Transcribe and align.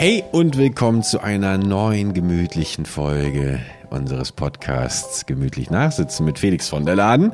Hey 0.00 0.22
und 0.30 0.56
willkommen 0.56 1.02
zu 1.02 1.18
einer 1.24 1.58
neuen 1.58 2.14
gemütlichen 2.14 2.86
Folge 2.86 3.58
unseres 3.90 4.30
Podcasts 4.30 5.26
Gemütlich 5.26 5.70
Nachsitzen 5.70 6.24
mit 6.24 6.38
Felix 6.38 6.68
von 6.68 6.86
der 6.86 6.94
Laden 6.94 7.32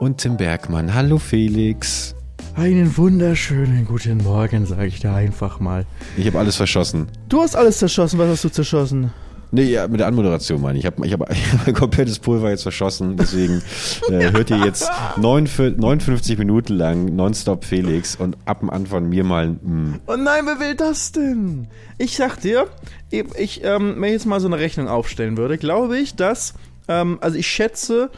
und 0.00 0.16
Tim 0.16 0.38
Bergmann. 0.38 0.94
Hallo 0.94 1.18
Felix. 1.18 2.14
Einen 2.54 2.96
wunderschönen 2.96 3.84
guten 3.84 4.24
Morgen, 4.24 4.64
sage 4.64 4.86
ich 4.86 5.00
da 5.00 5.16
einfach 5.16 5.60
mal. 5.60 5.84
Ich 6.16 6.26
habe 6.26 6.38
alles 6.38 6.56
verschossen. 6.56 7.08
Du 7.28 7.42
hast 7.42 7.54
alles 7.54 7.76
zerschossen. 7.76 8.18
Was 8.18 8.30
hast 8.30 8.44
du 8.44 8.48
zerschossen? 8.48 9.12
Nee, 9.50 9.64
ja, 9.64 9.88
mit 9.88 10.00
der 10.00 10.06
Anmoderation 10.08 10.60
meine 10.60 10.78
ich. 10.78 10.84
Ich 10.84 10.90
habe 10.90 11.06
ich 11.06 11.12
hab, 11.12 11.30
ich 11.32 11.52
hab 11.52 11.66
mein 11.66 11.74
komplettes 11.74 12.18
Pulver 12.18 12.50
jetzt 12.50 12.62
verschossen. 12.62 13.16
Deswegen 13.16 13.62
äh, 14.10 14.30
hört 14.32 14.50
ihr 14.50 14.58
jetzt 14.58 14.90
59 15.16 16.38
Minuten 16.38 16.74
lang 16.74 17.16
nonstop 17.16 17.64
Felix 17.64 18.16
und 18.16 18.36
ab 18.44 18.62
und 18.62 18.70
an 18.70 18.86
von 18.86 19.08
mir 19.08 19.24
mal 19.24 19.46
ein 19.46 19.60
mm. 19.62 20.00
Oh 20.06 20.16
nein, 20.16 20.44
wer 20.46 20.60
will 20.60 20.74
das 20.74 21.12
denn? 21.12 21.68
Ich 21.96 22.16
sag 22.16 22.40
dir, 22.40 22.66
ich, 23.10 23.64
ähm, 23.64 23.94
wenn 23.96 24.04
ich 24.04 24.12
jetzt 24.12 24.26
mal 24.26 24.40
so 24.40 24.48
eine 24.48 24.58
Rechnung 24.58 24.88
aufstellen 24.88 25.36
würde, 25.36 25.58
glaube 25.58 25.98
ich, 25.98 26.14
dass, 26.14 26.54
ähm, 26.88 27.18
also 27.20 27.38
ich 27.38 27.46
schätze, 27.46 28.10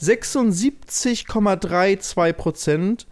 76,32 0.00 2.32
Prozent 2.32 3.06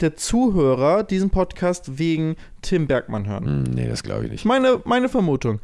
der 0.00 0.16
Zuhörer 0.16 1.04
diesen 1.04 1.30
Podcast 1.30 1.98
wegen 1.98 2.36
Tim 2.60 2.86
Bergmann 2.86 3.26
hören. 3.26 3.62
Mm, 3.62 3.74
Nee, 3.74 3.88
das 3.88 4.02
glaube 4.02 4.26
ich 4.26 4.30
nicht. 4.30 4.44
Meine, 4.44 4.80
meine 4.84 5.08
Vermutung. 5.08 5.60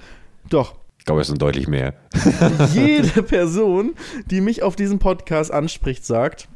Doch, 0.48 0.74
Ich 1.02 1.06
glaube, 1.06 1.20
es 1.22 1.26
sind 1.26 1.42
deutlich 1.42 1.66
mehr. 1.66 1.94
jede 2.74 3.22
Person, 3.24 3.94
die 4.30 4.40
mich 4.40 4.62
auf 4.62 4.76
diesem 4.76 5.00
Podcast 5.00 5.52
anspricht, 5.52 6.06
sagt, 6.06 6.46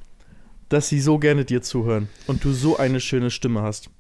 dass 0.68 0.88
sie 0.88 1.00
so 1.00 1.18
gerne 1.18 1.44
dir 1.44 1.62
zuhören 1.62 2.08
und 2.28 2.44
du 2.44 2.52
so 2.52 2.76
eine 2.76 3.00
schöne 3.00 3.32
Stimme 3.32 3.62
hast. 3.62 3.90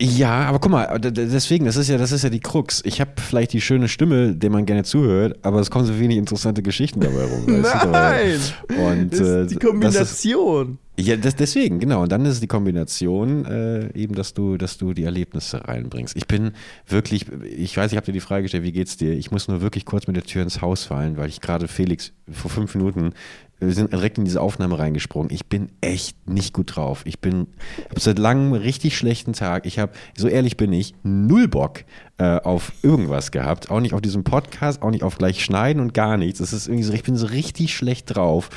Ja, 0.00 0.46
aber 0.46 0.58
guck 0.58 0.72
mal, 0.72 0.98
deswegen, 0.98 1.66
das 1.66 1.76
ist 1.76 1.88
ja, 1.88 1.98
das 1.98 2.12
ist 2.12 2.24
ja 2.24 2.30
die 2.30 2.40
Krux. 2.40 2.80
Ich 2.86 3.02
habe 3.02 3.10
vielleicht 3.20 3.52
die 3.52 3.60
schöne 3.60 3.88
Stimme, 3.88 4.34
der 4.34 4.48
man 4.48 4.64
gerne 4.64 4.84
zuhört, 4.84 5.38
aber 5.42 5.60
es 5.60 5.70
kommen 5.70 5.84
so 5.84 6.00
wenig 6.00 6.16
interessante 6.16 6.62
Geschichten 6.62 7.00
dabei 7.00 7.24
rum. 7.24 7.60
Nein! 7.90 8.40
Und 8.68 9.12
Das 9.12 9.20
äh, 9.20 9.42
ist 9.42 9.50
die 9.50 9.56
Kombination. 9.56 10.78
Ja, 11.00 11.16
das, 11.16 11.36
deswegen, 11.36 11.78
genau. 11.78 12.02
Und 12.02 12.12
dann 12.12 12.24
ist 12.24 12.34
es 12.34 12.40
die 12.40 12.46
Kombination 12.46 13.44
äh, 13.44 13.92
eben, 13.98 14.14
dass 14.14 14.34
du, 14.34 14.56
dass 14.56 14.78
du 14.78 14.92
die 14.92 15.04
Erlebnisse 15.04 15.66
reinbringst. 15.66 16.16
Ich 16.16 16.26
bin 16.26 16.52
wirklich, 16.86 17.26
ich 17.44 17.76
weiß, 17.76 17.92
ich 17.92 17.96
habe 17.96 18.06
dir 18.06 18.12
die 18.12 18.20
Frage 18.20 18.42
gestellt, 18.42 18.64
wie 18.64 18.72
geht's 18.72 18.96
dir? 18.96 19.12
Ich 19.12 19.30
muss 19.30 19.48
nur 19.48 19.60
wirklich 19.60 19.84
kurz 19.84 20.06
mit 20.06 20.16
der 20.16 20.24
Tür 20.24 20.42
ins 20.42 20.60
Haus 20.60 20.84
fallen, 20.84 21.16
weil 21.16 21.28
ich 21.28 21.40
gerade 21.40 21.68
Felix 21.68 22.12
vor 22.30 22.50
fünf 22.50 22.74
Minuten 22.74 23.12
wir 23.60 23.74
sind 23.74 23.92
direkt 23.92 24.18
in 24.18 24.24
diese 24.24 24.40
Aufnahme 24.40 24.78
reingesprungen. 24.78 25.30
Ich 25.30 25.46
bin 25.46 25.68
echt 25.80 26.28
nicht 26.28 26.54
gut 26.54 26.76
drauf. 26.76 27.02
Ich 27.04 27.20
bin, 27.20 27.46
habe 27.88 28.00
seit 28.00 28.18
langem 28.18 28.54
einen 28.54 28.62
richtig 28.62 28.96
schlechten 28.96 29.34
Tag. 29.34 29.66
Ich 29.66 29.78
habe, 29.78 29.92
so 30.16 30.28
ehrlich 30.28 30.56
bin 30.56 30.72
ich, 30.72 30.94
null 31.02 31.46
Bock 31.46 31.84
äh, 32.18 32.38
auf 32.40 32.72
irgendwas 32.82 33.30
gehabt. 33.30 33.70
Auch 33.70 33.80
nicht 33.80 33.92
auf 33.92 34.00
diesem 34.00 34.24
Podcast, 34.24 34.82
auch 34.82 34.90
nicht 34.90 35.02
auf 35.02 35.18
gleich 35.18 35.44
schneiden 35.44 35.80
und 35.80 35.92
gar 35.92 36.16
nichts. 36.16 36.40
Es 36.40 36.52
ist 36.52 36.68
irgendwie 36.68 36.84
so, 36.84 36.92
ich 36.92 37.02
bin 37.02 37.16
so 37.16 37.26
richtig 37.26 37.74
schlecht 37.74 38.14
drauf. 38.14 38.48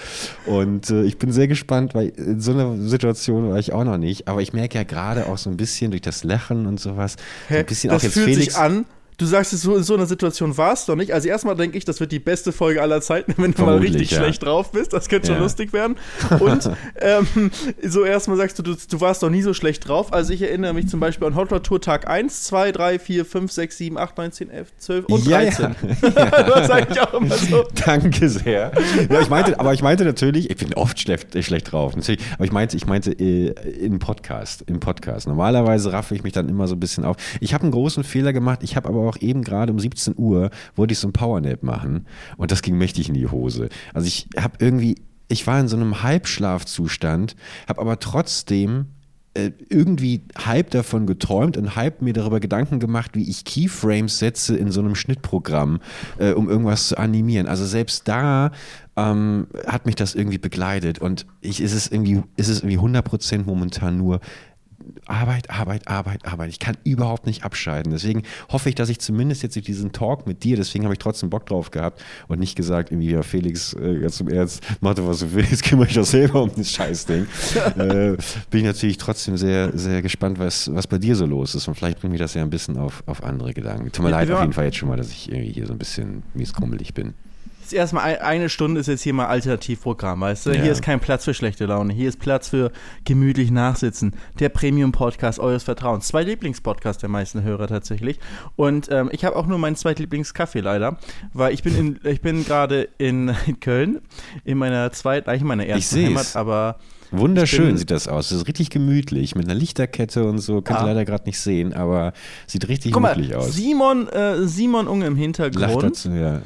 Und 0.46 0.90
äh, 0.90 1.04
ich 1.04 1.18
bin 1.18 1.32
sehr 1.32 1.48
gespannt, 1.48 1.94
weil 1.96 2.10
in 2.10 2.40
so 2.40 2.52
einer 2.52 2.78
Situation 2.78 3.50
war 3.50 3.60
ich 3.60 3.74
auch 3.74 3.84
noch 3.84 3.98
nicht. 3.98 4.28
Aber 4.28 4.42
ich 4.42 4.54
merke 4.54 4.78
ja 4.78 4.84
gerade 4.84 5.28
auch 5.28 5.38
so 5.38 5.50
ein 5.50 5.58
bisschen 5.58 5.92
durch 5.92 6.02
das 6.02 6.24
Lachen 6.24 6.66
und 6.66 6.80
sowas, 6.80 7.18
so 7.50 7.56
ein 7.56 7.66
bisschen 7.66 7.90
das 7.90 8.00
auch 8.00 8.04
jetzt 8.04 8.14
fühlt 8.14 8.26
Felix. 8.26 8.54
sich 8.54 8.58
an. 8.58 8.86
Du 9.18 9.26
sagst 9.26 9.54
es 9.54 9.62
so, 9.62 9.76
in 9.76 9.84
so 9.84 9.94
einer 9.94 10.06
Situation 10.06 10.58
warst 10.58 10.88
du 10.88 10.94
noch 10.94 10.98
nicht. 10.98 11.14
Also 11.14 11.28
erstmal 11.30 11.56
denke 11.56 11.78
ich, 11.78 11.86
das 11.86 12.00
wird 12.00 12.12
die 12.12 12.20
beste 12.20 12.52
Folge 12.52 12.82
aller 12.82 13.02
Zeiten, 13.02 13.34
wenn 13.42 13.54
du 13.54 13.64
mal 13.64 13.78
richtig 13.78 14.12
ja. 14.12 14.18
schlecht 14.18 14.44
drauf 14.44 14.72
bist. 14.72 14.94
Das 14.94 15.10
könnte 15.10 15.28
schon 15.28 15.36
Ja. 15.38 15.42
lustig 15.42 15.74
werden. 15.74 15.98
Und 16.40 16.70
ähm, 17.00 17.52
so 17.84 18.04
erstmal 18.04 18.38
sagst 18.38 18.58
du, 18.60 18.64
du, 18.64 18.76
du 18.76 19.02
warst 19.02 19.22
noch 19.22 19.30
nie 19.30 19.42
so 19.42 19.54
schlecht 19.54 19.88
drauf. 19.88 20.12
Also 20.14 20.34
ich 20.34 20.42
erinnere 20.42 20.74
mich 20.74 20.88
zum 20.88 21.00
Beispiel 21.00 21.28
an 21.28 21.36
Hot 21.36 21.52
Rod 21.52 21.64
Tour 21.64 21.82
Tag 21.82 22.08
1, 22.10 22.44
2, 22.44 22.72
3, 22.72 23.00
4, 23.00 23.26
5, 23.26 23.52
6, 23.52 23.78
7, 23.78 23.98
8, 23.98 24.18
9, 24.18 24.32
10, 24.32 24.50
11, 24.50 24.68
12 24.78 25.06
und 25.06 25.26
Ja, 25.28 25.42
13. 25.42 25.76
ja. 26.02 26.10
das 26.42 26.68
sage 26.68 26.88
ich 26.92 27.00
auch 27.02 27.14
immer 27.14 27.36
so. 27.38 27.64
Danke 27.86 28.30
sehr. 28.30 28.72
Ja, 29.10 29.20
ich 29.22 29.30
meinte, 29.30 29.60
aber 29.60 29.74
ich 29.74 29.82
meinte 29.84 30.06
natürlich, 30.06 30.50
ich 30.50 30.58
bin 30.58 30.74
oft 30.74 31.00
schlecht, 31.00 31.28
schlecht 31.44 31.72
drauf. 31.72 31.96
Natürlich, 31.96 32.22
aber 32.36 32.46
ich 32.46 32.52
meinte, 32.52 32.78
ich 32.78 32.86
meinte 32.88 33.12
äh, 33.12 33.50
im 33.80 34.00
Podcast, 34.00 34.64
im 34.68 34.80
Podcast. 34.80 35.28
Normalerweise 35.28 35.92
raffe 35.94 36.16
ich 36.16 36.24
mich 36.24 36.34
dann 36.34 36.50
immer 36.50 36.68
so 36.68 36.76
ein 36.76 36.80
bisschen 36.80 37.06
auf. 37.06 37.18
Ich 37.40 37.54
habe 37.54 37.64
einen 37.64 37.72
großen 37.72 38.04
Fehler 38.04 38.34
gemacht. 38.34 38.60
Ich 38.64 38.76
habe 38.76 38.90
aber 38.90 39.03
auch 39.10 39.18
eben 39.18 39.44
gerade 39.44 39.72
um 39.72 39.80
17 39.80 40.16
Uhr 40.18 40.50
wollte 40.76 40.94
ich 40.94 41.00
so 41.00 41.08
ein 41.08 41.14
Powernap 41.14 41.64
machen 41.64 42.06
und 42.38 42.52
das 42.52 42.62
ging 42.62 42.78
mächtig 42.78 43.10
in 43.10 43.16
die 43.16 43.28
Hose. 43.28 43.70
Also 43.94 44.08
ich 44.08 44.28
habe 44.38 44.56
irgendwie, 44.60 44.96
ich 45.28 45.46
war 45.48 45.60
in 45.60 45.68
so 45.68 45.76
einem 45.76 46.04
Halbschlafzustand, 46.04 47.36
habe 47.68 47.82
aber 47.82 48.00
trotzdem 48.00 48.88
äh, 49.36 49.52
irgendwie 49.68 50.22
halb 50.38 50.70
davon 50.70 51.08
geträumt 51.08 51.58
und 51.58 51.76
halb 51.76 52.04
mir 52.04 52.14
darüber 52.14 52.40
Gedanken 52.40 52.80
gemacht, 52.80 53.12
wie 53.16 53.28
ich 53.28 53.46
Keyframes 53.46 54.20
setze 54.20 54.56
in 54.56 54.70
so 54.70 54.80
einem 54.80 54.94
Schnittprogramm, 54.94 55.80
äh, 56.20 56.34
um 56.34 56.50
irgendwas 56.50 56.90
zu 56.90 57.00
animieren. 57.00 57.48
Also 57.48 57.66
selbst 57.66 58.08
da 58.08 58.52
ähm, 58.96 59.48
hat 59.66 59.88
mich 59.88 59.96
das 59.96 60.14
irgendwie 60.14 60.38
begleitet 60.38 61.00
und 61.00 61.26
ich 61.42 61.62
ist 61.62 61.74
es 61.74 61.88
irgendwie, 61.88 62.22
ist 62.36 62.50
es 62.50 62.60
irgendwie 62.60 62.78
100% 62.78 63.46
momentan 63.46 63.98
nur 63.98 64.20
Arbeit, 65.06 65.50
Arbeit, 65.50 65.88
Arbeit, 65.88 66.26
Arbeit. 66.26 66.50
Ich 66.50 66.60
kann 66.60 66.78
überhaupt 66.84 67.26
nicht 67.26 67.44
abschalten. 67.44 67.92
Deswegen 67.92 68.24
hoffe 68.52 68.70
ich, 68.70 68.76
dass 68.76 68.90
ich 68.90 69.00
zumindest 69.00 69.44
jetzt 69.44 69.56
durch 69.56 69.66
diesen 69.66 69.92
Talk 69.92 70.28
mit 70.28 70.44
dir, 70.44 70.56
deswegen 70.56 70.86
habe 70.86 70.94
ich 70.94 71.00
trotzdem 71.00 71.30
Bock 71.30 71.46
drauf 71.46 71.72
gehabt 71.72 72.04
und 72.28 72.40
nicht 72.40 72.56
gesagt, 72.56 72.92
irgendwie, 72.92 73.12
ja, 73.12 73.24
Felix, 73.24 73.74
äh, 73.74 74.00
ganz 74.00 74.18
zum 74.18 74.28
Ernst, 74.28 74.64
mach 74.82 74.94
doch, 74.94 75.08
was 75.08 75.20
du 75.20 75.34
willst, 75.34 75.64
kümmere 75.66 75.88
dich 75.88 75.96
doch 75.96 76.06
selber 76.06 76.44
um 76.44 76.52
das 76.56 76.72
Scheißding. 76.72 77.28
äh, 77.78 78.18
bin 78.50 78.60
ich 78.60 78.64
natürlich 78.64 78.98
trotzdem 78.98 79.38
sehr, 79.38 79.78
sehr 79.78 80.02
gespannt, 80.02 80.40
was, 80.40 80.74
was 80.74 80.88
bei 80.88 80.98
dir 80.98 81.16
so 81.16 81.26
los 81.26 81.56
ist 81.56 81.68
und 81.68 81.76
vielleicht 81.76 82.00
bringt 82.00 82.12
mich 82.12 82.22
das 82.22 82.34
ja 82.34 82.42
ein 82.42 82.50
bisschen 82.50 82.78
auf, 82.78 83.04
auf 83.06 83.24
andere 83.24 83.54
Gedanken. 83.54 83.92
Tut 83.92 84.06
mir 84.06 84.12
Ja, 84.12 84.20
leid 84.20 84.32
auf 84.32 84.42
jeden 84.42 84.54
Fall 84.54 84.66
jetzt 84.66 84.78
schon 84.78 84.90
mal, 84.90 84.98
dass 84.98 85.12
ich 85.12 85.32
irgendwie 85.32 85.52
hier 85.52 85.68
so 85.68 85.74
ein 85.74 85.80
bisschen 85.80 86.24
mieskrummelig 86.34 86.94
bin. 86.94 87.14
Jetzt 87.64 87.74
erstmal 87.74 88.04
ein, 88.04 88.18
eine 88.20 88.50
Stunde 88.50 88.82
ist 88.82 88.88
jetzt 88.88 89.04
hier 89.04 89.14
mal 89.14 89.28
Alternativprogramm, 89.28 90.20
weißt 90.20 90.48
du? 90.48 90.52
Ja. 90.52 90.62
Hier 90.62 90.72
ist 90.74 90.82
kein 90.82 91.00
Platz 91.00 91.24
für 91.24 91.34
schlechte 91.34 91.66
Laune. 91.66 91.94
Hier 91.94 92.10
ist 92.10 92.20
Platz 92.20 92.50
für 92.50 92.72
gemütlich 93.06 93.52
nachsitzen. 93.52 94.14
Der 94.40 94.50
Premium-Podcast 94.50 95.40
eures 95.40 95.64
Vertrauens. 95.64 96.08
Zwei 96.08 96.24
Lieblingspodcasts 96.24 97.00
der 97.00 97.10
meisten 97.10 97.42
Hörer 97.44 97.68
tatsächlich. 97.68 98.20
Und 98.58 98.90
ähm, 98.92 99.10
ich 99.14 99.24
habe 99.24 99.38
auch 99.38 99.48
nur 99.48 99.58
meinen 99.60 99.78
Zweitlieblingskaffee 99.78 100.60
leider, 100.60 100.98
weil 101.34 101.54
ich 101.54 101.64
bin 101.64 101.76
in, 101.78 102.00
ich 102.04 102.20
bin 102.22 102.44
gerade 102.44 102.90
in, 102.98 103.34
in 103.46 103.60
Köln 103.62 104.02
in 104.44 104.58
meiner 104.58 104.92
zweiten, 104.92 105.30
eigentlich 105.30 105.42
in 105.44 105.48
meiner 105.48 105.66
ersten 105.66 105.96
seh's. 105.96 106.08
Heimat, 106.10 106.36
aber 106.36 106.78
Wunderschön 107.12 107.62
Ich 107.62 107.68
bin- 107.70 107.78
sieht 107.78 107.92
das 107.92 108.08
aus. 108.08 108.30
Das 108.30 108.40
ist 108.40 108.48
richtig 108.48 108.72
gemütlich 108.72 109.36
mit 109.36 109.46
einer 109.46 109.54
Lichterkette 109.56 110.26
und 110.26 110.40
so. 110.40 110.62
Könnt 110.62 110.80
ihr 110.80 110.82
Ja. 110.82 110.88
leider 110.88 111.06
gerade 111.06 111.26
nicht 111.26 111.40
sehen, 111.40 111.74
aber 111.74 112.12
sieht 112.48 112.68
richtig 112.68 112.92
guck 112.92 113.04
mal, 113.04 113.14
gemütlich 113.14 113.38
aus. 113.38 113.54
Simon, 113.54 114.08
äh, 114.10 114.46
Simon 114.48 114.88
Unge 114.88 115.06
im 115.06 115.14
Lacht 115.14 115.22
Hintergrund. 115.22 115.84
dazu, 115.84 116.10
ja. 116.12 116.42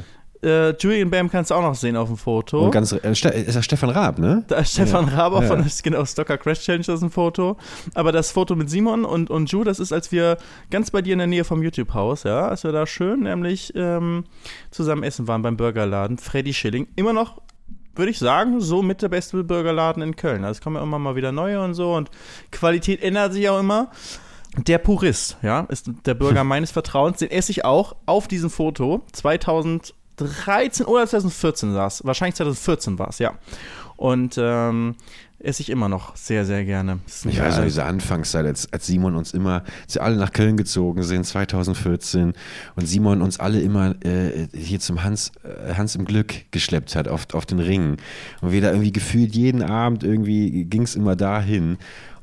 Äh, 0.48 0.76
Julian 0.80 1.10
Bam 1.10 1.30
kannst 1.30 1.52
du 1.52 1.56
auch 1.56 1.62
noch 1.62 1.76
sehen 1.76 1.96
auf 1.96 2.08
dem 2.08 2.18
Foto. 2.18 2.64
Und 2.66 2.72
ganz, 2.72 2.92
äh, 2.94 3.10
ist 3.12 3.56
das 3.56 3.66
Stefan 3.66 3.90
Raab, 3.90 4.18
ne? 4.18 4.44
Da 4.48 4.58
ist 4.60 4.72
Stefan 4.74 5.08
Ja. 5.08 5.14
Raber 5.16 5.42
Ja. 5.44 5.48
von 5.48 5.66
genau, 5.84 6.06
Stocker 6.06 6.38
Crash 6.38 6.62
Challenge, 6.62 6.84
das 6.86 6.96
ist 6.96 7.04
ein 7.04 7.10
Foto. 7.12 7.58
Aber 7.94 8.12
das 8.12 8.32
Foto 8.32 8.56
mit 8.56 8.70
Simon 8.70 9.06
und, 9.06 9.30
und 9.30 9.52
Ju, 9.52 9.64
das 9.64 9.80
ist, 9.80 9.92
als 9.92 10.12
wir 10.12 10.38
ganz 10.72 10.90
bei 10.92 11.02
dir 11.02 11.14
in 11.14 11.20
der 11.20 11.28
Nähe 11.28 11.44
vom 11.44 11.62
YouTube-Haus, 11.62 12.24
ja, 12.24 12.48
als 12.48 12.64
wir 12.64 12.72
da 12.72 12.88
schön 12.88 13.22
nämlich 13.24 13.74
ähm, 13.76 14.24
zusammen 14.72 15.04
essen 15.04 15.28
waren 15.28 15.42
beim 15.42 15.58
Burgerladen. 15.58 16.18
Freddy 16.18 16.54
Schilling. 16.54 16.88
Immer 16.96 17.14
noch, 17.14 17.42
würde 17.96 18.12
ich 18.12 18.20
sagen, 18.20 18.62
so 18.62 18.82
mit 18.84 19.02
der 19.02 19.10
beste 19.10 19.44
Burgerladen 19.44 20.02
in 20.04 20.16
Köln. 20.16 20.44
Also 20.44 20.60
es 20.60 20.62
kommen 20.62 20.76
ja 20.76 20.84
immer 20.84 21.00
mal 21.00 21.16
wieder 21.16 21.32
neue 21.32 21.62
und 21.62 21.74
so 21.74 21.94
und 21.96 22.10
Qualität 22.52 23.02
ändert 23.04 23.34
sich 23.34 23.50
auch 23.50 23.60
immer. 23.60 23.90
Der 24.66 24.78
Purist, 24.78 25.38
ja, 25.44 25.62
ist 25.70 25.90
der 26.06 26.14
Burger 26.14 26.44
meines 26.46 26.72
Vertrauens. 26.72 27.18
Den 27.20 27.30
esse 27.30 27.52
ich 27.52 27.66
auch 27.66 27.96
auf 28.06 28.28
diesem 28.28 28.50
Foto. 28.50 29.02
2013 30.18 30.86
oder 30.86 31.08
2014 31.08 31.74
saß. 31.74 32.06
Wahrscheinlich 32.06 32.36
2014 32.36 33.00
war 33.00 33.10
es, 33.10 33.20
ja. 33.20 33.34
Und 33.96 34.38
ähm, 34.38 34.96
esse 35.40 35.62
ich 35.62 35.70
immer 35.70 35.88
noch 35.88 36.16
sehr, 36.16 36.46
sehr 36.46 36.66
gerne. 36.66 37.00
Ich 37.08 37.40
weiß 37.40 37.58
noch, 37.58 37.64
diese 37.64 37.84
Anfangszeit, 37.84 38.46
als, 38.46 38.72
als 38.74 38.88
Simon 38.88 39.16
uns 39.16 39.34
immer, 39.34 39.64
als 39.84 39.96
wir 39.96 40.04
alle 40.04 40.18
nach 40.18 40.32
Köln 40.32 40.58
gezogen 40.58 41.04
sind, 41.04 41.26
2014, 41.26 42.34
und 42.76 42.86
Simon 42.88 43.22
uns 43.22 43.40
alle 43.40 43.60
immer 43.60 43.96
äh, 44.04 44.48
hier 44.54 44.80
zum 44.80 45.04
Hans, 45.04 45.32
äh, 45.44 45.76
Hans 45.76 45.96
im 45.96 46.06
Glück 46.06 46.52
geschleppt 46.52 46.96
hat, 46.96 47.08
auf, 47.08 47.28
auf 47.34 47.46
den 47.46 47.60
Ring. 47.60 47.98
Und 48.42 48.52
wir 48.52 48.62
da 48.62 48.72
irgendwie 48.72 48.92
gefühlt 48.92 49.36
jeden 49.36 49.62
Abend 49.62 50.04
irgendwie 50.04 50.66
ging 50.66 50.84
es 50.84 50.96
immer 50.96 51.16
dahin. 51.16 51.78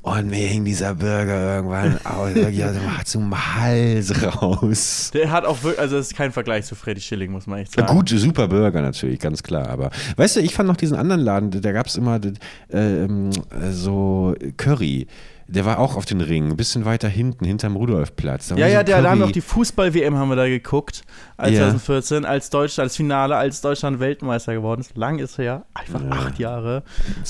Und 0.05 0.29
mir 0.29 0.47
hing 0.47 0.65
dieser 0.65 0.93
Burger 0.93 1.55
irgendwann 1.55 1.97
aus, 2.05 2.35
wirklich 2.35 2.63
aus 2.63 3.11
dem- 3.11 3.33
Hals 3.55 4.13
raus. 4.23 5.09
Der 5.15 5.31
hat 5.31 5.45
auch 5.45 5.63
wirklich, 5.63 5.79
also 5.79 5.97
das 5.97 6.07
ist 6.07 6.15
kein 6.15 6.31
Vergleich 6.31 6.65
zu 6.65 6.75
Freddy 6.75 7.01
Schilling, 7.01 7.31
muss 7.31 7.47
man 7.47 7.59
echt 7.59 7.73
sagen. 7.73 7.87
Gut, 7.91 8.09
super 8.09 8.47
Burger 8.47 8.81
natürlich, 8.83 9.19
ganz 9.19 9.41
klar. 9.41 9.67
Aber 9.67 9.89
weißt 10.15 10.35
du, 10.35 10.39
ich 10.41 10.53
fand 10.53 10.67
noch 10.67 10.77
diesen 10.77 10.95
anderen 10.95 11.21
Laden, 11.21 11.49
da 11.59 11.71
gab 11.71 11.87
es 11.87 11.95
immer 11.95 12.19
äh, 12.23 12.77
ähm, 12.77 13.31
äh, 13.49 13.71
so 13.71 14.35
Curry. 14.57 15.07
Der 15.47 15.65
war 15.65 15.79
auch 15.79 15.95
auf 15.95 16.05
den 16.05 16.21
Ringen, 16.21 16.51
ein 16.51 16.57
bisschen 16.57 16.85
weiter 16.85 17.07
hinten, 17.07 17.45
hinterm 17.45 17.75
Rudolfplatz. 17.75 18.47
Da 18.49 18.55
Ja, 18.55 18.67
ja, 18.67 18.79
so 18.79 18.85
der, 18.85 19.01
da 19.01 19.09
haben 19.11 19.19
wir 19.19 19.25
auch 19.27 19.31
die 19.31 19.41
Fußball-WM 19.41 20.15
haben 20.17 20.29
wir 20.29 20.35
da 20.35 20.47
geguckt, 20.47 21.03
als 21.37 21.51
Ja. 21.53 21.59
2014, 21.69 22.25
als 22.25 22.49
Deutschland, 22.49 22.85
als 22.85 22.95
Finale, 22.95 23.35
als 23.35 23.61
Deutschland 23.61 23.99
Weltmeister 23.99 24.53
geworden 24.53 24.81
ist. 24.81 24.97
Lang 24.97 25.19
ist 25.19 25.37
her, 25.37 25.65
einfach 25.73 26.01
acht 26.09 26.39
Jahre. 26.39 26.83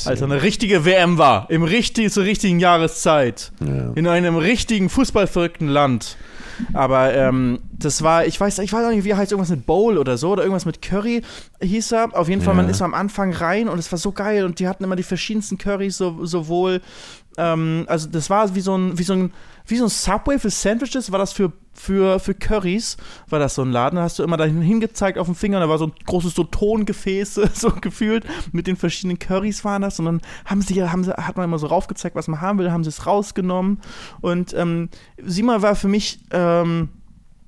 Als 0.05 0.21
eine 0.23 0.41
richtige 0.43 0.85
WM 0.85 1.17
war, 1.17 1.49
im 1.49 1.63
richtig, 1.63 2.11
zur 2.13 2.23
richtigen 2.23 2.59
Jahreszeit, 2.59 3.51
Ja. 3.59 3.91
in 3.95 4.07
einem 4.07 4.37
richtigen 4.37 4.89
fußballverrückten 4.89 5.67
Land. 5.67 6.17
Aber 6.71 7.13
ähm, 7.13 7.59
das 7.73 8.01
war, 8.01 8.25
ich 8.25 8.39
weiß, 8.39 8.59
ich 8.59 8.71
weiß 8.71 8.85
auch 8.85 8.91
nicht, 8.91 9.03
wie 9.03 9.09
er 9.09 9.17
heißt, 9.17 9.33
irgendwas 9.33 9.49
mit 9.49 9.65
Bowl 9.65 9.97
oder 9.97 10.17
so, 10.17 10.31
oder 10.31 10.43
irgendwas 10.43 10.63
mit 10.65 10.81
Curry 10.81 11.21
hieß 11.61 11.91
er. 11.91 12.17
Auf 12.17 12.29
jeden 12.29 12.41
Fall, 12.41 12.53
Ja. 12.55 12.61
man 12.61 12.69
ist 12.69 12.81
am 12.81 12.93
Anfang 12.93 13.33
rein 13.33 13.67
und 13.67 13.77
es 13.77 13.91
war 13.91 13.99
so 13.99 14.13
geil 14.13 14.45
und 14.45 14.59
die 14.59 14.69
hatten 14.69 14.85
immer 14.85 14.95
die 14.95 15.03
verschiedensten 15.03 15.57
Currys, 15.57 15.97
so, 15.97 16.25
sowohl, 16.25 16.79
ähm, 17.37 17.85
also 17.87 18.09
das 18.09 18.29
war 18.29 18.55
wie 18.55 18.61
so 18.61 18.77
ein, 18.77 18.97
wie 18.97 19.03
so 19.03 19.13
ein, 19.13 19.33
wie 19.67 19.77
so 19.77 19.85
ein 19.85 19.89
Subway 19.89 20.39
für 20.39 20.49
Sandwiches, 20.49 21.11
war 21.11 21.19
das 21.19 21.33
für, 21.33 21.51
für, 21.73 22.19
für 22.19 22.33
Currys, 22.33 22.97
war 23.29 23.39
das 23.39 23.55
so 23.55 23.63
ein 23.63 23.71
Laden. 23.71 23.97
Da 23.97 24.03
hast 24.03 24.19
du 24.19 24.23
immer 24.23 24.37
dahin 24.37 24.61
hingezeigt 24.61 25.17
auf 25.17 25.25
dem 25.27 25.35
Finger, 25.35 25.59
da 25.59 25.69
war 25.69 25.77
so 25.77 25.87
ein 25.87 25.93
großes 26.05 26.35
so 26.35 26.43
Tongefäß, 26.43 27.33
so 27.53 27.71
gefühlt, 27.71 28.25
mit 28.51 28.67
den 28.67 28.75
verschiedenen 28.75 29.19
Currys 29.19 29.65
waren 29.65 29.81
das. 29.81 29.99
Und 29.99 30.05
dann 30.05 30.21
haben 30.45 30.61
sie, 30.61 30.83
haben 30.83 31.03
sie, 31.03 31.13
hat 31.13 31.37
man 31.37 31.45
immer 31.45 31.59
so 31.59 31.67
raufgezeigt, 31.67 32.15
was 32.15 32.27
man 32.27 32.41
haben 32.41 32.59
will, 32.59 32.71
haben 32.71 32.83
sie 32.83 32.89
es 32.89 33.05
rausgenommen. 33.05 33.81
Und 34.21 34.53
ähm, 34.53 34.89
Sima 35.23 35.61
war 35.61 35.75
für 35.75 35.87
mich, 35.87 36.19
ähm, 36.31 36.89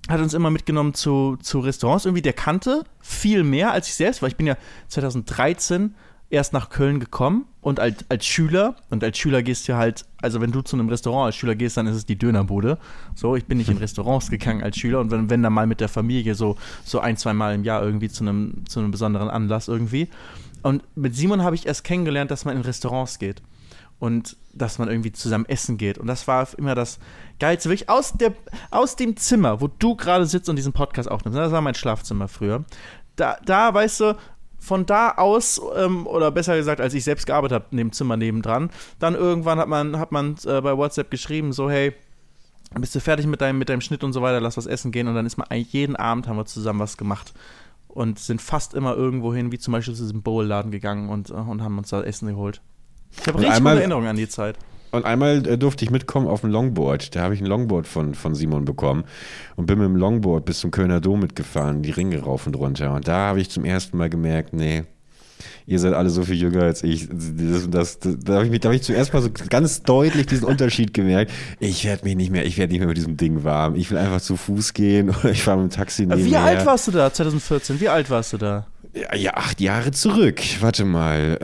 hat 0.10 0.22
uns 0.22 0.34
immer 0.34 0.50
mitgenommen 0.50 0.94
zu, 0.94 1.38
zu 1.42 1.60
Restaurants. 1.60 2.06
Irgendwie, 2.06 2.22
der 2.22 2.34
kannte 2.34 2.84
viel 3.00 3.44
mehr 3.44 3.72
als 3.72 3.88
ich 3.88 3.96
selbst, 3.96 4.22
weil 4.22 4.30
ich 4.30 4.38
bin 4.38 4.48
ja 4.48 4.58
2013 4.88 5.96
erst 6.30 6.54
nach 6.54 6.70
Köln 6.70 7.00
gekommen 7.00 7.46
und 7.62 7.80
als, 7.80 8.06
als 8.10 8.26
Schüler, 8.26 8.76
und 8.90 9.04
als 9.04 9.18
Schüler 9.18 9.44
gehst 9.44 9.68
du 9.68 9.76
halt, 9.76 10.06
also 10.22 10.42
wenn 10.42 10.52
du 10.52 10.62
zu 10.62 10.76
einem 10.76 10.90
Restaurant 10.90 11.28
als 11.28 11.36
Schüler 11.36 11.56
gehst, 11.56 11.78
dann 11.78 11.88
ist 11.88 11.96
es 11.96 12.06
die 12.06 12.18
Dönerbude. 12.18 12.78
So, 13.16 13.36
ich 13.36 13.46
bin 13.46 13.58
nicht 13.58 13.70
in 13.70 13.78
Restaurants 13.80 14.30
gegangen 14.30 14.64
als 14.64 14.78
Schüler 14.78 15.00
und 15.00 15.12
wenn, 15.12 15.30
wenn 15.30 15.44
dann 15.44 15.54
mal 15.54 15.68
mit 15.68 15.80
der 15.80 15.90
Familie 15.90 16.36
so, 16.36 16.58
so 16.84 17.00
ein, 17.00 17.18
zwei 17.18 17.34
Mal 17.34 17.56
im 17.56 17.64
Jahr 17.64 17.82
irgendwie 17.82 18.10
zu 18.10 18.24
einem, 18.24 18.66
zu 18.68 18.80
einem 18.80 18.92
besonderen 18.92 19.30
Anlass 19.30 19.68
irgendwie. 19.68 20.10
Und 20.64 20.84
mit 20.96 21.16
Simon 21.16 21.44
habe 21.44 21.56
ich 21.56 21.66
erst 21.66 21.84
kennengelernt, 21.84 22.32
dass 22.32 22.44
man 22.44 22.56
in 22.56 22.62
Restaurants 22.62 23.20
geht 23.20 23.42
und 24.00 24.36
dass 24.54 24.80
man 24.80 24.90
irgendwie 24.90 25.12
zusammen 25.12 25.46
essen 25.46 25.78
geht. 25.78 25.98
Und 25.98 26.08
das 26.08 26.28
war 26.28 26.48
immer 26.58 26.76
das 26.76 27.00
Geilste. 27.40 27.70
Wirklich 27.70 27.90
aus, 27.90 28.14
der, 28.14 28.34
aus 28.72 28.96
dem 28.96 29.18
Zimmer, 29.18 29.62
wo 29.62 29.68
du 29.68 29.96
gerade 29.96 30.26
sitzt 30.26 30.50
und 30.50 30.56
diesen 30.56 30.74
Podcast 30.74 31.10
aufnimmst, 31.10 31.38
das 31.38 31.52
war 31.52 31.62
mein 31.62 31.76
Schlafzimmer 31.76 32.28
früher. 32.28 32.66
Da, 33.16 33.38
da 33.46 33.74
weißt 33.74 34.02
du, 34.02 34.18
von 34.68 34.86
da 34.86 35.12
aus, 35.12 35.60
ähm, 35.76 36.06
oder 36.06 36.30
besser 36.32 36.56
gesagt, 36.58 36.82
als 36.82 36.94
ich 36.94 37.04
selbst 37.04 37.26
gearbeitet 37.26 37.56
habe, 37.56 37.66
in 37.72 37.78
dem 37.78 37.92
Zimmer 37.94 38.18
nebendran, 38.18 38.70
dann 39.00 39.16
irgendwann 39.16 39.58
hat 39.60 39.70
man, 39.70 39.98
hat 39.98 40.12
man 40.12 40.36
äh, 40.46 40.62
bei 40.62 40.78
WhatsApp 40.78 41.10
geschrieben, 41.10 41.54
so, 41.54 41.70
hey, 41.70 41.94
bist 42.78 42.94
du 42.94 43.00
fertig 43.00 43.26
mit 43.28 43.40
deinem, 43.40 43.58
mit 43.58 43.70
deinem 43.70 43.82
Schnitt 43.82 44.04
und 44.04 44.12
so 44.12 44.22
weiter, 44.22 44.42
lass 44.42 44.58
was 44.58 44.66
essen 44.66 44.92
gehen. 44.92 45.08
Und 45.08 45.16
dann 45.16 45.26
ist 45.26 45.38
man 45.38 45.48
eigentlich 45.48 45.72
jeden 45.72 45.96
Abend 45.96 46.28
haben 46.28 46.36
wir 46.36 46.46
zusammen 46.46 46.80
was 46.80 46.98
gemacht. 46.98 47.34
Und 47.88 48.20
sind 48.20 48.42
fast 48.42 48.74
immer 48.74 48.94
irgendwo 48.96 49.34
hin, 49.34 49.52
wie 49.52 49.58
zum 49.58 49.72
Beispiel 49.72 49.96
zu 49.96 50.04
diesem 50.04 50.22
Bowl-Laden 50.22 50.70
gegangen 50.70 51.10
und, 51.10 51.30
äh, 51.30 51.34
und 51.34 51.64
haben 51.64 51.78
uns 51.78 51.90
da 51.90 52.04
Essen 52.04 52.28
geholt. 52.28 52.62
Ich 53.12 53.26
habe 53.26 53.40
richtig 53.40 53.56
einmal- 53.56 53.74
gute 53.76 53.84
Erinnerungen 53.84 54.10
an 54.10 54.18
die 54.18 54.28
Zeit. 54.28 54.58
Und 54.92 55.06
einmal 55.06 55.46
äh, 55.48 55.58
durfte 55.58 55.84
ich 55.86 55.92
mitkommen 55.92 56.28
auf 56.28 56.44
ein 56.44 56.52
Longboard. 56.52 57.16
Da 57.16 57.22
habe 57.24 57.34
ich 57.34 57.42
ein 57.42 57.46
Longboard 57.46 57.88
von, 57.88 58.16
von 58.16 58.34
Simon 58.36 58.66
bekommen 58.66 59.04
und 59.56 59.66
bin 59.66 59.78
mit 59.80 59.86
dem 59.88 59.96
Longboard 59.98 60.46
bis 60.46 60.60
zum 60.60 60.72
Kölner 60.72 61.02
Dom 61.02 61.20
mitgefahren, 61.20 61.82
die 61.82 61.92
Ringe 61.92 62.20
rauf 62.22 62.48
und 62.48 62.56
runter. 62.56 62.94
Und 62.94 63.08
da 63.08 63.28
habe 63.28 63.42
ich 63.42 63.50
zum 63.50 63.66
ersten 63.66 63.98
Mal 63.98 64.10
gemerkt, 64.10 64.54
nee, 64.54 64.84
ihr 65.66 65.80
seid 65.80 65.94
alle 65.94 66.10
so 66.10 66.24
viel 66.24 66.36
jünger 66.38 66.64
als 66.64 66.84
ich. 66.84 67.08
Das, 67.10 67.70
das, 67.70 68.00
das, 68.00 68.18
da 68.24 68.36
habe 68.36 68.46
ich, 68.46 68.52
mich- 68.52 68.62
da 68.62 68.70
hab 68.70 68.76
ich 68.76 68.82
zum 68.84 68.96
ersten 68.96 69.16
Mal 69.18 69.22
so 69.24 69.30
ganz 69.50 69.84
deutlich 69.84 70.26
diesen 70.26 70.46
Unterschied 70.46 70.94
gemerkt. 70.94 71.32
Ich 71.60 71.84
werde 71.86 72.06
mich 72.06 72.16
nicht 72.16 72.32
mehr, 72.32 72.46
ich 72.46 72.58
werde 72.58 72.72
nicht 72.72 72.80
mehr 72.80 72.88
mit 72.88 72.98
diesem 72.98 73.18
Ding 73.18 73.44
warm. 73.44 73.76
Ich 73.76 73.92
will 73.92 73.98
einfach 73.98 74.22
zu 74.22 74.38
Fuß 74.38 74.74
gehen 74.74 75.10
oder 75.20 75.32
ich 75.32 75.44
fahre 75.44 75.62
mit 75.62 75.72
dem 75.74 75.76
Taxi 75.76 76.04
Wie 76.04 76.16
nebenher. 76.16 76.42
alt 76.44 76.66
warst 76.66 76.88
du 76.88 76.92
da, 76.92 77.12
2014? 77.14 77.80
Wie 77.82 77.90
alt 77.90 78.10
warst 78.10 78.34
du 78.34 78.38
da? 78.38 78.68
Ja, 78.98 79.16
ja, 79.16 79.34
acht 79.36 79.62
Jahre 79.62 79.92
zurück. 79.92 80.42
Warte 80.60 80.86
mal. 80.86 81.38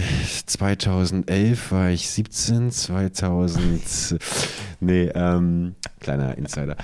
Äh, 0.00 0.02
2011 0.46 1.72
war 1.72 1.90
ich 1.90 2.08
17, 2.10 2.70
2000. 2.70 4.18
nee, 4.80 5.10
ähm, 5.14 5.74
kleiner 6.00 6.36
Insider. 6.36 6.76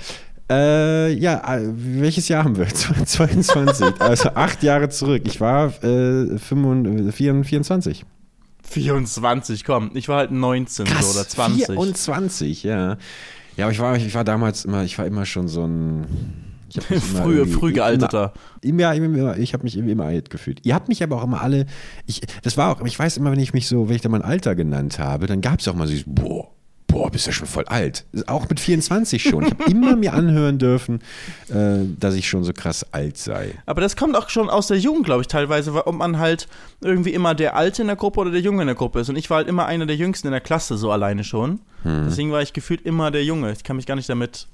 Äh, 0.49 1.13
ja, 1.13 1.57
äh, 1.57 1.67
welches 1.73 2.27
Jahr 2.27 2.43
haben 2.43 2.55
wir? 2.57 2.67
22. 3.05 3.99
also 3.99 4.29
acht 4.29 4.63
Jahre 4.63 4.89
zurück. 4.89 5.23
Ich 5.25 5.41
war 5.41 5.67
äh, 5.83 6.37
25, 6.37 7.13
24. 7.13 8.05
24, 8.63 9.65
komm. 9.65 9.91
Ich 9.93 10.07
war 10.07 10.17
halt 10.17 10.31
19 10.31 10.85
so, 10.85 10.93
oder 11.11 11.27
20. 11.27 11.65
24, 11.65 12.63
ja. 12.63 12.97
Ja, 13.55 13.65
aber 13.65 13.71
ich 13.71 13.79
war, 13.79 13.95
ich 13.97 14.15
war 14.15 14.23
damals 14.23 14.65
immer, 14.65 14.83
ich 14.83 14.97
war 14.97 15.05
immer 15.05 15.25
schon 15.25 15.47
so 15.47 15.65
ein. 15.65 16.52
Ich 16.75 16.89
hab 16.91 17.01
Früh, 17.23 17.45
früh 17.45 17.73
gealterter. 17.73 18.33
Immer, 18.61 18.93
immer, 18.95 19.05
immer, 19.17 19.37
ich 19.37 19.53
habe 19.53 19.63
mich 19.63 19.77
immer, 19.77 20.05
alt 20.05 20.29
gefühlt. 20.29 20.59
Ihr 20.65 20.73
habt 20.75 20.87
mich 20.89 21.03
aber 21.03 21.17
auch 21.17 21.23
immer 21.23 21.41
alle, 21.41 21.65
ich, 22.05 22.21
das 22.41 22.57
war 22.57 22.71
auch, 22.71 22.85
ich 22.85 22.97
weiß 22.97 23.17
immer, 23.17 23.31
wenn 23.31 23.39
ich 23.39 23.53
mich 23.53 23.67
so, 23.67 23.89
wenn 23.89 23.95
ich 23.95 24.01
da 24.01 24.09
mein 24.09 24.21
Alter 24.23 24.55
genannt 24.55 24.99
habe, 24.99 25.27
dann 25.27 25.41
gab 25.41 25.59
es 25.59 25.67
auch 25.67 25.75
mal 25.75 25.85
so, 25.87 25.91
dieses, 25.91 26.05
boah, 26.07 26.49
boah, 26.87 27.09
bist 27.09 27.25
ja 27.25 27.31
schon 27.33 27.47
voll 27.47 27.65
alt. 27.65 28.05
Auch 28.27 28.47
mit 28.49 28.59
24 28.59 29.21
schon. 29.23 29.45
Ich 29.45 29.51
habe 29.51 29.63
immer 29.71 29.95
mir 29.95 30.13
anhören 30.13 30.59
dürfen, 30.59 31.01
äh, 31.49 31.79
dass 31.99 32.13
ich 32.13 32.29
schon 32.29 32.43
so 32.43 32.53
krass 32.53 32.85
alt 32.91 33.17
sei. 33.17 33.55
Aber 33.65 33.81
das 33.81 33.95
kommt 33.95 34.15
auch 34.15 34.29
schon 34.29 34.49
aus 34.49 34.67
der 34.67 34.77
Jugend, 34.77 35.05
glaube 35.05 35.21
ich, 35.21 35.27
teilweise, 35.27 35.73
weil- 35.73 35.81
ob 35.85 35.95
man 35.95 36.19
halt 36.19 36.47
irgendwie 36.81 37.13
immer 37.13 37.33
der 37.33 37.55
Alte 37.55 37.81
in 37.81 37.87
der 37.87 37.97
Gruppe 37.97 38.19
oder 38.19 38.29
der 38.31 38.41
Junge 38.41 38.61
in 38.61 38.67
der 38.67 38.75
Gruppe 38.75 38.99
ist. 38.99 39.09
Und 39.09 39.15
ich 39.15 39.29
war 39.31 39.37
halt 39.37 39.47
immer 39.47 39.65
einer 39.65 39.85
der 39.87 39.95
Jüngsten 39.95 40.27
in 40.27 40.31
der 40.33 40.41
Klasse, 40.41 40.77
so 40.77 40.91
alleine 40.91 41.23
schon. 41.23 41.59
Deswegen 41.85 42.31
war 42.31 42.41
ich 42.41 42.53
gefühlt 42.53 42.81
immer 42.85 43.11
der 43.11 43.25
Junge. 43.25 43.51
Ich 43.51 43.63
kann 43.65 43.75
mich 43.75 43.85
gar 43.85 43.95
nicht 43.95 44.07
damit 44.07 44.47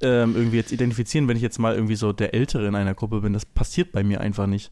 ähm, 0.00 0.34
irgendwie 0.36 0.56
jetzt 0.56 0.72
identifizieren, 0.72 1.28
wenn 1.28 1.36
ich 1.36 1.42
jetzt 1.42 1.58
mal 1.58 1.74
irgendwie 1.74 1.96
so 1.96 2.12
der 2.12 2.34
Ältere 2.34 2.66
in 2.66 2.74
einer 2.74 2.94
Gruppe 2.94 3.20
bin. 3.20 3.32
Das 3.32 3.44
passiert 3.44 3.92
bei 3.92 4.02
mir 4.04 4.20
einfach 4.20 4.46
nicht. 4.46 4.70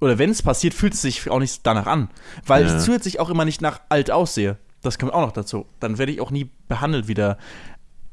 Oder 0.00 0.18
wenn 0.18 0.30
es 0.30 0.42
passiert, 0.42 0.74
fühlt 0.74 0.94
es 0.94 1.02
sich 1.02 1.30
auch 1.30 1.38
nicht 1.38 1.66
danach 1.66 1.86
an. 1.86 2.08
Weil 2.46 2.66
Ja. 2.66 2.76
ich 2.76 2.84
zusätzlich 2.84 3.20
auch 3.20 3.30
immer 3.30 3.44
nicht 3.44 3.60
nach 3.62 3.80
alt 3.88 4.10
aussehe. 4.10 4.58
Das 4.82 4.98
kommt 4.98 5.12
auch 5.14 5.22
noch 5.22 5.32
dazu. 5.32 5.66
Dann 5.80 5.98
werde 5.98 6.12
ich 6.12 6.20
auch 6.20 6.30
nie 6.30 6.50
behandelt 6.68 7.08
wie 7.08 7.14
der 7.14 7.38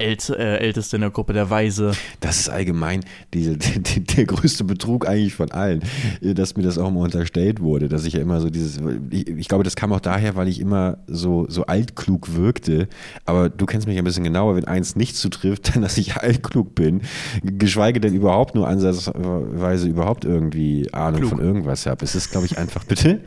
Älte, 0.01 0.37
äh, 0.37 0.57
Älteste 0.57 0.97
in 0.97 1.01
der 1.01 1.11
Gruppe, 1.11 1.33
der 1.33 1.49
Weise. 1.49 1.91
Das 2.19 2.39
ist 2.39 2.49
allgemein 2.49 3.01
diese, 3.33 3.57
der, 3.57 3.79
der 4.01 4.25
größte 4.25 4.63
Betrug 4.63 5.07
eigentlich 5.07 5.33
von 5.33 5.51
allen, 5.51 5.81
äh, 6.21 6.33
dass 6.33 6.55
mir 6.55 6.63
das 6.63 6.77
auch 6.77 6.89
immer 6.89 7.01
unterstellt 7.01 7.61
wurde, 7.61 7.87
dass 7.87 8.05
ich 8.05 8.13
ja 8.13 8.21
immer 8.21 8.41
so 8.41 8.49
dieses, 8.49 8.79
ich, 9.09 9.27
ich 9.27 9.47
glaube, 9.47 9.63
das 9.63 9.75
kam 9.75 9.93
auch 9.93 9.99
daher, 9.99 10.35
weil 10.35 10.47
ich 10.47 10.59
immer 10.59 10.97
so, 11.07 11.45
so 11.49 11.65
altklug 11.65 12.35
wirkte, 12.35 12.87
aber 13.25 13.49
du 13.49 13.65
kennst 13.65 13.87
mich 13.87 13.97
ein 13.97 14.03
bisschen 14.03 14.23
genauer, 14.23 14.55
wenn 14.55 14.65
eins 14.65 14.95
nicht 14.95 15.15
zutrifft, 15.15 15.75
dann, 15.75 15.81
dass 15.81 15.97
ich 15.97 16.17
altklug 16.17 16.75
bin, 16.75 17.01
geschweige 17.43 17.99
denn 17.99 18.13
überhaupt 18.13 18.55
nur 18.55 18.67
ansatzweise 18.67 19.87
überhaupt 19.87 20.25
irgendwie 20.25 20.91
Ahnung 20.93 21.21
Klug. 21.21 21.31
von 21.31 21.39
irgendwas 21.39 21.85
habe. 21.85 22.03
Es 22.05 22.15
ist, 22.15 22.31
glaube 22.31 22.45
ich, 22.45 22.57
einfach, 22.57 22.83
bitte? 22.85 23.21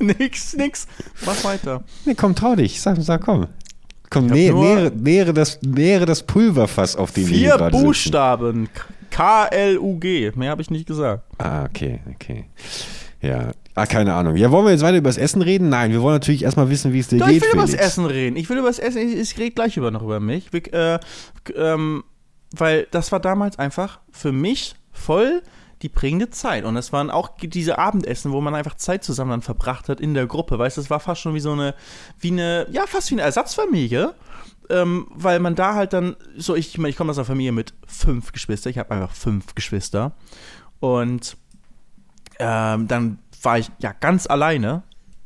nix, 0.00 0.56
nix. 0.56 0.86
Mach 1.24 1.42
weiter. 1.44 1.82
Nee, 2.04 2.14
komm, 2.14 2.34
trau 2.34 2.54
dich, 2.54 2.80
sag, 2.80 2.96
sag 3.00 3.22
komm. 3.22 3.46
Komm, 4.10 4.26
nur- 4.26 4.36
nähere, 4.36 4.92
nähere, 4.94 5.32
das, 5.32 5.60
nähere 5.62 6.06
das 6.06 6.22
Pulverfass, 6.22 6.96
auf 6.96 7.14
wir 7.16 7.26
hier 7.26 7.56
Vier 7.56 7.58
sitzen. 7.58 7.82
Buchstaben. 7.82 8.68
K-L-U-G. 9.10 10.32
Mehr 10.34 10.50
habe 10.50 10.62
ich 10.62 10.70
nicht 10.70 10.86
gesagt. 10.86 11.24
Ah, 11.38 11.64
okay, 11.64 12.00
okay. 12.14 12.44
Ja, 13.20 13.50
ah, 13.74 13.86
keine 13.86 14.14
Ahnung. 14.14 14.36
Ja, 14.36 14.50
wollen 14.50 14.66
wir 14.66 14.72
jetzt 14.72 14.82
weiter 14.82 14.98
über 14.98 15.08
das 15.08 15.18
Essen 15.18 15.42
reden? 15.42 15.68
Nein, 15.68 15.90
wir 15.90 16.02
wollen 16.02 16.14
natürlich 16.14 16.44
erstmal 16.44 16.70
wissen, 16.70 16.92
wie 16.92 17.00
es 17.00 17.08
dir 17.08 17.18
Doch, 17.18 17.26
geht. 17.26 17.36
ich 17.36 17.42
will 17.42 17.50
über 17.52 17.62
das 17.62 17.70
Felix. 17.70 17.86
Essen 17.86 18.04
reden. 18.06 18.36
Ich 18.36 18.48
will 18.48 18.58
über 18.58 18.68
das 18.68 18.78
Essen. 18.78 18.98
Ich, 18.98 19.16
ich 19.16 19.38
rede 19.38 19.50
gleich 19.52 19.76
über 19.76 19.90
noch 19.90 20.02
über 20.02 20.20
mich. 20.20 20.52
Wir, 20.52 20.72
äh, 20.72 20.98
ähm, 21.56 22.04
weil 22.56 22.86
das 22.90 23.10
war 23.12 23.20
damals 23.20 23.58
einfach 23.58 24.00
für 24.12 24.32
mich 24.32 24.76
voll 24.92 25.42
die 25.82 25.88
prägende 25.88 26.30
Zeit. 26.30 26.64
Und 26.64 26.76
es 26.76 26.92
waren 26.92 27.10
auch 27.10 27.30
diese 27.40 27.78
Abendessen, 27.78 28.32
wo 28.32 28.40
man 28.40 28.54
einfach 28.54 28.74
Zeit 28.74 29.04
zusammen 29.04 29.30
dann 29.30 29.42
verbracht 29.42 29.88
hat 29.88 30.00
in 30.00 30.14
der 30.14 30.26
Gruppe. 30.26 30.58
Weißt 30.58 30.76
du, 30.76 30.80
es 30.80 30.90
war 30.90 31.00
fast 31.00 31.20
schon 31.20 31.34
wie 31.34 31.40
so 31.40 31.52
eine, 31.52 31.74
wie 32.18 32.32
eine, 32.32 32.66
ja, 32.70 32.86
fast 32.86 33.10
wie 33.10 33.14
eine 33.14 33.22
Ersatzfamilie. 33.22 34.14
Ähm, 34.70 35.06
weil 35.10 35.40
man 35.40 35.54
da 35.54 35.74
halt 35.74 35.94
dann, 35.94 36.16
so 36.36 36.54
ich, 36.54 36.76
meine, 36.76 36.90
ich 36.90 36.96
komme 36.96 37.10
aus 37.10 37.18
einer 37.18 37.24
Familie 37.24 37.52
mit 37.52 37.72
fünf 37.86 38.32
Geschwister. 38.32 38.68
Ich 38.68 38.78
habe 38.78 38.90
einfach 38.90 39.14
fünf 39.14 39.54
Geschwister. 39.54 40.12
Und 40.80 41.36
ähm, 42.38 42.86
dann 42.86 43.18
war 43.42 43.58
ich 43.58 43.70
ja 43.78 43.92
ganz 43.92 44.26
alleine 44.26 44.82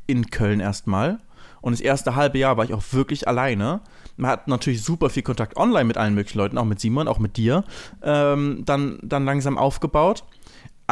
in 0.07 0.31
Köln 0.31 0.61
erstmal. 0.61 1.19
Und 1.61 1.73
das 1.73 1.81
erste 1.81 2.15
halbe 2.17 2.39
Jahr 2.39 2.57
war 2.57 2.65
ich 2.65 2.75
auch 2.75 2.83
wirklich 2.93 3.29
alleine. 3.29 3.81
Man 4.17 4.31
hat 4.31 4.49
natürlich 4.49 4.83
super 4.83 5.11
viel 5.11 5.23
Kontakt 5.23 5.57
online 5.57 5.85
mit 5.85 5.97
allen 5.97 6.15
möglichen 6.15 6.39
Leuten, 6.39 6.59
auch 6.59 6.65
mit 6.65 6.81
Simon, 6.81 7.09
auch 7.09 7.19
mit 7.19 7.37
dir, 7.37 7.65
ähm, 8.03 8.63
dann, 8.65 8.99
dann 9.03 9.25
langsam 9.25 9.57
aufgebaut. 9.57 10.25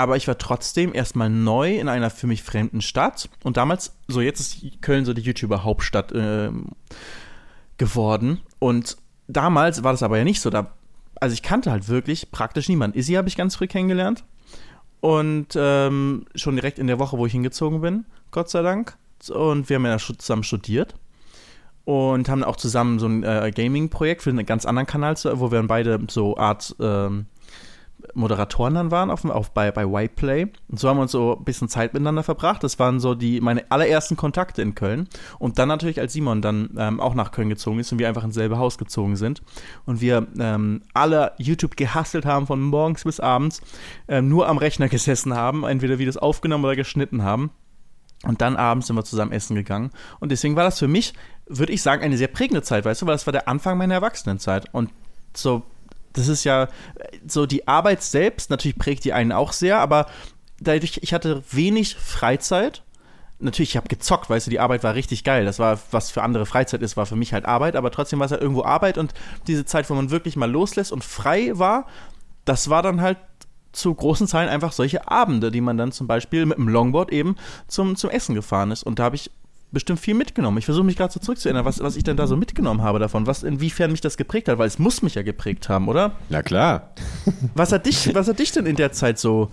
Aber 0.00 0.16
ich 0.16 0.26
war 0.26 0.38
trotzdem 0.38 0.94
erstmal 0.94 1.28
neu 1.28 1.76
in 1.76 1.86
einer 1.86 2.08
für 2.08 2.26
mich 2.26 2.42
fremden 2.42 2.80
Stadt. 2.80 3.28
Und 3.44 3.58
damals, 3.58 3.94
so 4.08 4.22
jetzt 4.22 4.40
ist 4.40 4.80
Köln 4.80 5.04
so 5.04 5.12
die 5.12 5.20
YouTuber-Hauptstadt 5.20 6.10
ähm, 6.14 6.68
geworden. 7.76 8.40
Und 8.58 8.96
damals 9.28 9.84
war 9.84 9.92
das 9.92 10.02
aber 10.02 10.16
ja 10.16 10.24
nicht 10.24 10.40
so. 10.40 10.48
Da, 10.48 10.72
also 11.20 11.34
ich 11.34 11.42
kannte 11.42 11.70
halt 11.70 11.88
wirklich 11.88 12.30
praktisch 12.30 12.70
niemanden. 12.70 12.98
Izzy 12.98 13.12
habe 13.12 13.28
ich 13.28 13.36
ganz 13.36 13.56
früh 13.56 13.66
kennengelernt. 13.66 14.24
Und 15.00 15.48
ähm, 15.54 16.24
schon 16.34 16.56
direkt 16.56 16.78
in 16.78 16.86
der 16.86 16.98
Woche, 16.98 17.18
wo 17.18 17.26
ich 17.26 17.32
hingezogen 17.32 17.82
bin, 17.82 18.06
Gott 18.30 18.48
sei 18.48 18.62
Dank. 18.62 18.96
Und 19.28 19.68
wir 19.68 19.76
haben 19.76 19.84
ja 19.84 19.98
zusammen 19.98 20.44
studiert. 20.44 20.94
und 21.84 22.30
haben 22.30 22.42
auch 22.42 22.56
zusammen 22.56 22.98
so 22.98 23.06
ein 23.06 23.22
äh, 23.22 23.52
Gaming-Projekt 23.54 24.22
für 24.22 24.30
einen 24.30 24.46
ganz 24.46 24.64
anderen 24.64 24.86
Kanal, 24.86 25.14
wo 25.34 25.50
wir 25.50 25.58
dann 25.58 25.66
beide 25.66 25.98
so 26.08 26.38
Art 26.38 26.74
ähm, 26.80 27.26
Moderatoren 28.14 28.74
dann 28.74 28.90
waren 28.90 29.10
auf, 29.10 29.24
auf, 29.24 29.52
bei, 29.52 29.70
bei 29.70 29.86
Whiteplay. 29.86 30.48
Und 30.68 30.78
so 30.80 30.88
haben 30.88 30.98
wir 30.98 31.02
uns 31.02 31.12
so 31.12 31.36
ein 31.36 31.44
bisschen 31.44 31.68
Zeit 31.68 31.94
miteinander 31.94 32.22
verbracht. 32.22 32.62
Das 32.64 32.78
waren 32.78 33.00
so 33.00 33.14
die 33.14 33.40
meine 33.40 33.70
allerersten 33.70 34.16
Kontakte 34.16 34.62
in 34.62 34.74
Köln. 34.74 35.08
Und 35.38 35.58
dann 35.58 35.68
natürlich, 35.68 36.00
als 36.00 36.12
Simon 36.12 36.42
dann 36.42 36.70
ähm, 36.76 37.00
auch 37.00 37.14
nach 37.14 37.32
Köln 37.32 37.48
gezogen 37.48 37.78
ist 37.78 37.92
und 37.92 37.98
wir 37.98 38.08
einfach 38.08 38.24
ins 38.24 38.34
selbe 38.34 38.58
Haus 38.58 38.78
gezogen 38.78 39.16
sind 39.16 39.42
und 39.86 40.00
wir 40.00 40.26
ähm, 40.38 40.82
alle 40.94 41.32
YouTube 41.38 41.76
gehasselt 41.76 42.26
haben 42.26 42.46
von 42.46 42.60
morgens 42.60 43.04
bis 43.04 43.20
abends, 43.20 43.60
ähm, 44.08 44.28
nur 44.28 44.48
am 44.48 44.58
Rechner 44.58 44.88
gesessen 44.88 45.34
haben, 45.34 45.64
entweder 45.64 45.96
das 45.96 46.16
aufgenommen 46.16 46.64
oder 46.64 46.76
geschnitten 46.76 47.22
haben. 47.22 47.50
Und 48.24 48.42
dann 48.42 48.56
abends 48.56 48.86
sind 48.86 48.96
wir 48.96 49.04
zusammen 49.04 49.32
essen 49.32 49.54
gegangen. 49.54 49.90
Und 50.18 50.30
deswegen 50.30 50.56
war 50.56 50.64
das 50.64 50.78
für 50.78 50.88
mich, 50.88 51.14
würde 51.46 51.72
ich 51.72 51.82
sagen, 51.82 52.02
eine 52.02 52.18
sehr 52.18 52.28
prägende 52.28 52.62
Zeit, 52.62 52.84
weißt 52.84 53.02
du, 53.02 53.06
weil 53.06 53.14
das 53.14 53.26
war 53.26 53.32
der 53.32 53.48
Anfang 53.48 53.78
meiner 53.78 53.94
Erwachsenenzeit. 53.94 54.66
Und 54.72 54.90
so 55.34 55.62
das 56.12 56.28
ist 56.28 56.44
ja 56.44 56.68
so 57.26 57.46
die 57.46 57.68
Arbeit 57.68 58.02
selbst, 58.02 58.50
natürlich 58.50 58.78
prägt 58.78 59.04
die 59.04 59.12
einen 59.12 59.32
auch 59.32 59.52
sehr, 59.52 59.78
aber 59.78 60.06
dadurch, 60.60 61.00
ich 61.02 61.12
hatte 61.12 61.42
wenig 61.50 61.96
Freizeit. 61.96 62.82
Natürlich, 63.38 63.70
ich 63.70 63.76
habe 63.76 63.88
gezockt, 63.88 64.28
weißt 64.28 64.46
du, 64.46 64.50
die 64.50 64.60
Arbeit 64.60 64.84
war 64.84 64.94
richtig 64.94 65.24
geil. 65.24 65.46
Das 65.46 65.58
war, 65.58 65.78
was 65.92 66.10
für 66.10 66.22
andere 66.22 66.44
Freizeit 66.44 66.82
ist, 66.82 66.98
war 66.98 67.06
für 67.06 67.16
mich 67.16 67.32
halt 67.32 67.46
Arbeit, 67.46 67.74
aber 67.74 67.90
trotzdem 67.90 68.18
war 68.18 68.26
es 68.26 68.32
halt 68.32 68.42
irgendwo 68.42 68.64
Arbeit 68.64 68.98
und 68.98 69.14
diese 69.46 69.64
Zeit, 69.64 69.88
wo 69.88 69.94
man 69.94 70.10
wirklich 70.10 70.36
mal 70.36 70.50
loslässt 70.50 70.92
und 70.92 71.04
frei 71.04 71.52
war, 71.54 71.86
das 72.44 72.68
war 72.68 72.82
dann 72.82 73.00
halt 73.00 73.16
zu 73.72 73.94
großen 73.94 74.26
Zahlen 74.26 74.48
einfach 74.48 74.72
solche 74.72 75.08
Abende, 75.08 75.50
die 75.50 75.60
man 75.60 75.78
dann 75.78 75.92
zum 75.92 76.06
Beispiel 76.06 76.44
mit 76.44 76.58
dem 76.58 76.68
Longboard 76.68 77.12
eben 77.12 77.36
zum, 77.68 77.96
zum 77.96 78.10
Essen 78.10 78.34
gefahren 78.34 78.72
ist. 78.72 78.82
Und 78.82 78.98
da 78.98 79.04
habe 79.04 79.16
ich 79.16 79.30
bestimmt 79.72 80.00
viel 80.00 80.14
mitgenommen. 80.14 80.58
Ich 80.58 80.64
versuche 80.64 80.84
mich 80.84 80.96
gerade 80.96 81.12
so 81.12 81.20
zurückzuerinnern, 81.20 81.64
was, 81.64 81.80
was 81.80 81.96
ich 81.96 82.02
denn 82.02 82.16
da 82.16 82.26
so 82.26 82.36
mitgenommen 82.36 82.82
habe 82.82 82.98
davon, 82.98 83.26
was 83.26 83.42
inwiefern 83.42 83.90
mich 83.92 84.00
das 84.00 84.16
geprägt 84.16 84.48
hat, 84.48 84.58
weil 84.58 84.66
es 84.66 84.78
muss 84.78 85.02
mich 85.02 85.14
ja 85.14 85.22
geprägt 85.22 85.68
haben, 85.68 85.88
oder? 85.88 86.12
Na 86.28 86.42
klar. 86.42 86.94
Was 87.54 87.72
hat 87.72 87.86
dich, 87.86 88.14
was 88.14 88.28
hat 88.28 88.38
dich 88.38 88.52
denn 88.52 88.66
in 88.66 88.76
der 88.76 88.92
Zeit 88.92 89.18
so 89.18 89.50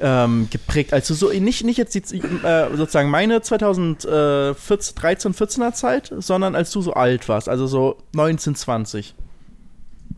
ähm, 0.00 0.48
geprägt? 0.50 0.92
Also 0.92 1.14
so 1.14 1.30
nicht, 1.30 1.64
nicht 1.64 1.76
jetzt 1.76 1.94
die, 1.94 2.00
äh, 2.00 2.76
sozusagen 2.76 3.10
meine 3.10 3.40
2013, 3.40 5.34
14er 5.34 5.72
Zeit, 5.72 6.12
sondern 6.18 6.54
als 6.54 6.70
du 6.70 6.80
so 6.80 6.94
alt 6.94 7.28
warst, 7.28 7.48
also 7.48 7.66
so 7.66 7.98
19, 8.14 8.54
20. 8.54 9.14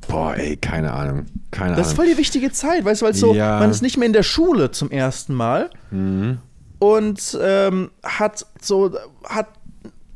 Boah, 0.06 0.34
ey, 0.36 0.56
keine 0.56 0.92
Ahnung. 0.92 1.26
Keine 1.50 1.76
das 1.76 1.88
ist 1.88 1.92
voll 1.94 2.06
die 2.06 2.16
wichtige 2.16 2.52
Zeit, 2.52 2.84
weißt 2.84 3.02
du, 3.02 3.06
weil 3.06 3.14
so, 3.14 3.34
ja. 3.34 3.58
man 3.58 3.70
ist 3.70 3.82
nicht 3.82 3.96
mehr 3.96 4.06
in 4.06 4.12
der 4.12 4.22
Schule 4.22 4.70
zum 4.70 4.90
ersten 4.90 5.34
Mal. 5.34 5.70
Mhm 5.90 6.38
und 6.78 7.38
ähm, 7.40 7.90
hat 8.02 8.46
so, 8.60 8.92
hat 9.24 9.48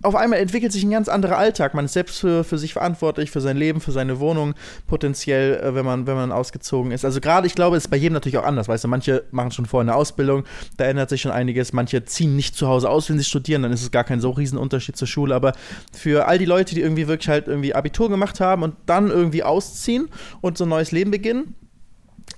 auf 0.03 0.17
einmal 0.17 0.41
entwickelt 0.41 0.73
sich 0.73 0.83
ein 0.83 0.91
ganz 0.91 1.09
anderer 1.09 1.39
Alltag. 1.39 1.75
Man 1.75 1.85
ist 1.85 1.93
selbst 1.93 2.19
für, 2.19 2.43
für 2.43 2.59
sich 2.59 2.73
verantwortlich, 2.73 3.31
für 3.31 3.41
sein 3.41 3.57
Leben, 3.57 3.81
für 3.81 3.93
seine 3.93 4.19
Wohnung, 4.19 4.55
potenziell, 4.87 5.61
äh, 5.61 5.75
wenn, 5.75 5.85
man, 5.85 6.07
wenn 6.07 6.17
man 6.17 6.33
ausgezogen 6.33 6.91
ist. 6.91 7.05
Also 7.05 7.21
gerade, 7.21 7.47
ich 7.47 7.55
glaube, 7.55 7.77
ist 7.77 7.89
bei 7.89 7.97
jedem 7.97 8.15
natürlich 8.15 8.39
auch 8.39 8.45
anders. 8.45 8.69
Weißt 8.69 8.85
du, 8.85 8.89
manche 8.89 9.25
machen 9.31 9.53
schon 9.53 9.67
vorher 9.67 9.89
eine 9.89 9.97
Ausbildung, 9.97 10.45
da 10.77 10.85
ändert 10.85 11.09
sich 11.09 11.21
schon 11.21 11.31
einiges. 11.31 11.73
Manche 11.73 12.05
ziehen 12.05 12.35
nicht 12.37 12.57
zu 12.57 12.67
Hause 12.67 12.91
aus, 12.91 13.09
wenn 13.09 13.19
sie 13.19 13.25
studieren, 13.25 13.63
dann 13.63 13.73
ist 13.73 13.83
es 13.83 13.91
gar 13.91 14.05
kein 14.05 14.21
so 14.21 14.31
riesen 14.31 14.59
Unterschied 14.59 14.97
zur 14.97 15.09
Schule. 15.09 15.35
Aber 15.35 15.53
für 15.93 16.27
all 16.27 16.39
die 16.39 16.47
Leute, 16.47 16.75
die 16.75 16.81
irgendwie 16.81 17.07
wirklich 17.07 17.29
halt 17.29 17.47
irgendwie 17.47 17.75
Abitur 17.75 18.11
gemacht 18.11 18.41
haben 18.41 18.63
und 18.63 18.75
dann 18.87 19.09
irgendwie 19.09 19.45
ausziehen 19.45 20.09
und 20.41 20.59
so 20.59 20.65
ein 20.65 20.71
neues 20.71 20.91
Leben 20.91 21.13
beginnen, 21.13 21.55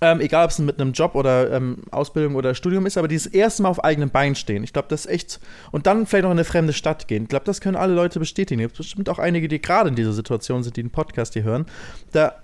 ähm, 0.04 0.20
egal 0.20 0.44
ob 0.44 0.50
es 0.50 0.58
mit 0.58 0.78
einem 0.78 0.92
Job 0.92 1.14
oder 1.14 1.50
ähm, 1.50 1.78
Ausbildung 1.90 2.34
oder 2.34 2.54
Studium 2.54 2.84
ist, 2.84 2.99
aber 2.99 3.08
dieses 3.08 3.26
erste 3.26 3.62
Mal 3.62 3.70
auf 3.70 3.82
eigenen 3.82 4.11
Beinen 4.11 4.34
stehen. 4.34 4.62
Ich 4.62 4.75
glaube, 4.75 4.88
das 4.88 5.06
ist 5.06 5.11
echt. 5.11 5.40
Und 5.73 5.87
dann 5.87 6.06
vielleicht 6.06 6.25
noch 6.25 6.30
in 6.30 6.37
eine 6.37 6.44
fremde 6.44 6.75
Stadt 6.75 7.08
gehen. 7.08 7.23
Ich 7.23 7.28
glaube, 7.30 7.46
das 7.46 7.62
können 7.62 7.76
alle 7.76 7.94
Leute 7.94 8.18
bestätigen. 8.18 8.61
Es 8.61 8.66
gibt 8.66 8.76
bestimmt 8.76 9.08
auch 9.08 9.18
einige, 9.18 9.49
die 9.49 9.62
gerade 9.62 9.88
in 9.88 9.94
dieser 9.94 10.12
Situation 10.12 10.62
sind, 10.62 10.76
die 10.76 10.82
den 10.82 10.90
Podcast 10.90 11.32
hier 11.32 11.44
hören. 11.44 11.64
Da 12.12 12.34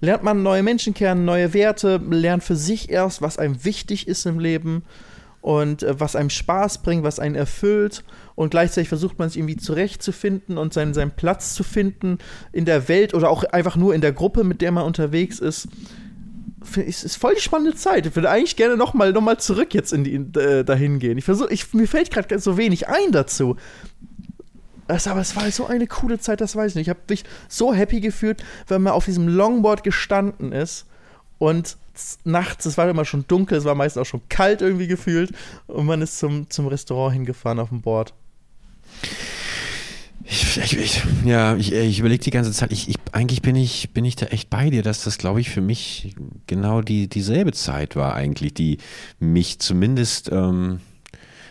lernt 0.00 0.22
man 0.22 0.42
neue 0.42 0.62
Menschen 0.62 0.94
kennen, 0.94 1.26
neue 1.26 1.52
Werte, 1.52 2.00
lernt 2.10 2.42
für 2.42 2.56
sich 2.56 2.88
erst, 2.88 3.20
was 3.20 3.36
einem 3.36 3.64
wichtig 3.66 4.08
ist 4.08 4.24
im 4.24 4.38
Leben 4.38 4.82
und 5.42 5.82
äh, 5.82 6.00
was 6.00 6.16
einem 6.16 6.30
Spaß 6.30 6.78
bringt, 6.78 7.02
was 7.02 7.18
einen 7.18 7.34
erfüllt. 7.34 8.02
Und 8.34 8.50
gleichzeitig 8.50 8.88
versucht 8.88 9.18
man 9.18 9.28
sich 9.28 9.38
irgendwie 9.38 9.58
zurechtzufinden 9.58 10.56
und 10.56 10.72
seinen, 10.72 10.94
seinen 10.94 11.10
Platz 11.10 11.52
zu 11.54 11.64
finden 11.64 12.16
in 12.52 12.64
der 12.64 12.88
Welt 12.88 13.12
oder 13.12 13.28
auch 13.28 13.44
einfach 13.44 13.76
nur 13.76 13.94
in 13.94 14.00
der 14.00 14.12
Gruppe, 14.12 14.42
mit 14.42 14.62
der 14.62 14.72
man 14.72 14.84
unterwegs 14.84 15.38
ist 15.38 15.68
es 16.86 17.04
ist 17.04 17.16
voll 17.16 17.34
die 17.34 17.40
spannende 17.40 17.74
Zeit. 17.74 18.06
Ich 18.06 18.14
würde 18.14 18.30
eigentlich 18.30 18.56
gerne 18.56 18.76
noch 18.76 18.94
mal, 18.94 19.12
noch 19.12 19.20
mal 19.20 19.38
zurück 19.38 19.74
jetzt 19.74 19.92
in 19.92 20.04
die, 20.04 20.14
äh, 20.38 20.64
dahin 20.64 20.98
gehen. 20.98 21.18
Ich 21.18 21.24
versuche, 21.24 21.52
ich, 21.52 21.72
mir 21.72 21.88
fällt 21.88 22.10
gerade 22.10 22.38
so 22.38 22.56
wenig 22.56 22.88
ein 22.88 23.12
dazu. 23.12 23.56
Das, 24.86 25.06
aber 25.06 25.20
es 25.20 25.36
war 25.36 25.48
so 25.50 25.66
eine 25.66 25.86
coole 25.86 26.18
Zeit, 26.18 26.40
das 26.40 26.56
weiß 26.56 26.72
ich 26.72 26.74
nicht. 26.74 26.88
Ich 26.88 26.90
habe 26.90 27.00
mich 27.08 27.24
so 27.48 27.72
happy 27.72 28.00
gefühlt, 28.00 28.42
wenn 28.66 28.82
man 28.82 28.92
auf 28.92 29.04
diesem 29.04 29.28
Longboard 29.28 29.84
gestanden 29.84 30.52
ist 30.52 30.86
und 31.38 31.76
nachts, 32.24 32.66
es 32.66 32.76
war 32.76 32.88
immer 32.88 33.04
schon 33.04 33.24
dunkel, 33.28 33.58
es 33.58 33.64
war 33.64 33.74
meistens 33.74 34.02
auch 34.02 34.06
schon 34.06 34.22
kalt 34.28 34.62
irgendwie 34.62 34.88
gefühlt 34.88 35.32
und 35.68 35.86
man 35.86 36.02
ist 36.02 36.18
zum, 36.18 36.50
zum 36.50 36.66
Restaurant 36.66 37.14
hingefahren 37.14 37.60
auf 37.60 37.68
dem 37.68 37.82
Board. 37.82 38.14
Ich, 40.24 40.58
ich, 40.58 40.76
ich, 40.78 41.02
ja, 41.24 41.56
ich, 41.56 41.72
ich 41.72 41.98
überlege 41.98 42.22
die 42.22 42.30
ganze 42.30 42.52
Zeit, 42.52 42.72
ich, 42.72 42.88
ich, 42.88 42.96
eigentlich 43.12 43.42
bin 43.42 43.56
ich, 43.56 43.90
bin 43.90 44.04
ich 44.04 44.16
da 44.16 44.26
echt 44.26 44.50
bei 44.50 44.70
dir, 44.70 44.82
dass 44.82 45.04
das, 45.04 45.18
glaube 45.18 45.40
ich, 45.40 45.50
für 45.50 45.60
mich 45.60 46.14
genau 46.46 46.82
die, 46.82 47.08
dieselbe 47.08 47.52
Zeit 47.52 47.96
war 47.96 48.14
eigentlich, 48.14 48.54
die 48.54 48.78
mich 49.18 49.58
zumindest 49.60 50.30
ähm, 50.30 50.80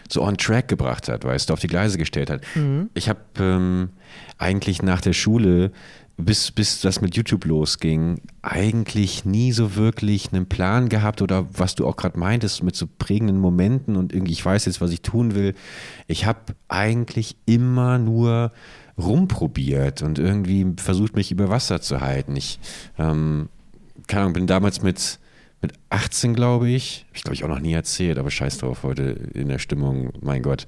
so 0.08 0.24
on 0.24 0.38
track 0.38 0.68
gebracht 0.68 1.10
hat, 1.10 1.24
weißt 1.24 1.50
du, 1.50 1.54
auf 1.54 1.60
die 1.60 1.68
Gleise 1.68 1.98
gestellt 1.98 2.30
hat. 2.30 2.42
Mhm. 2.56 2.90
Ich 2.94 3.10
habe 3.10 3.20
ähm, 3.40 3.90
eigentlich 4.38 4.82
nach 4.82 5.02
der 5.02 5.14
Schule 5.14 5.72
bis, 6.20 6.52
bis 6.52 6.82
das 6.82 7.00
mit 7.00 7.16
YouTube 7.16 7.46
losging, 7.46 8.20
eigentlich 8.42 9.24
nie 9.24 9.54
so 9.54 9.76
wirklich 9.76 10.34
einen 10.34 10.48
Plan 10.48 10.90
gehabt 10.90 11.22
oder 11.22 11.48
was 11.54 11.76
du 11.76 11.88
auch 11.88 11.96
gerade 11.96 12.20
meintest, 12.20 12.62
mit 12.62 12.76
so 12.76 12.88
prägenden 12.88 13.40
Momenten 13.40 13.96
und 13.96 14.14
irgendwie, 14.14 14.34
ich 14.34 14.46
weiß 14.46 14.66
jetzt, 14.66 14.82
was 14.82 14.92
ich 14.92 15.02
tun 15.02 15.34
will. 15.34 15.56
Ich 16.08 16.26
habe 16.26 16.40
eigentlich 16.68 17.38
immer 17.46 17.98
nur 17.98 18.52
rumprobiert 18.98 20.02
und 20.02 20.20
irgendwie 20.20 20.74
versucht, 20.78 21.16
mich 21.16 21.32
über 21.32 21.50
Wasser 21.50 21.82
zu 21.82 22.02
halten. 22.02 22.36
Ich, 22.36 22.60
ähm, 22.98 23.48
keine 24.08 24.24
Ahnung, 24.24 24.34
bin 24.34 24.48
damals 24.48 24.82
mit 24.82 25.20
mit 25.62 25.74
18, 25.90 26.34
glaube 26.36 26.70
ich, 26.70 27.06
ich 27.14 27.24
glaube 27.24 27.36
ich 27.36 27.44
auch 27.44 27.50
noch 27.50 27.60
nie 27.60 27.74
erzählt, 27.74 28.18
aber 28.18 28.32
scheiß 28.32 28.60
drauf, 28.60 28.84
heute 28.84 29.04
in 29.34 29.50
der 29.50 29.60
Stimmung, 29.60 30.12
mein 30.22 30.42
Gott, 30.42 30.68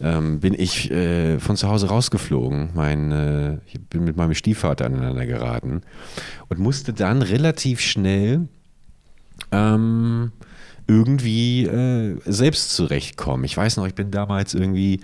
ähm, 0.00 0.40
bin 0.40 0.54
ich 0.54 0.90
äh, 0.90 1.38
von 1.38 1.56
zu 1.56 1.68
Hause 1.68 1.88
rausgeflogen. 1.88 2.70
Mein, 2.74 3.12
äh, 3.12 3.58
ich 3.66 3.80
bin 3.80 4.04
mit 4.04 4.16
meinem 4.16 4.34
Stiefvater 4.34 4.86
aneinander 4.86 5.26
geraten 5.26 5.82
und 6.48 6.58
musste 6.58 6.92
dann 6.92 7.22
relativ 7.22 7.80
schnell 7.80 8.48
ähm, 9.52 10.32
irgendwie 10.86 11.64
äh, 11.64 12.18
selbst 12.26 12.74
zurechtkommen. 12.74 13.44
Ich 13.44 13.56
weiß 13.56 13.76
noch, 13.78 13.86
ich 13.86 13.94
bin 13.94 14.10
damals 14.10 14.54
irgendwie, 14.54 15.00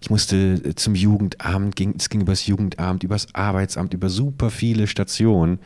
ich 0.00 0.10
musste 0.10 0.74
zum 0.76 0.94
Jugendamt, 0.94 1.74
ging, 1.76 1.94
es 1.98 2.08
ging 2.08 2.20
übers 2.20 2.46
Jugendamt, 2.46 3.02
übers 3.02 3.34
Arbeitsamt, 3.34 3.94
über 3.94 4.08
super 4.08 4.50
viele 4.50 4.86
Stationen 4.86 5.58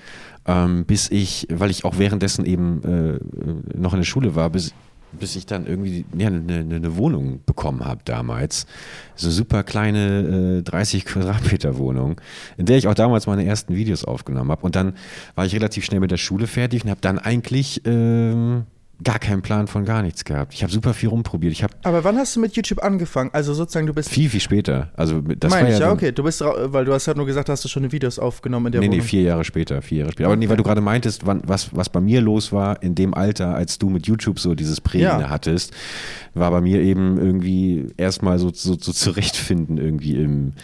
ähm, 0.48 0.86
bis 0.86 1.10
ich, 1.10 1.46
weil 1.50 1.70
ich 1.70 1.84
auch 1.84 1.98
währenddessen 1.98 2.44
eben 2.46 2.82
äh, 2.82 3.78
noch 3.78 3.92
in 3.92 4.00
der 4.00 4.06
Schule 4.06 4.34
war, 4.34 4.48
bis, 4.48 4.72
bis 5.12 5.36
ich 5.36 5.44
dann 5.44 5.66
irgendwie 5.66 6.06
ja, 6.16 6.28
eine, 6.28 6.60
eine 6.60 6.96
Wohnung 6.96 7.40
bekommen 7.44 7.84
habe 7.84 8.00
damals. 8.04 8.66
So 9.14 9.30
super 9.30 9.62
kleine 9.62 10.58
äh, 10.58 10.62
30 10.62 11.04
Quadratmeter 11.04 11.76
Wohnung, 11.76 12.18
in 12.56 12.64
der 12.64 12.78
ich 12.78 12.88
auch 12.88 12.94
damals 12.94 13.26
meine 13.26 13.44
ersten 13.44 13.76
Videos 13.76 14.04
aufgenommen 14.04 14.50
habe. 14.50 14.62
Und 14.62 14.74
dann 14.74 14.94
war 15.34 15.44
ich 15.44 15.54
relativ 15.54 15.84
schnell 15.84 16.00
mit 16.00 16.10
der 16.10 16.16
Schule 16.16 16.46
fertig 16.46 16.82
und 16.82 16.90
habe 16.90 17.02
dann 17.02 17.18
eigentlich 17.18 17.82
ähm, 17.84 18.64
gar 19.04 19.18
keinen 19.20 19.42
Plan 19.42 19.68
von 19.68 19.84
gar 19.84 20.02
nichts 20.02 20.24
gehabt. 20.24 20.54
Ich 20.54 20.62
habe 20.62 20.72
super 20.72 20.92
viel 20.92 21.08
rumprobiert. 21.08 21.52
Ich 21.52 21.64
Aber 21.84 22.02
wann 22.02 22.16
hast 22.18 22.34
du 22.34 22.40
mit 22.40 22.56
YouTube 22.56 22.82
angefangen? 22.82 23.30
Also 23.32 23.54
sozusagen, 23.54 23.86
du 23.86 23.94
bist. 23.94 24.08
Viel, 24.08 24.28
viel 24.28 24.40
später. 24.40 24.90
Also 24.96 25.20
das 25.20 25.50
Meine 25.50 25.68
war 25.68 25.74
ich, 25.74 25.80
ja, 25.80 25.92
okay. 25.92 26.10
Du 26.10 26.24
bist, 26.24 26.40
weil 26.40 26.84
du 26.84 26.92
hast 26.92 27.06
halt 27.06 27.16
nur 27.16 27.26
gesagt, 27.26 27.48
hast 27.48 27.64
du 27.64 27.68
schon 27.68 27.90
Videos 27.92 28.18
aufgenommen 28.18 28.66
in 28.66 28.72
der 28.72 28.80
Nee, 28.80 28.88
Wohnung. 28.88 28.98
nee, 28.98 29.04
vier 29.04 29.22
Jahre 29.22 29.44
später. 29.44 29.82
Vier 29.82 29.98
Jahre 30.00 30.12
später. 30.12 30.26
Aber 30.26 30.34
okay. 30.34 30.44
nee, 30.44 30.48
weil 30.50 30.56
du 30.56 30.64
gerade 30.64 30.80
meintest, 30.80 31.26
wann, 31.26 31.42
was, 31.46 31.74
was 31.76 31.88
bei 31.88 32.00
mir 32.00 32.20
los 32.20 32.52
war 32.52 32.82
in 32.82 32.96
dem 32.96 33.14
Alter, 33.14 33.54
als 33.54 33.78
du 33.78 33.88
mit 33.88 34.06
YouTube 34.06 34.40
so 34.40 34.56
dieses 34.56 34.80
Prägende 34.80 35.24
ja. 35.24 35.30
hattest, 35.30 35.72
war 36.34 36.50
bei 36.50 36.60
mir 36.60 36.80
eben 36.80 37.18
irgendwie 37.18 37.86
erstmal 37.96 38.38
so, 38.38 38.50
so, 38.52 38.76
so 38.78 38.92
zurechtfinden 38.92 39.78
irgendwie 39.78 40.16
im, 40.16 40.54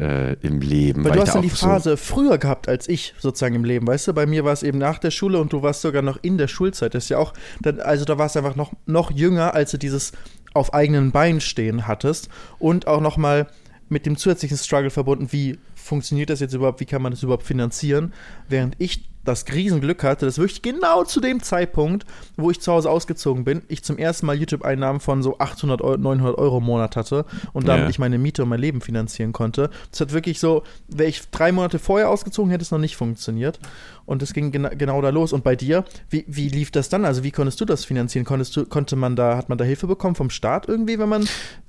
äh, 0.00 0.32
im 0.40 0.60
Leben. 0.60 1.04
Weil, 1.04 1.10
weil 1.10 1.18
du 1.18 1.22
hast 1.22 1.34
dann 1.34 1.42
die 1.42 1.50
Phase 1.50 1.90
so 1.90 1.96
früher 1.96 2.38
gehabt 2.38 2.68
als 2.68 2.88
ich 2.88 3.14
sozusagen 3.18 3.54
im 3.54 3.64
Leben, 3.64 3.86
weißt 3.86 4.08
du? 4.08 4.12
Bei 4.14 4.26
mir 4.26 4.44
war 4.44 4.52
es 4.52 4.62
eben 4.62 4.78
nach 4.78 4.98
der 4.98 5.10
Schule 5.10 5.38
und 5.38 5.52
du 5.52 5.62
warst 5.62 5.82
sogar 5.82 6.02
noch 6.02 6.18
in 6.22 6.38
der 6.38 6.48
Schulzeit. 6.48 6.94
Das 6.94 7.04
ist 7.04 7.10
ja 7.10 7.18
auch, 7.18 7.34
also 7.80 8.04
da 8.04 8.18
warst 8.18 8.34
du 8.34 8.40
einfach 8.40 8.56
noch, 8.56 8.72
noch 8.86 9.10
jünger, 9.10 9.54
als 9.54 9.72
du 9.72 9.78
dieses 9.78 10.12
auf 10.54 10.74
eigenen 10.74 11.12
Beinen 11.12 11.40
stehen 11.40 11.86
hattest 11.86 12.28
und 12.58 12.86
auch 12.86 13.00
nochmal 13.00 13.46
mit 13.88 14.06
dem 14.06 14.16
zusätzlichen 14.16 14.56
Struggle 14.56 14.90
verbunden, 14.90 15.28
wie 15.30 15.58
funktioniert 15.74 16.30
das 16.30 16.40
jetzt 16.40 16.54
überhaupt, 16.54 16.80
wie 16.80 16.86
kann 16.86 17.02
man 17.02 17.12
das 17.12 17.22
überhaupt 17.22 17.44
finanzieren, 17.44 18.12
während 18.48 18.76
ich 18.78 19.09
das 19.24 19.44
Riesenglück 19.52 20.02
hatte, 20.02 20.24
dass 20.26 20.38
wirklich 20.38 20.62
genau 20.62 21.04
zu 21.04 21.20
dem 21.20 21.42
Zeitpunkt, 21.42 22.06
wo 22.36 22.50
ich 22.50 22.60
zu 22.60 22.72
Hause 22.72 22.88
ausgezogen 22.90 23.44
bin, 23.44 23.62
ich 23.68 23.84
zum 23.84 23.98
ersten 23.98 24.24
Mal 24.26 24.36
YouTube-Einnahmen 24.36 24.98
von 25.00 25.22
so 25.22 25.38
800, 25.38 25.82
Euro, 25.82 25.98
900 25.98 26.38
Euro 26.38 26.58
im 26.58 26.64
Monat 26.64 26.96
hatte 26.96 27.26
und 27.52 27.68
damit 27.68 27.84
Ja. 27.84 27.90
ich 27.90 27.98
meine 27.98 28.16
Miete 28.18 28.42
und 28.42 28.48
mein 28.48 28.60
Leben 28.60 28.80
finanzieren 28.80 29.32
konnte. 29.32 29.70
Das 29.90 30.00
hat 30.00 30.12
wirklich 30.12 30.40
so, 30.40 30.62
wäre 30.88 31.08
ich 31.10 31.20
drei 31.30 31.52
Monate 31.52 31.78
vorher 31.78 32.08
ausgezogen, 32.08 32.50
hätte 32.50 32.62
es 32.62 32.70
noch 32.70 32.78
nicht 32.78 32.96
funktioniert. 32.96 33.58
Und 34.06 34.22
es 34.22 34.32
ging 34.32 34.50
gena 34.50 34.70
genau 34.70 35.00
da 35.02 35.10
los. 35.10 35.32
Und 35.32 35.44
bei 35.44 35.54
dir, 35.54 35.84
wie, 36.08 36.24
wie 36.26 36.48
lief 36.48 36.72
das 36.72 36.88
dann? 36.88 37.04
Also 37.04 37.22
wie 37.22 37.30
konntest 37.30 37.60
du 37.60 37.64
das 37.64 37.84
finanzieren? 37.84 38.24
Konntest 38.24 38.56
du, 38.56 38.64
konnte 38.66 38.96
man 38.96 39.14
da, 39.14 39.36
hat 39.36 39.48
man 39.48 39.56
da 39.56 39.64
Hilfe 39.64 39.86
bekommen 39.86 40.16
vom 40.16 40.30
Staat 40.30 40.66
irgendwie, 40.66 40.98
wenn 40.98 41.08
man 41.08 41.20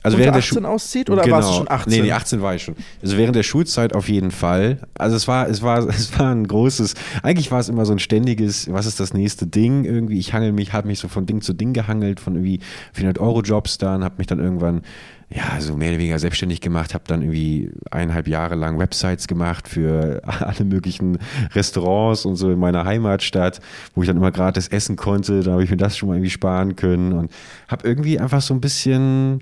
Also 0.01 0.17
unter 0.17 0.31
während 0.31 0.35
der 0.37 0.39
18 0.43 0.63
Schu- 0.63 0.67
auszieht? 0.67 1.09
Oder 1.11 1.21
genau. 1.21 1.35
warst 1.35 1.49
du 1.49 1.53
schon 1.53 1.69
18? 1.69 1.93
Nee, 1.93 2.01
nee, 2.01 2.11
18 2.13 2.41
war 2.41 2.55
ich 2.55 2.63
schon. 2.63 2.75
Also 3.03 3.17
während 3.17 3.35
der 3.35 3.43
Schulzeit 3.43 3.93
auf 3.93 4.09
jeden 4.09 4.31
Fall. 4.31 4.79
Also 4.97 5.17
es 5.17 5.27
war, 5.27 5.47
es 5.49 5.61
war, 5.61 5.79
es 5.89 6.17
war 6.17 6.31
ein 6.33 6.47
großes, 6.47 6.95
eigentlich 7.21 7.50
war 7.51 7.59
es 7.59 7.69
immer 7.69 7.85
so 7.85 7.93
ein 7.93 7.99
ständiges, 7.99 8.71
was 8.71 8.85
ist 8.85 8.99
das 8.99 9.13
nächste 9.13 9.47
Ding 9.47 9.85
irgendwie. 9.85 10.19
Ich 10.19 10.33
hangel 10.33 10.51
mich, 10.51 10.73
habe 10.73 10.87
mich 10.87 10.99
so 10.99 11.07
von 11.07 11.25
Ding 11.25 11.41
zu 11.41 11.53
Ding 11.53 11.73
gehangelt, 11.73 12.19
von 12.19 12.35
irgendwie 12.35 12.59
400 12.93 13.19
Euro 13.19 13.41
Jobs 13.41 13.77
dann, 13.77 14.03
habe 14.03 14.15
mich 14.17 14.27
dann 14.27 14.39
irgendwann 14.39 14.81
ja, 15.33 15.61
so 15.61 15.77
mehr 15.77 15.89
oder 15.89 15.99
weniger 15.99 16.19
selbstständig 16.19 16.59
gemacht, 16.59 16.93
habe 16.93 17.05
dann 17.07 17.21
irgendwie 17.21 17.71
eineinhalb 17.89 18.27
Jahre 18.27 18.55
lang 18.55 18.79
Websites 18.79 19.27
gemacht 19.27 19.69
für 19.69 20.21
alle 20.25 20.65
möglichen 20.65 21.19
Restaurants 21.53 22.25
und 22.25 22.35
so 22.35 22.51
in 22.51 22.59
meiner 22.59 22.83
Heimatstadt, 22.83 23.61
wo 23.95 24.01
ich 24.01 24.07
dann 24.07 24.17
immer 24.17 24.31
gratis 24.31 24.67
essen 24.67 24.97
konnte. 24.97 25.41
Da 25.41 25.51
habe 25.53 25.63
ich 25.63 25.71
mir 25.71 25.77
das 25.77 25.97
schon 25.97 26.09
mal 26.09 26.15
irgendwie 26.15 26.31
sparen 26.31 26.75
können 26.75 27.13
und 27.13 27.31
habe 27.69 27.87
irgendwie 27.87 28.19
einfach 28.19 28.41
so 28.41 28.53
ein 28.53 28.59
bisschen 28.59 29.41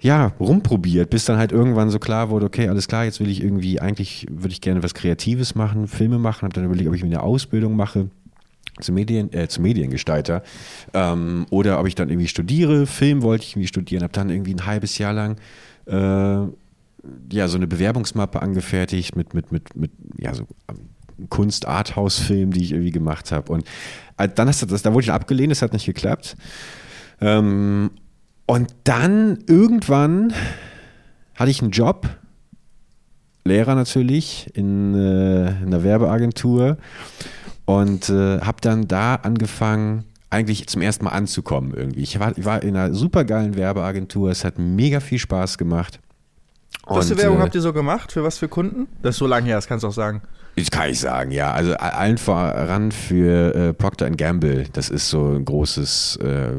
ja, 0.00 0.32
rumprobiert, 0.40 1.10
bis 1.10 1.26
dann 1.26 1.36
halt 1.36 1.52
irgendwann 1.52 1.90
so 1.90 1.98
klar 1.98 2.30
wurde, 2.30 2.46
okay, 2.46 2.68
alles 2.68 2.88
klar, 2.88 3.04
jetzt 3.04 3.20
will 3.20 3.28
ich 3.28 3.42
irgendwie, 3.42 3.80
eigentlich 3.80 4.26
würde 4.30 4.52
ich 4.52 4.60
gerne 4.60 4.82
was 4.82 4.94
Kreatives 4.94 5.54
machen, 5.54 5.88
Filme 5.88 6.18
machen, 6.18 6.42
habe 6.42 6.54
dann 6.54 6.64
überlegt, 6.64 6.88
ob 6.88 6.94
ich 6.94 7.02
mir 7.02 7.08
eine 7.08 7.22
Ausbildung 7.22 7.76
mache 7.76 8.08
zum, 8.80 8.94
Medien, 8.94 9.32
äh, 9.32 9.48
zum 9.48 9.62
Mediengestalter 9.62 10.42
ähm, 10.94 11.46
oder 11.50 11.80
ob 11.80 11.86
ich 11.86 11.94
dann 11.94 12.08
irgendwie 12.08 12.28
studiere, 12.28 12.86
Film 12.86 13.22
wollte 13.22 13.44
ich 13.44 13.52
irgendwie 13.52 13.68
studieren, 13.68 14.02
habe 14.02 14.12
dann 14.12 14.30
irgendwie 14.30 14.54
ein 14.54 14.64
halbes 14.64 14.96
Jahr 14.96 15.12
lang 15.12 15.36
äh, 15.86 16.46
ja, 17.32 17.48
so 17.48 17.56
eine 17.56 17.66
Bewerbungsmappe 17.66 18.40
angefertigt 18.40 19.16
mit, 19.16 19.34
mit, 19.34 19.52
mit, 19.52 19.76
mit 19.76 19.90
ja, 20.18 20.34
so 20.34 20.46
ähm, 20.68 21.28
Kunst-Arthouse-Film, 21.28 22.52
die 22.52 22.64
ich 22.64 22.72
irgendwie 22.72 22.90
gemacht 22.90 23.32
habe. 23.32 23.52
Und 23.52 23.64
äh, 24.16 24.28
dann 24.28 24.48
hast 24.48 24.62
du 24.62 24.66
das, 24.66 24.82
da 24.82 24.92
wurde 24.92 25.04
ich 25.04 25.12
abgelehnt, 25.12 25.50
das 25.50 25.62
hat 25.62 25.72
nicht 25.72 25.86
geklappt. 25.86 26.36
Ähm, 27.20 27.90
und 28.50 28.74
dann 28.82 29.44
irgendwann 29.46 30.34
hatte 31.36 31.52
ich 31.52 31.62
einen 31.62 31.70
Job, 31.70 32.08
Lehrer 33.44 33.76
natürlich, 33.76 34.50
in, 34.54 34.92
äh, 34.92 35.50
in 35.50 35.66
einer 35.68 35.84
Werbeagentur 35.84 36.76
und 37.64 38.08
äh, 38.08 38.40
habe 38.40 38.60
dann 38.60 38.88
da 38.88 39.14
angefangen, 39.14 40.02
eigentlich 40.30 40.66
zum 40.66 40.82
ersten 40.82 41.04
Mal 41.04 41.12
anzukommen 41.12 41.74
irgendwie. 41.74 42.00
Ich 42.00 42.18
war, 42.18 42.36
ich 42.36 42.44
war 42.44 42.60
in 42.64 42.76
einer 42.76 42.92
supergeilen 42.92 43.54
Werbeagentur, 43.54 44.32
es 44.32 44.44
hat 44.44 44.58
mega 44.58 44.98
viel 44.98 45.20
Spaß 45.20 45.56
gemacht. 45.56 46.00
Was 46.86 47.06
für 47.06 47.14
Und, 47.14 47.20
Werbung 47.20 47.38
äh, 47.38 47.42
habt 47.42 47.54
ihr 47.54 47.60
so 47.60 47.72
gemacht? 47.72 48.10
Für 48.10 48.24
was 48.24 48.38
für 48.38 48.48
Kunden? 48.48 48.88
Das 49.00 49.14
ist 49.14 49.18
so 49.18 49.28
lange 49.28 49.46
her, 49.46 49.58
das 49.58 49.68
kannst 49.68 49.84
du 49.84 49.88
auch 49.88 49.92
sagen. 49.92 50.22
Das 50.56 50.70
kann 50.70 50.90
ich 50.90 51.00
sagen, 51.00 51.30
ja. 51.30 51.52
Also 51.52 51.74
allen 51.74 52.18
voran 52.18 52.92
für 52.92 53.54
äh, 53.54 53.72
Procter 53.72 54.10
Gamble. 54.10 54.64
Das 54.74 54.90
ist 54.90 55.08
so 55.08 55.28
ein 55.34 55.44
großes 55.46 56.16
äh, 56.22 56.50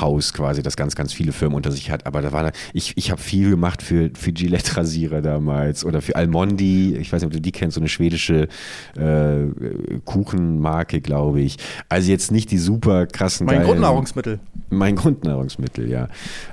Haus 0.00 0.34
quasi, 0.34 0.62
das 0.62 0.76
ganz, 0.76 0.94
ganz 0.94 1.12
viele 1.14 1.32
Firmen 1.32 1.56
unter 1.56 1.70
sich 1.72 1.90
hat. 1.90 2.04
Aber 2.06 2.20
da 2.20 2.32
war 2.32 2.42
da, 2.42 2.50
ich, 2.74 2.92
ich 2.96 3.10
habe 3.10 3.20
viel 3.20 3.48
gemacht 3.48 3.80
für, 3.82 4.10
für 4.14 4.32
Gillette 4.32 4.76
Rasierer 4.76 5.22
damals 5.22 5.84
oder 5.86 6.02
für 6.02 6.16
Almondi. 6.16 6.96
Ich 6.96 7.10
weiß 7.12 7.22
nicht, 7.22 7.26
ob 7.28 7.32
du 7.32 7.40
die 7.40 7.52
kennst, 7.52 7.76
so 7.76 7.80
eine 7.80 7.88
schwedische 7.88 8.48
äh, 8.96 9.46
Kuchenmarke, 10.04 11.00
glaube 11.00 11.40
ich. 11.40 11.56
Also 11.88 12.10
jetzt 12.10 12.30
nicht 12.32 12.50
die 12.50 12.58
super 12.58 13.06
krassen 13.06 13.46
Mein 13.46 13.56
geilen- 13.56 13.66
Grundnahrungsmittel. 13.68 14.38
mein 14.70 14.96
Grundnahrungsmittel, 14.96 15.88
ja. 15.88 16.08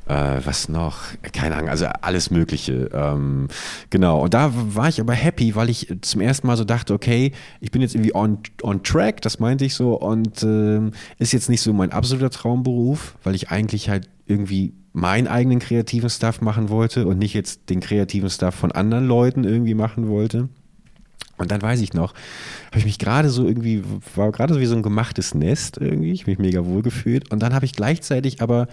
Äh, 0.08 0.40
was 0.46 0.70
noch? 0.70 1.00
Keine 1.34 1.56
Ahnung, 1.56 1.70
also 1.70 1.88
alles 2.02 2.32
Mögliche. 2.32 2.90
Ähm, 2.94 3.48
genau. 3.90 4.22
Und 4.22 4.34
da 4.34 4.52
war 4.54 4.88
ich 4.90 5.02
aber 5.02 5.14
happy, 5.14 5.56
weil 5.56 5.70
ich 5.70 5.94
zum 6.02 6.22
ersten 6.22 6.48
Mal 6.48 6.56
so 6.56 6.64
dachte, 6.64 6.83
okay, 6.92 7.32
ich 7.60 7.72
bin 7.72 7.82
jetzt 7.82 7.96
irgendwie 7.96 8.16
on, 8.16 8.40
on 8.62 8.84
track, 8.84 9.22
das 9.22 9.40
meinte 9.40 9.66
ich 9.66 9.75
so, 9.75 9.96
und 9.96 10.44
ähm, 10.44 10.92
ist 11.20 11.34
jetzt 11.34 11.50
nicht 11.50 11.62
so 11.62 11.74
mein 11.74 11.92
absoluter 11.92 12.30
Traumberuf, 12.30 13.16
weil 13.24 13.36
ich 13.36 13.50
eigentlich 13.50 13.90
halt 13.90 14.10
irgendwie 14.25 14.74
meinen 14.94 15.28
eigenen 15.28 15.60
kreativen 15.60 16.10
Stuff 16.10 16.42
machen 16.42 16.70
wollte 16.70 17.08
und 17.08 17.18
nicht 17.18 17.34
jetzt 17.34 17.70
den 17.70 17.80
kreativen 17.80 18.30
Stuff 18.30 18.56
von 18.56 18.72
anderen 18.72 19.08
Leuten 19.08 19.44
irgendwie 19.44 19.74
machen 19.74 20.08
wollte. 20.08 20.50
Und 21.38 21.52
dann 21.52 21.62
weiß 21.62 21.82
ich 21.82 21.94
noch, 21.94 22.13
habe 22.68 22.78
ich 22.78 22.86
mich 22.86 23.00
gerade 23.00 23.30
so 23.30 23.48
irgendwie, 23.48 23.84
war 24.16 24.32
gerade 24.32 24.54
so 24.54 24.60
wie 24.60 24.66
so 24.68 24.75
ein 24.75 24.84
gemachtes 24.84 25.34
Nest 25.34 25.78
irgendwie, 25.80 26.12
ich 26.12 26.28
mich 26.28 26.38
mega 26.38 26.63
wohl 26.65 26.84
gefühlt. 26.84 27.32
Und 27.32 27.41
dann 27.41 27.56
habe 27.56 27.65
ich 27.65 27.74
gleichzeitig 27.74 28.41
aber, 28.41 28.67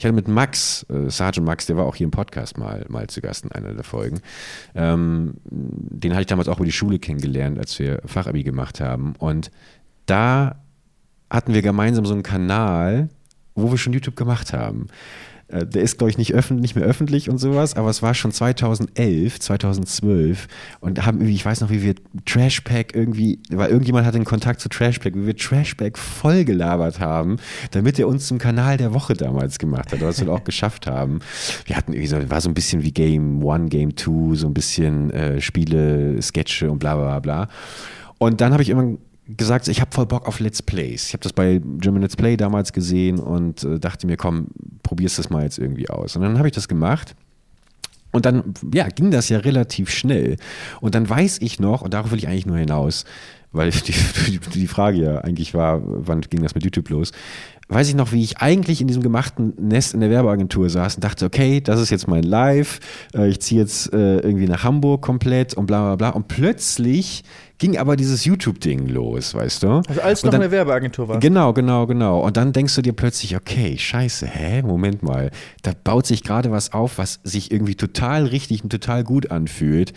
ich 0.00 0.04
hatte 0.06 0.14
mit 0.14 0.28
Max, 0.28 0.86
äh, 0.88 1.10
Sergeant 1.10 1.46
Max, 1.46 1.66
der 1.66 1.76
war 1.76 1.84
auch 1.84 1.94
hier 1.94 2.06
im 2.06 2.10
Podcast 2.10 2.56
mal, 2.56 2.86
mal 2.88 3.06
zu 3.08 3.20
Gast 3.20 3.44
in 3.44 3.52
einer 3.52 3.74
der 3.74 3.84
Folgen. 3.84 4.22
Ähm, 4.74 5.34
den 5.44 6.12
hatte 6.12 6.22
ich 6.22 6.26
damals 6.26 6.48
auch 6.48 6.56
über 6.56 6.64
die 6.64 6.72
Schule 6.72 6.98
kennengelernt, 6.98 7.58
als 7.58 7.78
wir 7.78 8.00
Fachabi 8.06 8.42
gemacht 8.42 8.80
haben. 8.80 9.12
Und 9.18 9.50
da 10.06 10.62
hatten 11.28 11.52
wir 11.52 11.60
gemeinsam 11.60 12.06
so 12.06 12.14
einen 12.14 12.22
Kanal, 12.22 13.10
wo 13.54 13.70
wir 13.70 13.76
schon 13.76 13.92
YouTube 13.92 14.16
gemacht 14.16 14.54
haben. 14.54 14.86
Äh, 15.50 15.66
Der 15.66 15.82
ist, 15.82 15.98
glaube 15.98 16.10
ich, 16.10 16.18
nicht, 16.18 16.32
öffentlich, 16.34 16.62
nicht 16.62 16.76
mehr 16.76 16.84
öffentlich 16.84 17.28
und 17.30 17.38
sowas, 17.38 17.76
aber 17.76 17.90
es 17.90 18.02
war 18.02 18.14
schon 18.14 18.32
2011, 18.32 19.40
2012 19.40 20.48
und 20.80 21.04
haben 21.06 21.18
irgendwie, 21.18 21.34
ich 21.34 21.44
weiß 21.44 21.60
noch, 21.60 21.70
wie 21.70 21.82
wir 21.82 21.94
Trashpack 22.24 22.94
irgendwie, 22.94 23.40
weil 23.50 23.70
irgendjemand 23.70 24.06
hatte 24.06 24.16
einen 24.16 24.24
Kontakt 24.24 24.60
zu 24.60 24.68
Trashpack, 24.68 25.14
wie 25.14 25.26
wir 25.26 25.36
Trashpack 25.36 25.98
voll 25.98 26.44
gelabert 26.44 27.00
haben, 27.00 27.36
damit 27.72 27.98
er 27.98 28.08
uns 28.08 28.26
zum 28.26 28.38
Kanal 28.38 28.76
der 28.76 28.94
Woche 28.94 29.14
damals 29.14 29.58
gemacht 29.58 29.92
hat, 29.92 30.00
was 30.00 30.20
wir 30.24 30.32
auch 30.32 30.44
geschafft 30.44 30.86
haben. 30.86 31.20
Wir 31.66 31.76
hatten 31.76 31.92
irgendwie 31.92 32.08
so, 32.08 32.30
war 32.30 32.40
so 32.40 32.48
ein 32.48 32.54
bisschen 32.54 32.82
wie 32.82 32.92
Game 32.92 33.42
One, 33.42 33.68
Game 33.68 33.96
Two, 33.96 34.34
so 34.34 34.46
ein 34.46 34.54
bisschen 34.54 35.10
äh, 35.10 35.40
Spiele, 35.40 36.20
Sketche 36.22 36.70
und 36.70 36.78
bla 36.78 36.96
bla 36.96 37.18
bla. 37.20 37.48
Und 38.18 38.40
dann 38.40 38.52
habe 38.52 38.62
ich 38.62 38.68
irgendwann 38.68 38.98
gesagt, 39.36 39.68
ich 39.68 39.80
habe 39.80 39.90
voll 39.92 40.06
Bock 40.06 40.26
auf 40.26 40.40
Let's 40.40 40.62
Plays. 40.62 41.08
Ich 41.08 41.12
habe 41.12 41.22
das 41.22 41.32
bei 41.32 41.60
German 41.78 42.02
Let's 42.02 42.16
Play 42.16 42.36
damals 42.36 42.72
gesehen 42.72 43.18
und 43.18 43.64
äh, 43.64 43.78
dachte 43.78 44.06
mir, 44.06 44.16
komm, 44.16 44.48
probierst 44.82 45.18
das 45.18 45.30
mal 45.30 45.42
jetzt 45.42 45.58
irgendwie 45.58 45.88
aus. 45.90 46.16
Und 46.16 46.22
dann 46.22 46.38
habe 46.38 46.48
ich 46.48 46.54
das 46.54 46.68
gemacht. 46.68 47.14
Und 48.12 48.26
dann, 48.26 48.54
ja, 48.74 48.88
ging 48.88 49.10
das 49.10 49.28
ja 49.28 49.38
relativ 49.38 49.90
schnell. 49.90 50.36
Und 50.80 50.94
dann 50.94 51.08
weiß 51.08 51.38
ich 51.42 51.60
noch, 51.60 51.82
und 51.82 51.94
darauf 51.94 52.10
will 52.10 52.18
ich 52.18 52.26
eigentlich 52.26 52.46
nur 52.46 52.58
hinaus, 52.58 53.04
weil 53.52 53.70
die, 54.26 54.38
die, 54.54 54.66
Frage 54.66 54.98
ja 54.98 55.18
eigentlich 55.18 55.54
war, 55.54 55.80
wann 55.82 56.20
ging 56.22 56.42
das 56.42 56.54
mit 56.54 56.64
YouTube 56.64 56.88
los? 56.90 57.12
Weiß 57.68 57.88
ich 57.88 57.94
noch, 57.94 58.10
wie 58.10 58.22
ich 58.22 58.38
eigentlich 58.38 58.80
in 58.80 58.88
diesem 58.88 59.02
gemachten 59.02 59.54
Nest 59.58 59.94
in 59.94 60.00
der 60.00 60.10
Werbeagentur 60.10 60.68
saß 60.68 60.96
und 60.96 61.04
dachte, 61.04 61.24
okay, 61.24 61.60
das 61.60 61.80
ist 61.80 61.90
jetzt 61.90 62.08
mein 62.08 62.24
Live, 62.24 62.80
äh, 63.14 63.28
ich 63.28 63.40
ziehe 63.40 63.60
jetzt 63.60 63.92
äh, 63.92 64.18
irgendwie 64.18 64.46
nach 64.46 64.64
Hamburg 64.64 65.02
komplett 65.02 65.54
und 65.54 65.66
bla 65.66 65.82
bla 65.82 65.96
bla. 65.96 66.08
Und 66.10 66.26
plötzlich 66.26 67.22
ging 67.60 67.78
aber 67.78 67.94
dieses 67.94 68.24
YouTube-Ding 68.24 68.88
los, 68.88 69.34
weißt 69.34 69.62
du? 69.62 69.82
Also 69.86 70.00
als 70.00 70.24
noch 70.24 70.32
dann- 70.32 70.40
in 70.42 70.50
der 70.50 70.50
Werbeagentur 70.50 71.06
warst. 71.06 71.20
Genau, 71.20 71.52
genau, 71.52 71.86
genau. 71.86 72.20
Und 72.20 72.36
dann 72.36 72.52
denkst 72.52 72.74
du 72.74 72.82
dir 72.82 72.94
plötzlich, 72.94 73.36
okay, 73.36 73.78
scheiße, 73.78 74.26
hä, 74.26 74.62
Moment 74.62 75.02
mal, 75.04 75.30
da 75.62 75.72
baut 75.84 76.06
sich 76.06 76.24
gerade 76.24 76.50
was 76.50 76.72
auf, 76.72 76.98
was 76.98 77.20
sich 77.22 77.52
irgendwie 77.52 77.74
total 77.76 78.24
richtig 78.26 78.64
und 78.64 78.70
total 78.70 79.04
gut 79.04 79.30
anfühlt. 79.30 79.92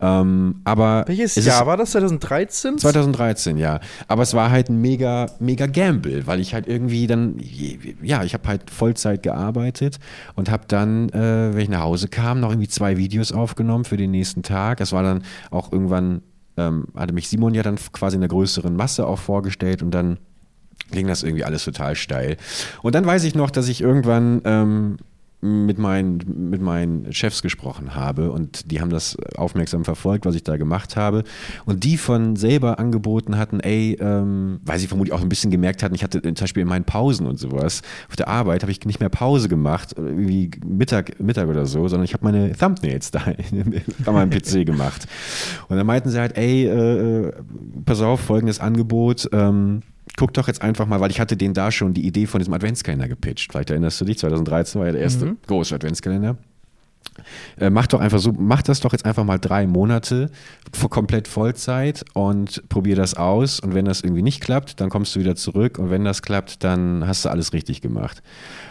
Ähm, 0.00 0.60
aber 0.64 1.04
Welches 1.08 1.36
es 1.36 1.44
Jahr 1.44 1.66
war 1.66 1.76
das? 1.76 1.90
2013? 1.90 2.78
2013, 2.78 3.56
ja. 3.58 3.80
Aber 4.06 4.22
es 4.22 4.32
war 4.34 4.50
halt 4.50 4.68
ein 4.70 4.80
mega, 4.80 5.26
mega 5.40 5.66
Gamble, 5.66 6.26
weil 6.28 6.38
ich 6.40 6.54
halt 6.54 6.68
irgendwie 6.68 7.08
dann, 7.08 7.34
ja, 8.02 8.22
ich 8.22 8.32
habe 8.34 8.46
halt 8.46 8.70
Vollzeit 8.70 9.24
gearbeitet 9.24 9.98
und 10.36 10.50
habe 10.50 10.62
dann, 10.68 11.08
äh, 11.08 11.52
wenn 11.52 11.62
ich 11.62 11.68
nach 11.68 11.80
Hause 11.82 12.06
kam, 12.06 12.38
noch 12.38 12.50
irgendwie 12.50 12.68
zwei 12.68 12.96
Videos 12.96 13.32
aufgenommen 13.32 13.84
für 13.84 13.96
den 13.96 14.12
nächsten 14.12 14.44
Tag. 14.44 14.78
Das 14.78 14.92
war 14.92 15.02
dann 15.02 15.24
auch 15.50 15.72
irgendwann, 15.72 16.22
ähm, 16.58 16.86
hatte 16.96 17.12
mich 17.12 17.28
Simon 17.28 17.54
ja 17.54 17.62
dann 17.62 17.76
quasi 17.92 18.16
in 18.16 18.22
einer 18.22 18.28
größeren 18.28 18.74
Masse 18.74 19.06
auch 19.06 19.18
vorgestellt 19.18 19.82
und 19.82 19.92
dann 19.92 20.18
ging 20.90 21.06
das 21.06 21.22
irgendwie 21.22 21.44
alles 21.44 21.64
total 21.64 21.94
steil. 21.94 22.36
Und 22.82 22.94
dann 22.94 23.04
weiß 23.04 23.24
ich 23.24 23.34
noch, 23.34 23.50
dass 23.50 23.68
ich 23.68 23.80
irgendwann 23.80 24.40
ähm, 24.44 24.96
mit, 25.40 25.78
meinen, 25.78 26.50
mit 26.50 26.60
meinen 26.60 27.12
Chefs 27.12 27.42
gesprochen 27.42 27.94
habe 27.94 28.32
und 28.32 28.72
die 28.72 28.80
haben 28.80 28.90
das 28.90 29.16
aufmerksam 29.36 29.84
verfolgt, 29.84 30.26
was 30.26 30.34
ich 30.34 30.42
da 30.42 30.56
gemacht 30.56 30.96
habe. 30.96 31.22
Und 31.64 31.84
die 31.84 31.96
von 31.96 32.34
selber 32.34 32.80
angeboten 32.80 33.38
hatten, 33.38 33.60
ey, 33.60 33.96
ähm, 34.00 34.60
weil 34.64 34.80
sie 34.80 34.88
vermutlich 34.88 35.12
auch 35.12 35.22
ein 35.22 35.28
bisschen 35.28 35.52
gemerkt 35.52 35.82
hatten, 35.82 35.94
ich 35.94 36.02
hatte 36.02 36.20
zum 36.22 36.34
Beispiel 36.34 36.62
in 36.62 36.68
meinen 36.68 36.84
Pausen 36.84 37.26
und 37.26 37.38
sowas, 37.38 37.82
auf 38.08 38.16
der 38.16 38.26
Arbeit 38.26 38.62
habe 38.62 38.72
ich 38.72 38.84
nicht 38.84 38.98
mehr 38.98 39.10
Pause 39.10 39.48
gemacht, 39.48 39.94
irgendwie 39.96 40.50
Mittag, 40.66 41.20
Mittag 41.20 41.48
oder 41.48 41.66
so, 41.66 41.86
sondern 41.86 42.04
ich 42.04 42.14
habe 42.14 42.24
meine 42.24 42.52
Thumbnails 42.52 43.12
da 43.12 43.20
an 44.06 44.14
meinem 44.14 44.30
PC 44.30 44.66
gemacht. 44.66 45.06
Und 45.68 45.76
dann 45.76 45.86
meinten 45.86 46.10
sie 46.10 46.18
halt, 46.18 46.36
ey, 46.36 46.66
äh, 46.66 47.32
pass 47.84 48.00
auf, 48.00 48.20
folgendes 48.20 48.58
Angebot, 48.58 49.28
ähm, 49.32 49.82
guck 50.16 50.32
doch 50.34 50.48
jetzt 50.48 50.62
einfach 50.62 50.86
mal, 50.86 51.00
weil 51.00 51.10
ich 51.10 51.20
hatte 51.20 51.36
denen 51.36 51.54
da 51.54 51.70
schon 51.70 51.94
die 51.94 52.06
Idee 52.06 52.26
von 52.26 52.38
diesem 52.40 52.54
Adventskalender 52.54 53.08
gepitcht. 53.08 53.52
Vielleicht 53.52 53.70
erinnerst 53.70 54.00
du 54.00 54.04
dich, 54.04 54.18
2013 54.18 54.78
war 54.78 54.86
ja 54.86 54.92
der 54.92 55.02
erste 55.02 55.36
große 55.46 55.74
Adventskalender. 55.74 56.36
Äh, 57.58 57.70
mach 57.70 57.86
doch 57.86 58.00
einfach 58.00 58.18
so, 58.18 58.32
mach 58.32 58.62
das 58.62 58.80
doch 58.80 58.92
jetzt 58.92 59.04
einfach 59.04 59.24
mal 59.24 59.38
drei 59.38 59.66
Monate 59.66 60.30
komplett 60.90 61.28
Vollzeit 61.28 62.04
und 62.14 62.68
probier 62.68 62.96
das 62.96 63.14
aus. 63.14 63.60
Und 63.60 63.74
wenn 63.74 63.84
das 63.84 64.02
irgendwie 64.02 64.22
nicht 64.22 64.40
klappt, 64.40 64.80
dann 64.80 64.90
kommst 64.90 65.14
du 65.14 65.20
wieder 65.20 65.36
zurück. 65.36 65.78
Und 65.78 65.90
wenn 65.90 66.04
das 66.04 66.22
klappt, 66.22 66.64
dann 66.64 67.06
hast 67.06 67.24
du 67.24 67.28
alles 67.28 67.52
richtig 67.52 67.80
gemacht. 67.80 68.22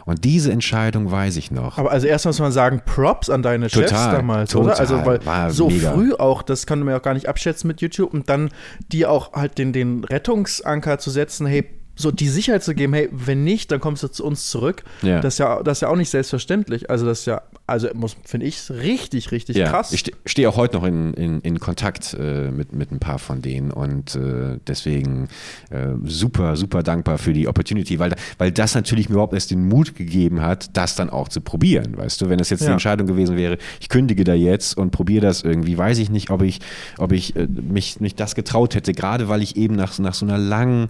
Und 0.05 0.23
diese 0.23 0.51
Entscheidung 0.51 1.11
weiß 1.11 1.37
ich 1.37 1.51
noch. 1.51 1.77
Aber 1.77 1.91
also 1.91 2.07
erst 2.07 2.25
muss 2.25 2.39
man 2.39 2.51
sagen, 2.51 2.81
Props 2.85 3.29
an 3.29 3.41
deine 3.41 3.67
total, 3.67 3.89
Chefs 3.89 4.11
damals, 4.11 4.51
total, 4.51 4.67
oder? 4.67 4.79
Also 4.79 5.05
weil 5.05 5.25
War 5.25 5.51
so 5.51 5.69
mega. 5.69 5.91
früh 5.91 6.13
auch, 6.13 6.43
das 6.43 6.65
kann 6.65 6.79
man 6.79 6.89
ja 6.89 6.97
auch 6.97 7.03
gar 7.03 7.13
nicht 7.13 7.27
abschätzen 7.27 7.67
mit 7.67 7.81
YouTube 7.81 8.13
und 8.13 8.29
dann 8.29 8.49
die 8.91 9.05
auch 9.05 9.33
halt 9.33 9.57
den, 9.57 9.73
den 9.73 10.03
Rettungsanker 10.03 10.99
zu 10.99 11.09
setzen, 11.09 11.45
hey, 11.47 11.76
so 11.97 12.11
die 12.11 12.29
Sicherheit 12.29 12.63
zu 12.63 12.75
geben, 12.75 12.93
hey, 12.93 13.09
wenn 13.11 13.43
nicht, 13.43 13.71
dann 13.71 13.79
kommst 13.79 14.03
du 14.03 14.07
zu 14.07 14.23
uns 14.23 14.49
zurück. 14.49 14.83
Ja. 15.01 15.19
Das, 15.19 15.33
ist 15.33 15.39
ja, 15.39 15.61
das 15.63 15.79
ist 15.79 15.81
ja 15.81 15.89
auch 15.89 15.95
nicht 15.95 16.09
selbstverständlich. 16.09 16.89
Also 16.89 17.05
das 17.05 17.21
ist 17.21 17.25
ja, 17.25 17.41
also 17.65 17.89
muss, 17.93 18.15
finde 18.23 18.45
ich, 18.45 18.69
richtig, 18.69 19.31
richtig 19.31 19.57
ja. 19.57 19.69
krass. 19.69 19.91
Ich 19.91 20.05
stehe 20.25 20.47
auch 20.47 20.55
heute 20.55 20.77
noch 20.77 20.83
in, 20.83 21.13
in, 21.15 21.41
in 21.41 21.59
Kontakt 21.59 22.15
äh, 22.17 22.51
mit, 22.51 22.71
mit 22.71 22.91
ein 22.91 22.99
paar 22.99 23.19
von 23.19 23.41
denen 23.41 23.71
und 23.71 24.15
äh, 24.15 24.59
deswegen 24.67 25.27
äh, 25.71 25.87
super, 26.05 26.55
super 26.55 26.83
dankbar 26.83 27.17
für 27.17 27.33
die 27.33 27.47
Opportunity, 27.47 27.97
weil, 27.97 28.15
weil 28.37 28.51
das 28.51 28.75
natürlich 28.75 29.09
mir 29.09 29.13
überhaupt 29.13 29.33
erst 29.33 29.49
den 29.51 29.67
Mut 29.67 29.95
gegeben 29.95 30.41
hat, 30.41 30.77
das 30.77 30.95
dann 30.95 31.09
auch 31.09 31.29
zu 31.29 31.41
probieren. 31.41 31.97
Weißt 31.97 32.21
du, 32.21 32.29
wenn 32.29 32.37
das 32.37 32.51
jetzt 32.51 32.61
ja. 32.61 32.67
die 32.67 32.73
Entscheidung 32.73 33.07
gewesen 33.07 33.35
wäre, 33.35 33.57
ich 33.81 33.89
kündige 33.89 34.23
da 34.23 34.35
jetzt 34.35 34.77
und 34.77 34.91
probiere 34.91 35.25
das 35.25 35.41
irgendwie, 35.41 35.77
weiß 35.77 35.97
ich 35.97 36.11
nicht, 36.11 36.29
ob 36.29 36.43
ich, 36.43 36.59
ob 36.99 37.11
ich 37.11 37.35
äh, 37.35 37.47
mich, 37.47 37.99
mich 37.99 38.13
das 38.13 38.35
getraut 38.35 38.75
hätte, 38.75 38.93
gerade 38.93 39.29
weil 39.29 39.41
ich 39.41 39.57
eben 39.57 39.75
nach, 39.75 39.97
nach 39.97 40.13
so 40.13 40.25
einer 40.25 40.37
langen 40.37 40.87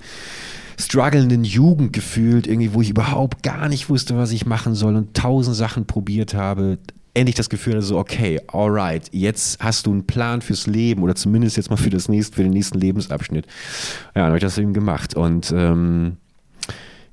strugglenden 0.80 1.44
Jugend 1.44 1.92
gefühlt, 1.94 2.48
irgendwie, 2.48 2.74
wo 2.74 2.82
ich 2.82 2.90
überhaupt 2.90 3.44
gar 3.44 3.68
nicht 3.68 3.90
wusste, 3.90 4.18
was 4.18 4.32
ich 4.32 4.46
machen 4.46 4.76
soll 4.76 4.96
und 4.96 5.16
tausend 5.16 5.56
Sachen 5.56 5.86
probiert 5.86 6.34
habe. 6.34 6.78
Endlich 7.14 7.36
das 7.36 7.50
Gefühl, 7.50 7.76
also 7.76 7.98
okay, 7.98 8.40
alright, 8.48 9.10
jetzt 9.12 9.60
hast 9.60 9.88
du 9.88 9.92
einen 9.92 10.06
Plan 10.06 10.42
fürs 10.42 10.68
Leben 10.68 11.02
oder 11.02 11.16
zumindest 11.16 11.58
jetzt 11.58 11.72
mal 11.72 11.78
für 11.78 11.90
das 11.90 12.10
nächste, 12.10 12.36
für 12.36 12.44
den 12.44 12.54
nächsten 12.54 12.80
Lebensabschnitt. 12.80 13.48
Ja, 13.48 14.22
dann 14.22 14.26
habe 14.26 14.38
ich 14.38 14.44
das 14.44 14.58
eben 14.60 14.74
gemacht 14.74 15.16
und 15.16 15.52
ähm, 15.56 16.18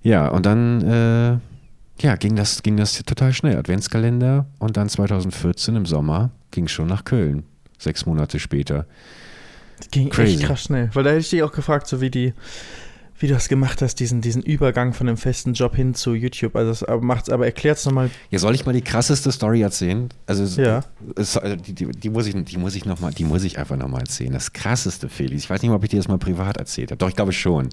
ja, 0.03 0.29
und 0.29 0.44
dann 0.44 0.83
äh, 0.83 1.38
ja, 2.03 2.16
ging 2.16 2.37
das, 2.37 2.62
ging 2.62 2.77
das 2.77 3.03
total 3.05 3.33
schnell. 3.33 3.57
Adventskalender 3.57 4.46
und 4.59 4.77
dann 4.77 4.90
2014 4.90 5.77
im 5.77 5.87
Sommer 5.87 6.31
ging 6.50 6.68
schon 6.68 6.87
nach 6.87 7.05
Köln. 7.05 7.44
Sechs 7.79 8.05
Monate 8.05 8.38
später. 8.38 8.87
Das 9.79 9.90
ging 9.90 10.11
Crazy. 10.11 10.35
echt 10.35 10.44
krass 10.44 10.64
schnell. 10.64 10.90
Weil 10.92 11.05
da 11.05 11.11
hätte 11.11 11.20
ich 11.20 11.31
dich 11.31 11.42
auch 11.42 11.53
gefragt, 11.53 11.87
so 11.87 12.00
wie 12.00 12.11
die, 12.11 12.35
wie 13.25 13.29
du 13.29 13.33
das 13.33 13.49
gemacht 13.49 13.81
hast, 13.81 14.01
diesen, 14.01 14.21
diesen 14.21 14.43
Übergang 14.43 14.93
von 14.93 15.09
einem 15.09 15.17
festen 15.17 15.55
Job 15.55 15.75
hin 15.75 15.95
zu 15.95 16.13
YouTube. 16.13 16.57
Also 16.57 16.85
das 16.85 17.01
macht's, 17.01 17.31
aber 17.31 17.47
erklärt 17.47 17.79
es 17.79 17.87
nochmal. 17.87 18.11
Ja, 18.29 18.39
soll 18.39 18.55
ich 18.55 18.67
mal 18.67 18.73
die 18.73 18.83
krasseste 18.83 19.33
Story 19.33 19.63
erzählen? 19.63 20.11
Also, 20.27 20.61
ja. 20.61 20.85
Es, 21.17 21.39
also 21.39 21.57
die, 21.57 21.73
die, 21.73 21.87
die, 21.87 22.11
muss 22.11 22.27
ich, 22.27 22.35
die 22.45 22.59
muss 22.59 22.75
ich 22.75 22.85
noch 22.85 23.01
mal, 23.01 23.13
die 23.13 23.25
muss 23.25 23.43
ich 23.43 23.59
einfach 23.59 23.79
nochmal 23.79 24.03
erzählen. 24.03 24.31
Das 24.31 24.53
krasseste, 24.53 25.09
Felix. 25.09 25.45
Ich 25.45 25.49
weiß 25.49 25.63
nicht 25.63 25.71
mal, 25.71 25.77
ob 25.77 25.85
ich 25.85 25.89
dir 25.89 25.97
das 25.97 26.07
mal 26.07 26.19
privat 26.19 26.59
erzählt 26.59 26.91
habe. 26.91 26.99
Doch, 26.99 27.09
ich 27.09 27.17
glaube 27.17 27.33
schon. 27.33 27.71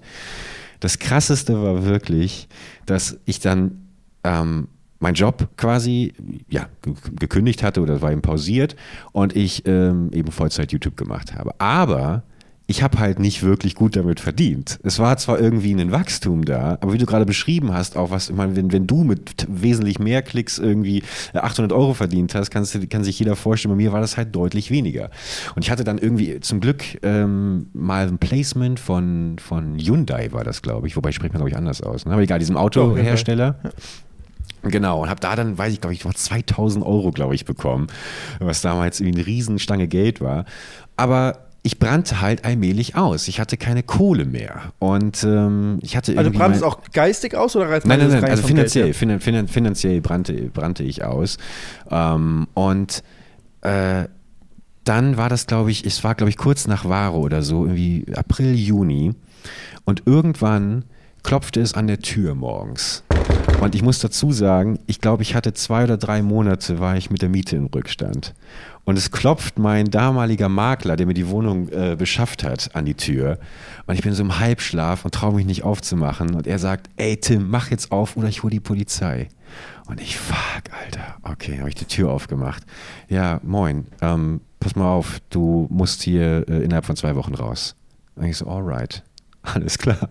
Das 0.80 0.98
krasseste 0.98 1.62
war 1.62 1.84
wirklich, 1.84 2.48
dass 2.86 3.18
ich 3.26 3.38
dann 3.38 3.88
ähm, 4.24 4.68
meinen 5.00 5.14
Job 5.14 5.48
quasi 5.58 6.14
ja, 6.48 6.70
gekündigt 7.20 7.62
hatte 7.62 7.82
oder 7.82 8.00
war 8.00 8.10
eben 8.10 8.22
pausiert 8.22 8.74
und 9.12 9.36
ich 9.36 9.66
ähm, 9.66 10.08
eben 10.14 10.32
Vollzeit 10.32 10.72
YouTube 10.72 10.96
gemacht 10.96 11.34
habe. 11.34 11.50
Aber 11.58 12.22
ich 12.72 12.82
habe 12.82 12.98
halt 12.98 13.18
nicht 13.18 13.42
wirklich 13.42 13.74
gut 13.74 13.96
damit 13.96 14.18
verdient. 14.18 14.80
Es 14.82 14.98
war 14.98 15.18
zwar 15.18 15.38
irgendwie 15.38 15.74
ein 15.74 15.92
Wachstum 15.92 16.46
da, 16.46 16.78
aber 16.80 16.94
wie 16.94 16.98
du 16.98 17.04
gerade 17.04 17.26
beschrieben 17.26 17.74
hast, 17.74 17.98
auch 17.98 18.10
was, 18.10 18.30
ich 18.30 18.34
meine, 18.34 18.56
wenn, 18.56 18.72
wenn 18.72 18.86
du 18.86 19.04
mit 19.04 19.46
wesentlich 19.46 19.98
mehr 19.98 20.22
Klicks 20.22 20.56
irgendwie 20.56 21.02
800 21.34 21.70
Euro 21.70 21.92
verdient 21.92 22.34
hast, 22.34 22.50
kannst, 22.50 22.88
kann 22.88 23.04
sich 23.04 23.18
jeder 23.18 23.36
vorstellen, 23.36 23.72
bei 23.72 23.76
mir 23.76 23.92
war 23.92 24.00
das 24.00 24.16
halt 24.16 24.34
deutlich 24.34 24.70
weniger. 24.70 25.10
Und 25.54 25.66
ich 25.66 25.70
hatte 25.70 25.84
dann 25.84 25.98
irgendwie 25.98 26.40
zum 26.40 26.60
Glück 26.60 26.82
ähm, 27.02 27.66
mal 27.74 28.08
ein 28.08 28.16
Placement 28.16 28.80
von, 28.80 29.36
von 29.38 29.78
Hyundai, 29.78 30.32
war 30.32 30.42
das, 30.42 30.62
glaube 30.62 30.86
ich, 30.86 30.96
wobei 30.96 31.12
spricht 31.12 31.34
man, 31.34 31.40
glaube 31.40 31.50
ich, 31.50 31.56
anders 31.58 31.82
aus. 31.82 32.06
Ne? 32.06 32.12
Aber 32.14 32.22
egal, 32.22 32.38
diesem 32.38 32.56
Autohersteller. 32.56 33.56
Oh, 33.64 33.68
Genau, 34.62 35.02
und 35.02 35.10
habe 35.10 35.20
da 35.20 35.34
dann, 35.34 35.58
weiß 35.58 35.72
ich, 35.72 35.80
glaube 35.80 35.92
ich, 35.92 36.04
2000 36.04 36.86
Euro, 36.86 37.10
glaube 37.10 37.34
ich, 37.34 37.44
bekommen, 37.44 37.88
was 38.38 38.62
damals 38.62 39.00
irgendwie 39.00 39.18
eine 39.18 39.26
Riesenstange 39.26 39.88
Geld 39.88 40.20
war. 40.20 40.44
Aber 40.96 41.51
ich 41.64 41.78
brannte 41.78 42.20
halt 42.20 42.44
allmählich 42.44 42.96
aus. 42.96 43.28
Ich 43.28 43.38
hatte 43.38 43.56
keine 43.56 43.84
Kohle 43.84 44.24
mehr. 44.24 44.72
Und 44.80 45.22
ähm, 45.22 45.78
ich 45.80 45.96
hatte 45.96 46.16
Also 46.18 46.30
brannte 46.32 46.56
es 46.56 46.62
auch 46.62 46.80
geistig 46.92 47.36
aus 47.36 47.54
oder 47.54 47.70
reizt 47.70 47.86
Nein, 47.86 48.00
nein, 48.00 48.10
nein, 48.10 48.24
also 48.24 48.42
finanziell, 48.42 48.88
ja? 48.88 48.92
finan, 48.92 49.46
finanziell 49.46 50.00
brannte, 50.00 50.32
brannte 50.52 50.82
ich 50.82 51.04
aus. 51.04 51.38
Ähm, 51.88 52.48
und 52.54 53.04
äh, 53.60 54.04
dann 54.82 55.16
war 55.16 55.28
das, 55.28 55.46
glaube 55.46 55.70
ich, 55.70 55.86
es 55.86 56.02
war, 56.02 56.16
glaube 56.16 56.30
ich, 56.30 56.36
kurz 56.36 56.66
nach 56.66 56.84
Ware 56.84 57.16
oder 57.16 57.42
so, 57.42 57.64
irgendwie 57.64 58.06
April, 58.12 58.54
Juni. 58.54 59.14
Und 59.84 60.02
irgendwann 60.06 60.84
klopfte 61.22 61.60
es 61.60 61.74
an 61.74 61.86
der 61.86 62.00
Tür 62.00 62.34
morgens. 62.34 63.04
Und 63.60 63.76
ich 63.76 63.82
muss 63.82 64.00
dazu 64.00 64.32
sagen, 64.32 64.80
ich 64.86 65.00
glaube, 65.00 65.22
ich 65.22 65.36
hatte 65.36 65.52
zwei 65.52 65.84
oder 65.84 65.96
drei 65.96 66.20
Monate, 66.20 66.80
war 66.80 66.96
ich 66.96 67.10
mit 67.10 67.22
der 67.22 67.28
Miete 67.28 67.54
im 67.54 67.66
Rückstand. 67.66 68.34
Und 68.84 68.98
es 68.98 69.12
klopft 69.12 69.58
mein 69.58 69.86
damaliger 69.86 70.48
Makler, 70.48 70.96
der 70.96 71.06
mir 71.06 71.14
die 71.14 71.28
Wohnung 71.28 71.68
äh, 71.68 71.94
beschafft 71.96 72.42
hat, 72.42 72.74
an 72.74 72.84
die 72.84 72.94
Tür. 72.94 73.38
Und 73.86 73.94
ich 73.94 74.02
bin 74.02 74.12
so 74.12 74.22
im 74.24 74.40
Halbschlaf 74.40 75.04
und 75.04 75.14
traue 75.14 75.34
mich 75.34 75.46
nicht 75.46 75.62
aufzumachen. 75.62 76.34
Und 76.34 76.48
er 76.48 76.58
sagt, 76.58 76.90
ey 76.96 77.16
Tim, 77.16 77.48
mach 77.48 77.70
jetzt 77.70 77.92
auf 77.92 78.16
oder 78.16 78.26
ich 78.26 78.42
hole 78.42 78.50
die 78.50 78.60
Polizei. 78.60 79.28
Und 79.86 80.00
ich, 80.00 80.18
fuck, 80.18 80.64
Alter. 80.84 81.16
Okay, 81.22 81.58
habe 81.58 81.68
ich 81.68 81.76
die 81.76 81.84
Tür 81.84 82.10
aufgemacht. 82.10 82.64
Ja, 83.08 83.40
moin. 83.44 83.86
Ähm, 84.00 84.40
pass 84.58 84.74
mal 84.74 84.90
auf, 84.90 85.20
du 85.30 85.68
musst 85.70 86.02
hier 86.02 86.48
äh, 86.48 86.64
innerhalb 86.64 86.84
von 86.84 86.96
zwei 86.96 87.14
Wochen 87.14 87.34
raus. 87.34 87.76
Und 88.16 88.24
ich 88.24 88.36
so, 88.36 88.48
alright. 88.48 89.04
Alles 89.54 89.78
klar. 89.78 90.08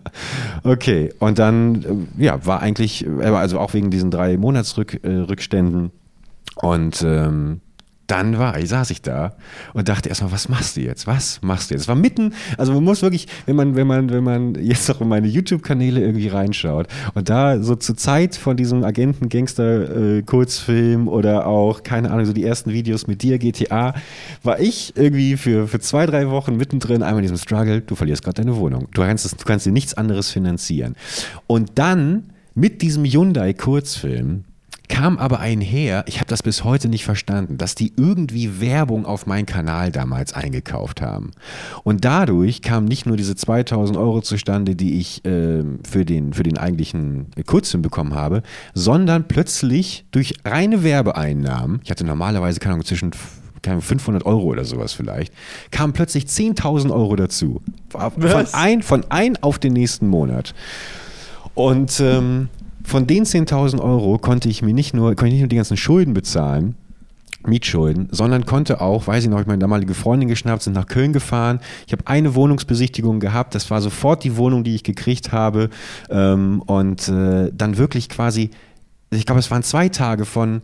Okay, 0.62 1.12
und 1.18 1.38
dann, 1.38 2.08
äh, 2.18 2.24
ja, 2.24 2.44
war 2.44 2.60
eigentlich, 2.60 3.06
äh, 3.06 3.24
also 3.24 3.58
auch 3.58 3.72
wegen 3.72 3.90
diesen 3.90 4.10
drei 4.10 4.36
Monatsrückständen 4.36 5.86
äh, 5.86 6.66
und 6.66 7.02
ähm, 7.02 7.60
dann 8.12 8.38
war 8.38 8.58
ich, 8.58 8.68
saß 8.68 8.90
ich 8.90 9.00
da 9.00 9.32
und 9.72 9.88
dachte 9.88 10.10
erstmal, 10.10 10.32
was 10.32 10.50
machst 10.50 10.76
du 10.76 10.82
jetzt? 10.82 11.06
Was 11.06 11.40
machst 11.40 11.70
du 11.70 11.74
jetzt? 11.74 11.84
Es 11.84 11.88
war 11.88 11.94
mitten, 11.94 12.34
also 12.58 12.74
man 12.74 12.84
muss 12.84 13.00
wirklich, 13.00 13.26
wenn 13.46 13.56
man, 13.56 13.74
wenn 13.74 13.86
man, 13.86 14.10
wenn 14.10 14.22
man 14.22 14.54
jetzt 14.56 14.90
auch 14.90 15.00
in 15.00 15.08
meine 15.08 15.28
YouTube-Kanäle 15.28 15.98
irgendwie 15.98 16.28
reinschaut 16.28 16.88
und 17.14 17.30
da 17.30 17.62
so 17.62 17.74
zur 17.74 17.96
Zeit 17.96 18.36
von 18.36 18.58
diesem 18.58 18.84
Agenten-Gangster-Kurzfilm 18.84 21.08
oder 21.08 21.46
auch, 21.46 21.84
keine 21.84 22.10
Ahnung, 22.10 22.26
so 22.26 22.34
die 22.34 22.44
ersten 22.44 22.70
Videos 22.70 23.06
mit 23.06 23.22
dir, 23.22 23.38
GTA, 23.38 23.94
war 24.42 24.60
ich 24.60 24.92
irgendwie 24.94 25.38
für, 25.38 25.66
für 25.66 25.80
zwei, 25.80 26.04
drei 26.04 26.28
Wochen 26.28 26.58
mittendrin, 26.58 27.02
einmal 27.02 27.20
in 27.20 27.30
diesem 27.30 27.38
Struggle, 27.38 27.80
du 27.80 27.94
verlierst 27.94 28.22
gerade 28.22 28.42
deine 28.42 28.56
Wohnung. 28.56 28.88
Du 28.92 29.00
kannst, 29.00 29.32
du 29.32 29.44
kannst 29.46 29.64
dir 29.64 29.72
nichts 29.72 29.94
anderes 29.94 30.30
finanzieren. 30.30 30.96
Und 31.46 31.70
dann 31.76 32.24
mit 32.54 32.82
diesem 32.82 33.06
Hyundai-Kurzfilm 33.06 34.44
kam 34.92 35.16
aber 35.16 35.40
einher, 35.40 36.04
ich 36.06 36.16
habe 36.16 36.28
das 36.28 36.42
bis 36.42 36.64
heute 36.64 36.86
nicht 36.86 37.06
verstanden, 37.06 37.56
dass 37.56 37.74
die 37.74 37.94
irgendwie 37.96 38.60
Werbung 38.60 39.06
auf 39.06 39.24
meinen 39.24 39.46
Kanal 39.46 39.90
damals 39.90 40.34
eingekauft 40.34 41.00
haben. 41.00 41.30
Und 41.82 42.04
dadurch 42.04 42.60
kamen 42.60 42.86
nicht 42.86 43.06
nur 43.06 43.16
diese 43.16 43.34
2000 43.34 43.96
Euro 43.96 44.20
zustande, 44.20 44.76
die 44.76 45.00
ich 45.00 45.24
äh, 45.24 45.64
für, 45.88 46.04
den, 46.04 46.34
für 46.34 46.42
den 46.42 46.58
eigentlichen 46.58 47.28
Kurzfilm 47.46 47.80
bekommen 47.80 48.14
habe, 48.14 48.42
sondern 48.74 49.26
plötzlich 49.28 50.04
durch 50.10 50.34
reine 50.44 50.84
Werbeeinnahmen, 50.84 51.80
ich 51.82 51.90
hatte 51.90 52.04
normalerweise, 52.04 52.60
keine 52.60 52.74
Ahnung, 52.74 52.84
zwischen 52.84 53.12
500 53.64 54.26
Euro 54.26 54.44
oder 54.44 54.66
sowas 54.66 54.92
vielleicht, 54.92 55.32
kamen 55.70 55.94
plötzlich 55.94 56.24
10.000 56.26 56.92
Euro 56.92 57.16
dazu. 57.16 57.62
Von 57.88 58.46
ein, 58.52 58.82
von 58.82 59.06
ein 59.08 59.42
auf 59.42 59.58
den 59.58 59.72
nächsten 59.72 60.06
Monat. 60.06 60.52
Und 61.54 61.98
ähm, 62.00 62.50
von 62.84 63.06
den 63.06 63.24
10.000 63.24 63.80
Euro 63.80 64.18
konnte 64.18 64.48
ich 64.48 64.62
mir 64.62 64.74
nicht 64.74 64.94
nur, 64.94 65.14
konnte 65.14 65.26
ich 65.28 65.32
nicht 65.34 65.42
nur 65.42 65.48
die 65.48 65.56
ganzen 65.56 65.76
Schulden 65.76 66.14
bezahlen, 66.14 66.76
Mietschulden, 67.46 68.08
sondern 68.10 68.46
konnte 68.46 68.80
auch, 68.80 69.06
weiß 69.06 69.24
ich 69.24 69.30
noch, 69.30 69.40
ich 69.40 69.46
meine 69.46 69.58
damalige 69.58 69.94
Freundin 69.94 70.28
geschnappt, 70.28 70.62
sind 70.62 70.74
nach 70.74 70.86
Köln 70.86 71.12
gefahren. 71.12 71.60
Ich 71.86 71.92
habe 71.92 72.06
eine 72.06 72.34
Wohnungsbesichtigung 72.34 73.20
gehabt, 73.20 73.54
das 73.54 73.70
war 73.70 73.80
sofort 73.80 74.24
die 74.24 74.36
Wohnung, 74.36 74.64
die 74.64 74.74
ich 74.74 74.84
gekriegt 74.84 75.32
habe. 75.32 75.70
Ähm, 76.10 76.62
und 76.62 77.08
äh, 77.08 77.50
dann 77.52 77.78
wirklich 77.78 78.08
quasi, 78.08 78.50
ich 79.10 79.26
glaube, 79.26 79.40
es 79.40 79.50
waren 79.50 79.62
zwei 79.62 79.88
Tage 79.88 80.24
von, 80.24 80.62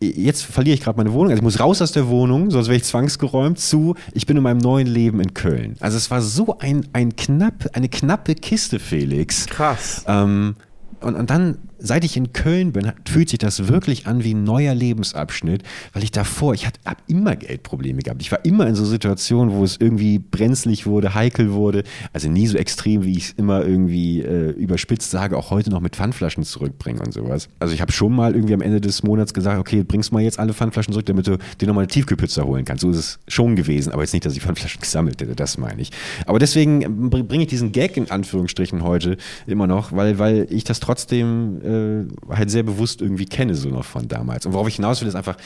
jetzt 0.00 0.44
verliere 0.44 0.74
ich 0.74 0.82
gerade 0.82 0.96
meine 0.96 1.12
Wohnung, 1.12 1.30
also 1.30 1.38
ich 1.38 1.42
muss 1.42 1.60
raus 1.60 1.82
aus 1.82 1.92
der 1.92 2.08
Wohnung, 2.08 2.50
sonst 2.50 2.68
wäre 2.68 2.76
ich 2.76 2.84
zwangsgeräumt, 2.84 3.58
zu, 3.58 3.94
ich 4.12 4.26
bin 4.26 4.36
in 4.36 4.42
meinem 4.42 4.58
neuen 4.58 4.86
Leben 4.86 5.20
in 5.20 5.34
Köln. 5.34 5.76
Also 5.80 5.96
es 5.96 6.10
war 6.10 6.20
so 6.20 6.58
ein, 6.58 6.86
ein 6.92 7.16
knapp, 7.16 7.70
eine 7.72 7.88
knappe 7.88 8.34
Kiste, 8.34 8.78
Felix. 8.78 9.46
Krass. 9.46 10.04
Ähm, 10.06 10.56
und, 11.00 11.14
und 11.14 11.30
dann 11.30 11.67
seit 11.78 12.04
ich 12.04 12.16
in 12.16 12.32
Köln 12.32 12.72
bin, 12.72 12.92
fühlt 13.08 13.28
sich 13.28 13.38
das 13.38 13.68
wirklich 13.68 14.06
an 14.06 14.24
wie 14.24 14.34
ein 14.34 14.44
neuer 14.44 14.74
Lebensabschnitt, 14.74 15.62
weil 15.92 16.02
ich 16.02 16.10
davor, 16.10 16.54
ich 16.54 16.66
habe 16.66 16.76
immer 17.06 17.36
Geldprobleme 17.36 18.02
gehabt. 18.02 18.22
Ich 18.22 18.32
war 18.32 18.44
immer 18.44 18.66
in 18.66 18.74
so 18.74 18.84
Situationen, 18.84 19.54
wo 19.54 19.64
es 19.64 19.76
irgendwie 19.78 20.18
brenzlig 20.18 20.86
wurde, 20.86 21.14
heikel 21.14 21.52
wurde. 21.52 21.84
Also 22.12 22.28
nie 22.28 22.46
so 22.46 22.58
extrem, 22.58 23.04
wie 23.04 23.16
ich 23.16 23.24
es 23.24 23.30
immer 23.32 23.64
irgendwie 23.64 24.22
äh, 24.22 24.50
überspitzt 24.50 25.10
sage, 25.10 25.36
auch 25.36 25.50
heute 25.50 25.70
noch 25.70 25.80
mit 25.80 25.96
Pfandflaschen 25.96 26.44
zurückbringen 26.44 27.00
und 27.00 27.12
sowas. 27.12 27.48
Also 27.58 27.74
ich 27.74 27.80
habe 27.80 27.92
schon 27.92 28.14
mal 28.14 28.34
irgendwie 28.34 28.54
am 28.54 28.62
Ende 28.62 28.80
des 28.80 29.02
Monats 29.02 29.34
gesagt, 29.34 29.58
okay, 29.58 29.84
bringst 29.84 30.12
mal 30.12 30.22
jetzt 30.22 30.38
alle 30.38 30.52
Pfandflaschen 30.52 30.92
zurück, 30.92 31.06
damit 31.06 31.26
du 31.26 31.38
dir 31.60 31.66
nochmal 31.66 31.82
eine 31.82 31.88
Tiefkühlpizza 31.88 32.44
holen 32.44 32.64
kannst. 32.64 32.82
So 32.82 32.90
ist 32.90 32.98
es 32.98 33.18
schon 33.28 33.56
gewesen, 33.56 33.92
aber 33.92 34.02
jetzt 34.02 34.12
nicht, 34.12 34.24
dass 34.24 34.36
ich 34.36 34.42
Pfandflaschen 34.42 34.80
gesammelt 34.80 35.20
hätte, 35.20 35.34
das 35.34 35.58
meine 35.58 35.80
ich. 35.80 35.90
Aber 36.26 36.38
deswegen 36.38 37.10
bringe 37.10 37.44
ich 37.44 37.48
diesen 37.48 37.72
Gag 37.72 37.96
in 37.96 38.10
Anführungsstrichen 38.10 38.82
heute 38.82 39.16
immer 39.46 39.66
noch, 39.66 39.92
weil, 39.92 40.18
weil 40.18 40.46
ich 40.50 40.64
das 40.64 40.80
trotzdem 40.80 41.60
äh, 41.68 42.06
halt 42.28 42.50
sehr 42.50 42.62
bewusst 42.62 43.00
irgendwie 43.02 43.26
kenne, 43.26 43.54
so 43.54 43.68
noch 43.68 43.84
von 43.84 44.08
damals. 44.08 44.46
Und 44.46 44.52
worauf 44.52 44.68
ich 44.68 44.76
hinaus 44.76 45.00
will, 45.00 45.08
ist 45.08 45.14
einfach, 45.14 45.36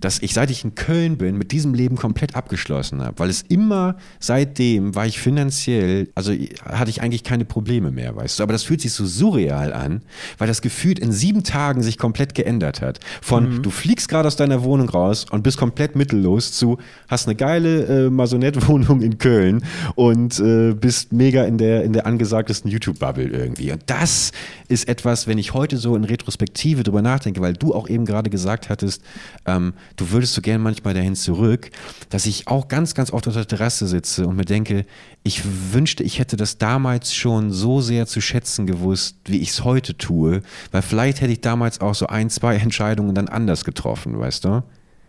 dass 0.00 0.20
ich, 0.20 0.34
seit 0.34 0.50
ich 0.50 0.64
in 0.64 0.74
Köln 0.74 1.16
bin, 1.18 1.36
mit 1.36 1.52
diesem 1.52 1.74
Leben 1.74 1.96
komplett 1.96 2.36
abgeschlossen 2.36 3.02
habe. 3.02 3.18
Weil 3.18 3.30
es 3.30 3.42
immer 3.42 3.96
seitdem 4.20 4.94
war 4.94 5.06
ich 5.06 5.18
finanziell, 5.18 6.08
also 6.14 6.32
hatte 6.64 6.90
ich 6.90 7.02
eigentlich 7.02 7.24
keine 7.24 7.44
Probleme 7.44 7.90
mehr, 7.90 8.14
weißt 8.14 8.38
du. 8.38 8.42
Aber 8.42 8.52
das 8.52 8.62
fühlt 8.62 8.80
sich 8.80 8.92
so 8.92 9.06
surreal 9.06 9.72
an, 9.72 10.02
weil 10.38 10.46
das 10.46 10.62
gefühlt 10.62 10.98
in 10.98 11.12
sieben 11.12 11.42
Tagen 11.42 11.82
sich 11.82 11.98
komplett 11.98 12.34
geändert 12.34 12.80
hat. 12.80 13.00
Von 13.20 13.56
mhm. 13.56 13.62
du 13.62 13.70
fliegst 13.70 14.08
gerade 14.08 14.28
aus 14.28 14.36
deiner 14.36 14.62
Wohnung 14.62 14.88
raus 14.88 15.26
und 15.30 15.42
bist 15.42 15.58
komplett 15.58 15.96
mittellos 15.96 16.52
zu, 16.52 16.78
hast 17.08 17.26
eine 17.26 17.34
geile 17.34 18.06
äh, 18.06 18.10
Masonette-Wohnung 18.10 19.02
in 19.02 19.18
Köln 19.18 19.64
und 19.96 20.38
äh, 20.38 20.74
bist 20.74 21.12
mega 21.12 21.44
in 21.44 21.58
der, 21.58 21.84
in 21.84 21.92
der 21.92 22.06
angesagtesten 22.06 22.70
YouTube-Bubble 22.70 23.28
irgendwie. 23.28 23.72
Und 23.72 23.82
das 23.86 24.32
ist 24.68 24.88
etwas, 24.88 25.26
wenn 25.26 25.38
ich 25.38 25.54
heute 25.54 25.76
so 25.76 25.96
in 25.96 26.04
Retrospektive 26.04 26.82
drüber 26.82 27.02
nachdenke, 27.02 27.40
weil 27.40 27.54
du 27.54 27.74
auch 27.74 27.88
eben 27.88 28.04
gerade 28.04 28.30
gesagt 28.30 28.68
hattest, 28.68 29.02
ähm, 29.46 29.72
du 29.96 30.10
würdest 30.10 30.34
so 30.34 30.42
gern 30.42 30.60
manchmal 30.60 30.94
dahin 30.94 31.16
zurück, 31.16 31.70
dass 32.10 32.26
ich 32.26 32.48
auch 32.48 32.68
ganz, 32.68 32.94
ganz 32.94 33.12
oft 33.12 33.26
auf 33.28 33.34
der 33.34 33.46
Terrasse 33.46 33.86
sitze 33.86 34.26
und 34.26 34.36
mir 34.36 34.44
denke, 34.44 34.86
ich 35.22 35.42
wünschte, 35.72 36.02
ich 36.02 36.18
hätte 36.18 36.36
das 36.36 36.58
damals 36.58 37.14
schon 37.14 37.50
so 37.50 37.80
sehr 37.80 38.06
zu 38.06 38.20
schätzen 38.20 38.66
gewusst, 38.66 39.16
wie 39.26 39.38
ich 39.38 39.50
es 39.50 39.64
heute 39.64 39.96
tue, 39.96 40.42
weil 40.70 40.82
vielleicht 40.82 41.20
hätte 41.20 41.32
ich 41.32 41.40
damals 41.40 41.80
auch 41.80 41.94
so 41.94 42.06
ein, 42.06 42.30
zwei 42.30 42.56
Entscheidungen 42.68 43.14
dann 43.14 43.28
anders 43.28 43.64
getroffen, 43.64 44.18
weißt 44.18 44.44
du? 44.44 44.62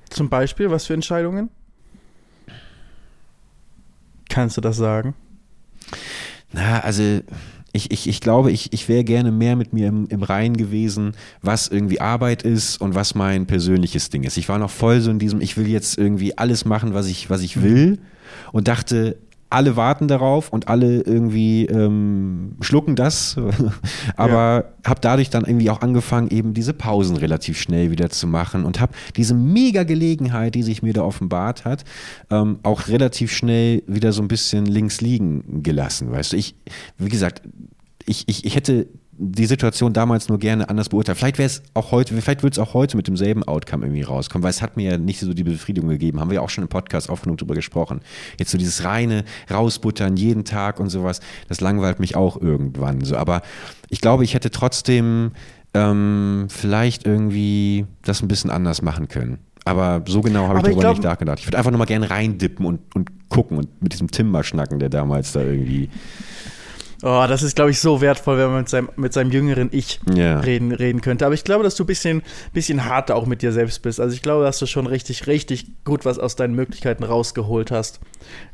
Zum 0.09 0.29
Beispiel, 0.29 0.71
was 0.71 0.87
für 0.87 0.93
Entscheidungen? 0.93 1.49
Kannst 4.29 4.57
du 4.57 4.61
das 4.61 4.77
sagen? 4.77 5.15
Na, 6.51 6.79
also 6.79 7.21
ich, 7.71 7.91
ich, 7.91 8.07
ich 8.07 8.21
glaube, 8.21 8.51
ich, 8.51 8.73
ich 8.73 8.89
wäre 8.89 9.03
gerne 9.03 9.31
mehr 9.31 9.55
mit 9.55 9.73
mir 9.73 9.87
im, 9.87 10.07
im 10.09 10.23
Reinen 10.23 10.57
gewesen, 10.57 11.13
was 11.41 11.67
irgendwie 11.67 12.01
Arbeit 12.01 12.43
ist 12.43 12.81
und 12.81 12.95
was 12.95 13.15
mein 13.15 13.45
persönliches 13.45 14.09
Ding 14.09 14.23
ist. 14.23 14.37
Ich 14.37 14.49
war 14.49 14.57
noch 14.57 14.71
voll 14.71 15.01
so 15.01 15.11
in 15.11 15.19
diesem, 15.19 15.41
ich 15.41 15.57
will 15.57 15.67
jetzt 15.67 15.97
irgendwie 15.97 16.37
alles 16.37 16.65
machen, 16.65 16.93
was 16.93 17.07
ich, 17.07 17.29
was 17.29 17.41
ich 17.41 17.55
mhm. 17.55 17.63
will 17.63 17.99
und 18.51 18.67
dachte, 18.67 19.17
alle 19.49 19.75
warten 19.75 20.07
darauf 20.07 20.49
und 20.49 20.67
alle 20.67 21.01
irgendwie 21.01 21.65
ähm, 21.65 22.55
schlucken 22.61 22.95
das, 22.95 23.35
aber 24.15 24.65
ja. 24.83 24.89
habe 24.89 25.01
dadurch 25.01 25.29
dann 25.29 25.45
irgendwie 25.45 25.69
auch 25.69 25.81
angefangen, 25.81 26.29
eben 26.29 26.53
diese 26.53 26.73
Pausen 26.73 27.17
relativ 27.17 27.59
schnell 27.59 27.89
wieder 27.89 28.09
zu 28.09 28.27
machen 28.27 28.65
und 28.65 28.79
habe 28.79 28.93
diese 29.15 29.33
mega 29.33 29.83
Gelegenheit, 29.83 30.55
die 30.55 30.63
sich 30.63 30.83
mir 30.83 30.93
da 30.93 31.03
offenbart 31.03 31.65
hat, 31.65 31.83
ähm, 32.29 32.59
auch 32.63 32.87
relativ 32.87 33.31
schnell 33.31 33.81
wieder 33.87 34.11
so 34.11 34.21
ein 34.21 34.27
bisschen 34.27 34.65
links 34.65 35.01
liegen 35.01 35.63
gelassen. 35.63 36.11
Weißt 36.11 36.33
du, 36.33 36.37
ich, 36.37 36.55
wie 36.97 37.09
gesagt, 37.09 37.41
ich, 38.05 38.23
ich, 38.27 38.45
ich 38.45 38.55
hätte 38.55 38.87
die 39.21 39.45
Situation 39.45 39.91
damals 39.91 40.29
nur 40.29 40.39
gerne 40.39 40.69
anders 40.69 40.87
beurteilt. 40.87 41.17
Vielleicht 41.17 41.37
wäre 41.37 41.47
es 41.47 41.61
auch 41.73 41.91
heute, 41.91 42.13
vielleicht 42.21 42.41
würde 42.41 42.53
es 42.53 42.59
auch 42.59 42.73
heute 42.73 42.95
mit 42.95 43.07
demselben 43.07 43.43
Outcome 43.43 43.85
irgendwie 43.85 44.03
rauskommen, 44.03 44.43
weil 44.43 44.51
es 44.51 44.61
hat 44.61 44.77
mir 44.77 44.91
ja 44.91 44.97
nicht 44.97 45.19
so 45.19 45.33
die 45.33 45.43
Befriedigung 45.43 45.89
gegeben. 45.89 46.21
Haben 46.21 46.29
wir 46.29 46.35
ja 46.35 46.41
auch 46.41 46.49
schon 46.49 46.63
im 46.63 46.69
Podcast 46.69 47.09
oft 47.09 47.23
genug 47.23 47.37
drüber 47.37 47.53
gesprochen. 47.53 47.99
Jetzt 48.37 48.51
so 48.51 48.57
dieses 48.57 48.85
reine 48.85 49.25
Rausbuttern 49.51 50.15
jeden 50.15 50.45
Tag 50.45 50.79
und 50.79 50.89
sowas, 50.89 51.19
das 51.49 51.59
langweilt 51.59 51.99
mich 51.99 52.15
auch 52.15 52.41
irgendwann. 52.41 53.03
So, 53.03 53.17
aber 53.17 53.41
ich 53.89 53.99
glaube, 53.99 54.23
ich 54.23 54.35
hätte 54.35 54.51
trotzdem 54.51 55.31
ähm, 55.73 56.47
vielleicht 56.49 57.05
irgendwie 57.05 57.85
das 58.03 58.21
ein 58.21 58.29
bisschen 58.29 58.49
anders 58.49 58.81
machen 58.81 59.09
können. 59.09 59.39
Aber 59.65 60.01
so 60.07 60.21
genau 60.21 60.47
habe 60.47 60.59
ich 60.59 60.63
darüber 60.63 60.79
glaub, 60.79 60.95
nicht 60.95 61.03
nachgedacht. 61.03 61.39
Ich 61.39 61.45
würde 61.45 61.57
einfach 61.57 61.71
nochmal 61.71 61.87
gerne 61.87 62.09
reindippen 62.09 62.65
und, 62.65 62.79
und 62.95 63.29
gucken 63.29 63.57
und 63.57 63.81
mit 63.81 63.91
diesem 63.91 64.09
Timber 64.09 64.43
schnacken, 64.43 64.79
der 64.79 64.89
damals 64.89 65.33
da 65.33 65.41
irgendwie 65.41 65.89
Oh, 67.01 67.25
das 67.29 67.43
ist, 67.43 67.55
glaube 67.55 67.71
ich, 67.71 67.79
so 67.79 68.01
wertvoll, 68.01 68.37
wenn 68.37 68.47
man 68.47 68.59
mit 68.59 68.69
seinem, 68.69 68.89
mit 68.97 69.13
seinem 69.13 69.31
jüngeren 69.31 69.69
Ich 69.71 70.01
ja. 70.13 70.41
reden, 70.41 70.73
reden 70.73 70.99
könnte. 70.99 71.25
Aber 71.25 71.33
ich 71.33 71.45
glaube, 71.45 71.63
dass 71.63 71.75
du 71.75 71.83
ein 71.83 71.87
bisschen, 71.87 72.23
bisschen 72.51 72.83
harter 72.83 73.15
auch 73.15 73.25
mit 73.25 73.41
dir 73.41 73.53
selbst 73.53 73.81
bist. 73.81 74.01
Also 74.01 74.13
ich 74.13 74.21
glaube, 74.21 74.43
dass 74.43 74.59
du 74.59 74.65
schon 74.65 74.85
richtig, 74.85 75.25
richtig 75.25 75.67
gut 75.85 76.03
was 76.03 76.19
aus 76.19 76.35
deinen 76.35 76.55
Möglichkeiten 76.55 77.05
rausgeholt 77.05 77.71
hast, 77.71 78.01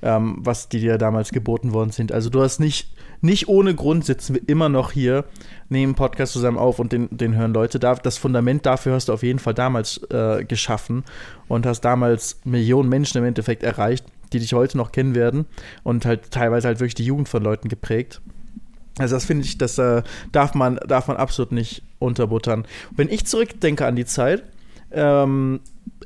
ähm, 0.03 0.37
was 0.41 0.69
die 0.69 0.79
dir 0.79 0.99
damals 0.99 1.31
geboten 1.31 1.73
worden 1.73 1.89
sind. 1.89 2.11
Also 2.11 2.29
du 2.29 2.43
hast 2.43 2.59
nicht, 2.59 2.93
nicht 3.19 3.47
ohne 3.47 3.73
Grund 3.73 4.05
sitzen 4.05 4.35
wir 4.35 4.41
immer 4.47 4.69
noch 4.69 4.91
hier, 4.91 5.25
nehmen 5.69 5.95
Podcast 5.95 6.33
zusammen 6.33 6.59
auf 6.59 6.77
und 6.77 6.91
den, 6.91 7.09
den 7.09 7.35
hören 7.35 7.53
Leute. 7.53 7.79
Das 7.79 8.17
Fundament 8.19 8.67
dafür 8.67 8.93
hast 8.93 9.09
du 9.09 9.13
auf 9.13 9.23
jeden 9.23 9.39
Fall 9.39 9.55
damals 9.55 9.97
äh, 10.11 10.45
geschaffen 10.45 11.03
und 11.47 11.65
hast 11.65 11.81
damals 11.81 12.41
Millionen 12.43 12.89
Menschen 12.89 13.17
im 13.17 13.25
Endeffekt 13.25 13.63
erreicht, 13.63 14.05
die 14.33 14.39
dich 14.39 14.53
heute 14.53 14.77
noch 14.77 14.91
kennen 14.91 15.15
werden 15.15 15.47
und 15.81 16.05
halt 16.05 16.29
teilweise 16.29 16.67
halt 16.67 16.79
wirklich 16.79 16.93
die 16.93 17.05
Jugend 17.05 17.27
von 17.27 17.41
Leuten 17.41 17.69
geprägt. 17.69 18.21
Also 18.97 19.15
das 19.15 19.25
finde 19.25 19.45
ich, 19.45 19.57
das 19.57 19.77
äh, 19.77 20.03
darf, 20.31 20.53
man, 20.53 20.77
darf 20.87 21.07
man 21.07 21.17
absolut 21.17 21.51
nicht 21.51 21.83
unterbuttern. 21.99 22.65
Wenn 22.95 23.09
ich 23.09 23.25
zurückdenke 23.25 23.85
an 23.85 23.95
die 23.95 24.05
Zeit, 24.05 24.43
ähm, 24.91 25.59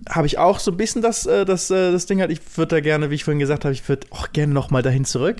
habe 0.07 0.27
ich 0.27 0.37
auch 0.37 0.59
so 0.59 0.71
ein 0.71 0.77
bisschen 0.77 1.01
das, 1.01 1.25
äh, 1.25 1.45
das, 1.45 1.69
äh, 1.69 1.91
das 1.91 2.05
Ding 2.05 2.19
halt, 2.19 2.31
ich 2.31 2.41
würde 2.57 2.75
da 2.75 2.79
gerne, 2.81 3.09
wie 3.09 3.15
ich 3.15 3.23
vorhin 3.23 3.39
gesagt 3.39 3.65
habe, 3.65 3.73
ich 3.73 3.87
würde 3.87 4.07
auch 4.11 4.31
gerne 4.31 4.53
nochmal 4.53 4.81
dahin 4.81 5.05
zurück. 5.05 5.37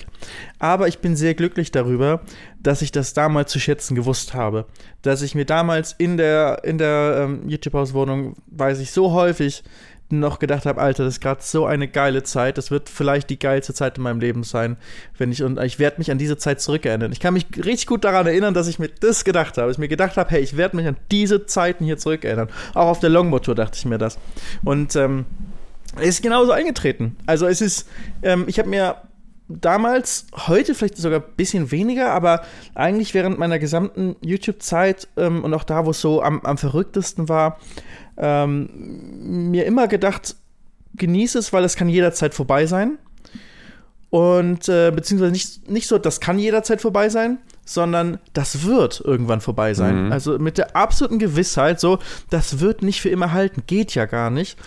Aber 0.58 0.86
ich 0.86 0.98
bin 0.98 1.16
sehr 1.16 1.34
glücklich 1.34 1.70
darüber, 1.72 2.20
dass 2.62 2.82
ich 2.82 2.92
das 2.92 3.14
damals 3.14 3.50
zu 3.50 3.58
schätzen 3.58 3.94
gewusst 3.94 4.34
habe. 4.34 4.66
Dass 5.02 5.22
ich 5.22 5.34
mir 5.34 5.44
damals 5.44 5.94
in 5.98 6.16
der, 6.16 6.62
in 6.64 6.78
der 6.78 7.22
ähm, 7.24 7.48
YouTube-Hauswohnung, 7.48 8.36
weiß 8.46 8.80
ich, 8.80 8.92
so 8.92 9.12
häufig 9.12 9.64
noch 10.12 10.38
gedacht 10.38 10.66
habe, 10.66 10.80
Alter, 10.80 11.04
das 11.04 11.14
ist 11.14 11.20
gerade 11.20 11.42
so 11.42 11.66
eine 11.66 11.88
geile 11.88 12.22
Zeit. 12.22 12.58
Das 12.58 12.70
wird 12.70 12.88
vielleicht 12.88 13.30
die 13.30 13.38
geilste 13.38 13.74
Zeit 13.74 13.98
in 13.98 14.02
meinem 14.02 14.20
Leben 14.20 14.42
sein, 14.42 14.76
wenn 15.18 15.30
ich 15.30 15.42
und 15.42 15.58
ich 15.60 15.78
werde 15.78 15.98
mich 15.98 16.10
an 16.10 16.18
diese 16.18 16.36
Zeit 16.36 16.60
zurückerinnern. 16.60 17.12
Ich 17.12 17.20
kann 17.20 17.34
mich 17.34 17.46
richtig 17.56 17.86
gut 17.86 18.04
daran 18.04 18.26
erinnern, 18.26 18.54
dass 18.54 18.66
ich 18.68 18.78
mir 18.78 18.88
das 18.88 19.24
gedacht 19.24 19.58
habe. 19.58 19.70
Ich 19.70 19.78
mir 19.78 19.88
gedacht 19.88 20.16
habe, 20.16 20.30
hey, 20.30 20.40
ich 20.40 20.56
werde 20.56 20.76
mich 20.76 20.86
an 20.86 20.96
diese 21.10 21.46
Zeiten 21.46 21.84
hier 21.84 21.98
zurückerinnern. 21.98 22.48
Auch 22.74 22.88
auf 22.88 23.00
der 23.00 23.10
Longboard 23.10 23.44
Tour 23.44 23.54
dachte 23.54 23.76
ich 23.76 23.84
mir 23.84 23.98
das. 23.98 24.18
Und 24.64 24.96
ähm, 24.96 25.26
es 25.96 26.08
ist 26.08 26.22
genauso 26.22 26.52
eingetreten. 26.52 27.16
Also 27.26 27.46
es 27.46 27.60
ist, 27.60 27.88
ähm, 28.22 28.44
ich 28.46 28.58
habe 28.58 28.68
mir 28.68 28.96
damals, 29.50 30.26
heute 30.46 30.74
vielleicht 30.74 30.96
sogar 30.96 31.20
ein 31.20 31.36
bisschen 31.36 31.70
weniger, 31.70 32.12
aber 32.12 32.42
eigentlich 32.74 33.14
während 33.14 33.38
meiner 33.38 33.58
gesamten 33.58 34.16
YouTube-Zeit 34.20 35.08
ähm, 35.16 35.44
und 35.44 35.52
auch 35.54 35.64
da, 35.64 35.86
wo 35.86 35.90
es 35.90 36.00
so 36.00 36.22
am, 36.22 36.40
am 36.42 36.58
verrücktesten 36.58 37.28
war, 37.28 37.58
ähm, 38.20 39.50
mir 39.50 39.64
immer 39.64 39.88
gedacht, 39.88 40.36
genieße 40.94 41.38
es, 41.38 41.52
weil 41.52 41.64
es 41.64 41.76
kann 41.76 41.88
jederzeit 41.88 42.34
vorbei 42.34 42.66
sein. 42.66 42.98
Und 44.10 44.68
äh, 44.68 44.90
beziehungsweise 44.90 45.32
nicht, 45.32 45.70
nicht 45.70 45.86
so, 45.86 45.96
das 45.96 46.20
kann 46.20 46.38
jederzeit 46.38 46.80
vorbei 46.80 47.08
sein, 47.08 47.38
sondern 47.64 48.18
das 48.32 48.64
wird 48.64 49.00
irgendwann 49.00 49.40
vorbei 49.40 49.72
sein. 49.74 50.06
Mhm. 50.06 50.12
Also 50.12 50.38
mit 50.38 50.58
der 50.58 50.74
absoluten 50.74 51.20
Gewissheit, 51.20 51.78
so, 51.78 52.00
das 52.28 52.58
wird 52.58 52.82
nicht 52.82 53.00
für 53.00 53.08
immer 53.08 53.32
halten, 53.32 53.62
geht 53.66 53.94
ja 53.94 54.06
gar 54.06 54.30
nicht. 54.30 54.58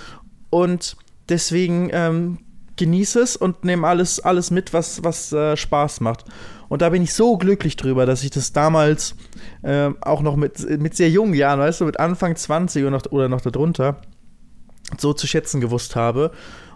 Und 0.49 0.95
deswegen 1.27 1.89
ähm, 1.91 2.37
genieße 2.77 3.19
es 3.19 3.35
und 3.35 3.65
nehme 3.65 3.85
alles, 3.85 4.21
alles 4.21 4.49
mit, 4.49 4.73
was, 4.73 5.03
was 5.03 5.33
äh, 5.33 5.57
Spaß 5.57 5.99
macht. 5.99 6.25
Und 6.73 6.81
da 6.81 6.89
bin 6.89 7.03
ich 7.03 7.13
so 7.13 7.37
glücklich 7.37 7.75
drüber, 7.75 8.07
dass 8.07 8.23
ich 8.23 8.31
das 8.31 8.51
damals 8.51 9.13
äh, 9.61 9.91
auch 10.01 10.23
noch 10.23 10.35
mit, 10.35 10.67
mit 10.81 10.95
sehr 10.95 11.11
jungen 11.11 11.35
Jahren, 11.35 11.59
weißt 11.59 11.81
du, 11.81 11.85
mit 11.85 11.99
Anfang 11.99 12.35
20 12.35 12.81
oder 12.81 12.89
noch, 12.89 13.05
oder 13.11 13.29
noch 13.29 13.41
darunter, 13.41 14.01
so 14.97 15.13
zu 15.13 15.27
schätzen 15.27 15.61
gewusst 15.61 15.95
habe. 15.95 16.31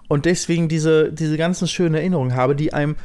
Und 0.07 0.25
deswegen 0.25 0.67
diese, 0.67 1.11
diese 1.11 1.35
ganzen 1.35 1.67
schönen 1.67 1.95
Erinnerungen 1.95 2.35
habe, 2.35 2.55
die 2.55 2.73
einem, 2.73 2.95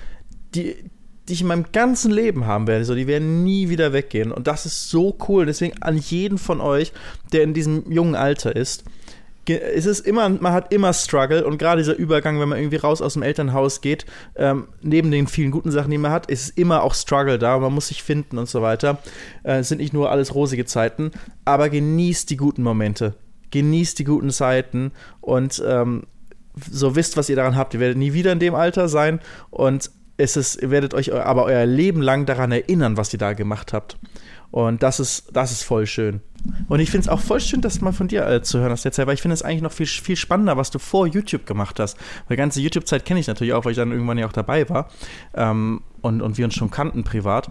die, 0.54 0.84
die 1.26 1.32
ich 1.32 1.40
in 1.40 1.46
meinem 1.46 1.64
ganzen 1.72 2.10
Leben 2.10 2.46
haben 2.46 2.66
werde. 2.66 2.84
So, 2.84 2.94
die 2.94 3.06
werden 3.06 3.42
nie 3.42 3.70
wieder 3.70 3.94
weggehen. 3.94 4.30
Und 4.30 4.46
das 4.46 4.66
ist 4.66 4.90
so 4.90 5.16
cool. 5.28 5.46
Deswegen 5.46 5.82
an 5.82 5.96
jeden 5.96 6.36
von 6.36 6.60
euch, 6.60 6.92
der 7.32 7.42
in 7.42 7.54
diesem 7.54 7.90
jungen 7.90 8.16
Alter 8.16 8.54
ist, 8.54 8.84
es 9.48 9.86
ist 9.86 10.00
immer, 10.06 10.28
man 10.28 10.52
hat 10.52 10.72
immer 10.72 10.92
Struggle 10.92 11.44
und 11.44 11.58
gerade 11.58 11.80
dieser 11.80 11.96
Übergang, 11.96 12.40
wenn 12.40 12.48
man 12.48 12.58
irgendwie 12.58 12.76
raus 12.76 13.02
aus 13.02 13.14
dem 13.14 13.22
Elternhaus 13.22 13.80
geht, 13.80 14.06
ähm, 14.36 14.68
neben 14.82 15.10
den 15.10 15.26
vielen 15.26 15.50
guten 15.50 15.70
Sachen, 15.70 15.90
die 15.90 15.98
man 15.98 16.12
hat, 16.12 16.26
ist 16.26 16.56
immer 16.56 16.82
auch 16.82 16.94
Struggle 16.94 17.38
da. 17.38 17.58
Man 17.58 17.72
muss 17.72 17.88
sich 17.88 18.02
finden 18.02 18.38
und 18.38 18.48
so 18.48 18.62
weiter. 18.62 18.98
Äh, 19.42 19.58
es 19.58 19.68
sind 19.68 19.78
nicht 19.78 19.92
nur 19.92 20.10
alles 20.10 20.34
rosige 20.34 20.64
Zeiten, 20.64 21.10
aber 21.44 21.70
genießt 21.70 22.30
die 22.30 22.36
guten 22.36 22.62
Momente. 22.62 23.14
Genießt 23.50 23.98
die 23.98 24.04
guten 24.04 24.30
Zeiten 24.30 24.92
und 25.20 25.62
ähm, 25.66 26.04
so 26.70 26.94
wisst, 26.94 27.16
was 27.16 27.28
ihr 27.28 27.36
daran 27.36 27.56
habt. 27.56 27.74
Ihr 27.74 27.80
werdet 27.80 27.98
nie 27.98 28.12
wieder 28.12 28.32
in 28.32 28.38
dem 28.38 28.54
Alter 28.54 28.88
sein 28.88 29.20
und 29.50 29.90
es 30.18 30.36
ist, 30.36 30.62
ihr 30.62 30.70
werdet 30.70 30.94
euch 30.94 31.12
aber 31.12 31.44
euer 31.44 31.66
Leben 31.66 32.00
lang 32.00 32.26
daran 32.26 32.52
erinnern, 32.52 32.96
was 32.96 33.12
ihr 33.12 33.18
da 33.18 33.32
gemacht 33.32 33.72
habt. 33.72 33.98
Und 34.50 34.82
das 34.82 35.00
ist, 35.00 35.30
das 35.32 35.50
ist 35.50 35.62
voll 35.64 35.86
schön. 35.86 36.20
Und 36.68 36.80
ich 36.80 36.90
finde 36.90 37.02
es 37.02 37.08
auch 37.08 37.20
voll 37.20 37.40
schön, 37.40 37.60
das 37.60 37.80
mal 37.80 37.92
von 37.92 38.08
dir 38.08 38.26
äh, 38.26 38.42
zu 38.42 38.58
hören 38.58 38.72
aus 38.72 38.82
der 38.82 38.92
Zeit, 38.92 39.06
weil 39.06 39.14
ich 39.14 39.22
finde 39.22 39.34
es 39.34 39.42
eigentlich 39.42 39.62
noch 39.62 39.72
viel, 39.72 39.86
viel 39.86 40.16
spannender, 40.16 40.56
was 40.56 40.70
du 40.70 40.78
vor 40.78 41.06
YouTube 41.06 41.46
gemacht 41.46 41.78
hast. 41.78 41.96
Weil 42.26 42.36
die 42.36 42.40
ganze 42.40 42.60
YouTube-Zeit 42.60 43.04
kenne 43.04 43.20
ich 43.20 43.26
natürlich 43.26 43.52
auch, 43.52 43.64
weil 43.64 43.72
ich 43.72 43.78
dann 43.78 43.92
irgendwann 43.92 44.18
ja 44.18 44.26
auch 44.26 44.32
dabei 44.32 44.68
war 44.68 44.88
ähm, 45.34 45.82
und, 46.00 46.22
und 46.22 46.38
wir 46.38 46.44
uns 46.44 46.54
schon 46.54 46.70
kannten 46.70 47.04
privat. 47.04 47.48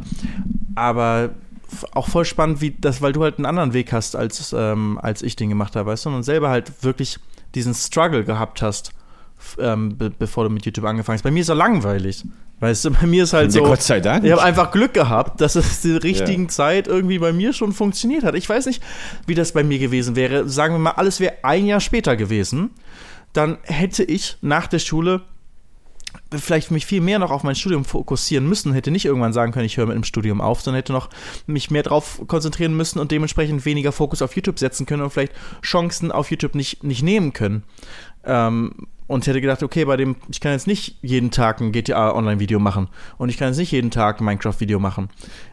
Aber 0.75 1.32
auch 1.93 2.08
voll 2.08 2.25
spannend, 2.25 2.62
wie 2.62 2.71
das, 2.71 3.01
weil 3.01 3.13
du 3.13 3.23
halt 3.23 3.38
einen 3.38 3.45
anderen 3.45 3.73
Weg 3.73 3.93
hast, 3.93 4.15
als, 4.15 4.54
ähm, 4.58 4.99
als 5.01 5.21
ich 5.21 5.36
den 5.36 5.49
gemacht 5.49 5.75
habe, 5.75 5.89
weißt 5.89 6.06
du, 6.06 6.10
und 6.10 6.23
selber 6.23 6.49
halt 6.49 6.84
wirklich 6.84 7.17
diesen 7.56 7.73
Struggle 7.73 8.23
gehabt 8.23 8.62
hast, 8.62 8.93
ähm, 9.58 9.97
be 9.97 10.10
bevor 10.10 10.43
du 10.43 10.49
mit 10.49 10.65
YouTube 10.65 10.86
angefangen 10.86 11.15
hast. 11.15 11.23
Bei 11.23 11.32
mir 11.32 11.41
ist 11.41 11.49
er 11.49 11.56
langweilig. 11.56 12.25
Weißt 12.62 12.86
du, 12.86 12.91
bei 12.91 13.08
mir 13.08 13.24
ist 13.24 13.34
halt 13.34 13.52
so. 13.52 13.60
Ja, 13.60 13.65
Gott 13.65 13.82
sei 13.82 14.00
Dank. 14.00 14.24
Ich 14.24 14.32
habe 14.32 14.43
einfach 14.43 14.69
Glück 14.69 14.93
gehabt, 14.93 15.41
dass 15.41 15.56
es 15.56 15.82
die 15.82 15.93
richtigen 15.93 16.43
ja. 16.43 16.50
Zeit 16.50 16.88
irgendwie 16.88 17.17
bei 17.17 17.34
mir 17.34 17.54
schon 17.54 17.74
funktioniert 17.74 18.24
hat. 18.24 18.36
Ich 18.36 18.47
weiß 18.47 18.67
nicht, 18.67 18.84
wie 19.26 19.34
das 19.34 19.52
bei 19.52 19.63
mir 19.63 19.80
gewesen 19.80 20.15
wäre. 20.15 20.47
Sagen 20.47 20.76
wir 20.76 20.80
mal, 20.80 20.91
alles 20.91 21.19
wäre 21.19 21.34
ein 21.41 21.65
Jahr 21.65 21.80
später 21.80 22.15
gewesen. 22.15 22.69
Dann 23.34 23.58
hätte 23.63 24.04
ich 24.04 24.38
nach 24.41 24.67
der 24.67 24.78
Schule 24.78 25.24
vielleicht 26.38 26.69
mich 26.69 26.86
viel 26.86 27.02
mehr 27.02 27.17
noch 27.17 27.32
auf 27.32 27.43
mein 27.43 27.56
Studium 27.56 27.84
fokussieren 27.84 28.47
müssen, 28.47 28.74
hätte 28.74 28.91
nicht 28.91 29.06
irgendwann 29.06 29.34
sagen 29.34 29.52
können, 29.52 29.65
ich 29.65 29.78
höre 29.78 29.88
mit 29.88 29.95
dem 29.95 30.04
Studium 30.04 30.39
auf, 30.39 30.62
sondern 30.62 30.78
hätte 30.78 30.93
noch 30.93 31.10
mich 31.47 31.71
mehr 31.71 31.84
darauf 31.84 32.21
konzentrieren 32.28 32.76
müssen 32.76 33.00
und 33.00 33.12
dementsprechend 33.12 33.65
weniger 33.65 33.91
Fokus 33.91 34.21
auf 34.21 34.36
YouTube 34.36 34.60
setzen 34.60 34.86
können 34.86 35.02
und 35.02 35.10
vielleicht 35.12 35.34
Chancen 35.63 36.12
auf 36.12 36.30
YouTube 36.30 36.54
nicht, 36.54 36.84
nicht 36.84 37.02
nehmen 37.02 37.34
können. 37.34 37.63
Ähm, 38.24 38.88
und 39.12 39.26
ich 39.26 39.28
hätte 39.28 39.41
gedacht, 39.41 39.62
okay, 39.62 39.84
bei 39.84 39.97
dem, 39.97 40.15
ich 40.30 40.39
kann 40.39 40.54
jetzt 40.54 40.67
nicht 40.67 40.95
jeden 41.02 41.32
Tag 41.32 41.60
ein 41.60 41.74
GTA-Online-Video 41.74 42.60
machen 42.60 42.88
und 43.17 43.28
ich 43.28 43.38
kann 43.38 43.50
jetzt 43.50 43.58
nicht 43.58 43.71
jeden 43.71 43.91
Tag 43.91 44.21
ein 44.21 44.24
Minecraft-Video 44.24 44.80
machen, 44.80 45.10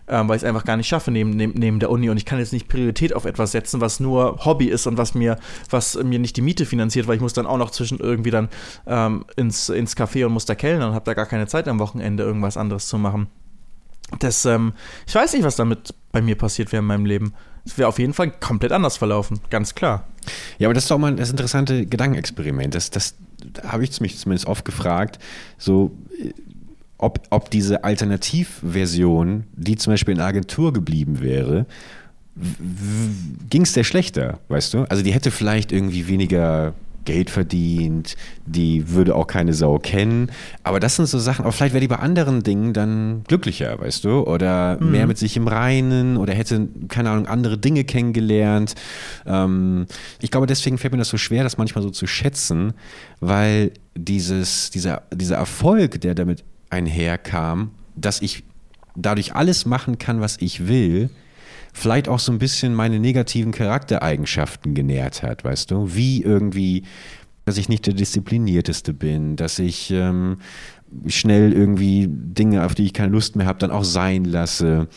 ähm, 0.06 0.28
weil 0.28 0.36
ich 0.36 0.42
es 0.42 0.48
einfach 0.48 0.64
gar 0.64 0.76
nicht 0.76 0.86
schaffe 0.86 1.10
neben, 1.10 1.30
neben, 1.30 1.58
neben 1.58 1.80
der 1.80 1.90
Uni 1.90 2.08
und 2.08 2.16
ich 2.16 2.24
kann 2.24 2.38
jetzt 2.38 2.52
nicht 2.52 2.68
Priorität 2.68 3.12
auf 3.12 3.24
etwas 3.24 3.50
setzen, 3.50 3.80
was 3.80 3.98
nur 3.98 4.44
Hobby 4.44 4.66
ist 4.66 4.86
und 4.86 4.96
was 4.96 5.14
mir, 5.14 5.38
was 5.70 6.00
mir 6.00 6.20
nicht 6.20 6.36
die 6.36 6.40
Miete 6.40 6.66
finanziert, 6.66 7.08
weil 7.08 7.16
ich 7.16 7.20
muss 7.20 7.32
dann 7.32 7.46
auch 7.46 7.58
noch 7.58 7.72
zwischen 7.72 7.98
irgendwie 7.98 8.30
dann 8.30 8.48
ähm, 8.86 9.24
ins, 9.34 9.68
ins 9.70 9.96
Café 9.96 10.24
und 10.24 10.32
muss 10.32 10.44
da 10.44 10.54
kellnern 10.54 10.90
und 10.90 10.94
habe 10.94 11.06
da 11.06 11.14
gar 11.14 11.26
keine 11.26 11.48
Zeit 11.48 11.66
am 11.66 11.80
Wochenende 11.80 12.22
irgendwas 12.22 12.56
anderes 12.56 12.86
zu 12.86 12.96
machen. 12.96 13.26
Das, 14.20 14.44
ähm, 14.46 14.72
ich 15.04 15.16
weiß 15.16 15.32
nicht, 15.32 15.42
was 15.42 15.56
damit 15.56 15.94
bei 16.12 16.22
mir 16.22 16.36
passiert 16.36 16.70
wäre 16.70 16.80
in 16.80 16.86
meinem 16.86 17.06
Leben. 17.06 17.34
Es 17.66 17.76
wäre 17.76 17.88
auf 17.88 17.98
jeden 17.98 18.14
Fall 18.14 18.30
komplett 18.30 18.70
anders 18.70 18.96
verlaufen, 18.96 19.40
ganz 19.50 19.74
klar. 19.74 20.06
Ja, 20.58 20.68
aber 20.68 20.74
das 20.74 20.84
ist 20.84 20.90
doch 20.92 20.98
mal 20.98 21.16
das 21.16 21.30
interessante 21.30 21.86
Gedankenexperiment. 21.86 22.74
Das, 22.74 22.90
das 22.90 23.16
habe 23.62 23.84
ich 23.84 24.00
mich 24.00 24.18
zumindest 24.18 24.46
oft 24.46 24.64
gefragt, 24.64 25.18
so 25.58 25.92
ob, 26.98 27.20
ob 27.30 27.50
diese 27.50 27.84
Alternativversion, 27.84 29.44
die 29.54 29.76
zum 29.76 29.92
Beispiel 29.92 30.12
in 30.12 30.18
der 30.18 30.26
Agentur 30.26 30.72
geblieben 30.72 31.20
wäre, 31.20 31.66
ging 33.48 33.62
es 33.62 33.72
der 33.72 33.84
schlechter, 33.84 34.38
weißt 34.48 34.74
du? 34.74 34.82
Also 34.84 35.02
die 35.02 35.12
hätte 35.12 35.30
vielleicht 35.30 35.72
irgendwie 35.72 36.08
weniger 36.08 36.74
Geld 37.08 37.30
verdient, 37.30 38.16
die 38.44 38.90
würde 38.90 39.14
auch 39.14 39.26
keine 39.26 39.54
Sau 39.54 39.78
kennen. 39.78 40.30
Aber 40.62 40.78
das 40.78 40.96
sind 40.96 41.06
so 41.06 41.18
Sachen, 41.18 41.46
aber 41.46 41.52
vielleicht 41.52 41.72
wäre 41.72 41.80
die 41.80 41.88
bei 41.88 41.96
anderen 41.96 42.42
Dingen 42.42 42.74
dann 42.74 43.24
glücklicher, 43.26 43.80
weißt 43.80 44.04
du? 44.04 44.24
Oder 44.24 44.76
mhm. 44.78 44.90
mehr 44.90 45.06
mit 45.06 45.16
sich 45.16 45.34
im 45.38 45.48
Reinen 45.48 46.18
oder 46.18 46.34
hätte, 46.34 46.68
keine 46.88 47.08
Ahnung, 47.08 47.26
andere 47.26 47.56
Dinge 47.56 47.84
kennengelernt. 47.84 48.74
Ähm, 49.24 49.86
ich 50.20 50.30
glaube, 50.30 50.46
deswegen 50.46 50.76
fällt 50.76 50.92
mir 50.92 50.98
das 50.98 51.08
so 51.08 51.16
schwer, 51.16 51.44
das 51.44 51.56
manchmal 51.56 51.80
so 51.80 51.88
zu 51.88 52.06
schätzen, 52.06 52.74
weil 53.20 53.72
dieses, 53.96 54.68
dieser, 54.68 55.04
dieser 55.10 55.36
Erfolg, 55.36 56.02
der 56.02 56.14
damit 56.14 56.44
einherkam, 56.68 57.70
dass 57.96 58.20
ich 58.20 58.44
dadurch 58.96 59.34
alles 59.34 59.64
machen 59.64 59.96
kann, 59.96 60.20
was 60.20 60.36
ich 60.40 60.68
will, 60.68 61.08
vielleicht 61.78 62.08
auch 62.08 62.18
so 62.18 62.32
ein 62.32 62.38
bisschen 62.38 62.74
meine 62.74 62.98
negativen 62.98 63.52
Charaktereigenschaften 63.52 64.74
genährt 64.74 65.22
hat, 65.22 65.44
weißt 65.44 65.70
du? 65.70 65.94
Wie 65.94 66.22
irgendwie, 66.22 66.84
dass 67.44 67.58
ich 67.58 67.68
nicht 67.68 67.86
der 67.86 67.94
Disziplinierteste 67.94 68.92
bin, 68.92 69.36
dass 69.36 69.58
ich 69.58 69.90
ähm, 69.90 70.38
schnell 71.06 71.52
irgendwie 71.52 72.06
Dinge, 72.08 72.64
auf 72.64 72.74
die 72.74 72.84
ich 72.84 72.92
keine 72.92 73.12
Lust 73.12 73.36
mehr 73.36 73.46
habe, 73.46 73.58
dann 73.58 73.70
auch 73.70 73.84
sein 73.84 74.24
lasse. 74.24 74.88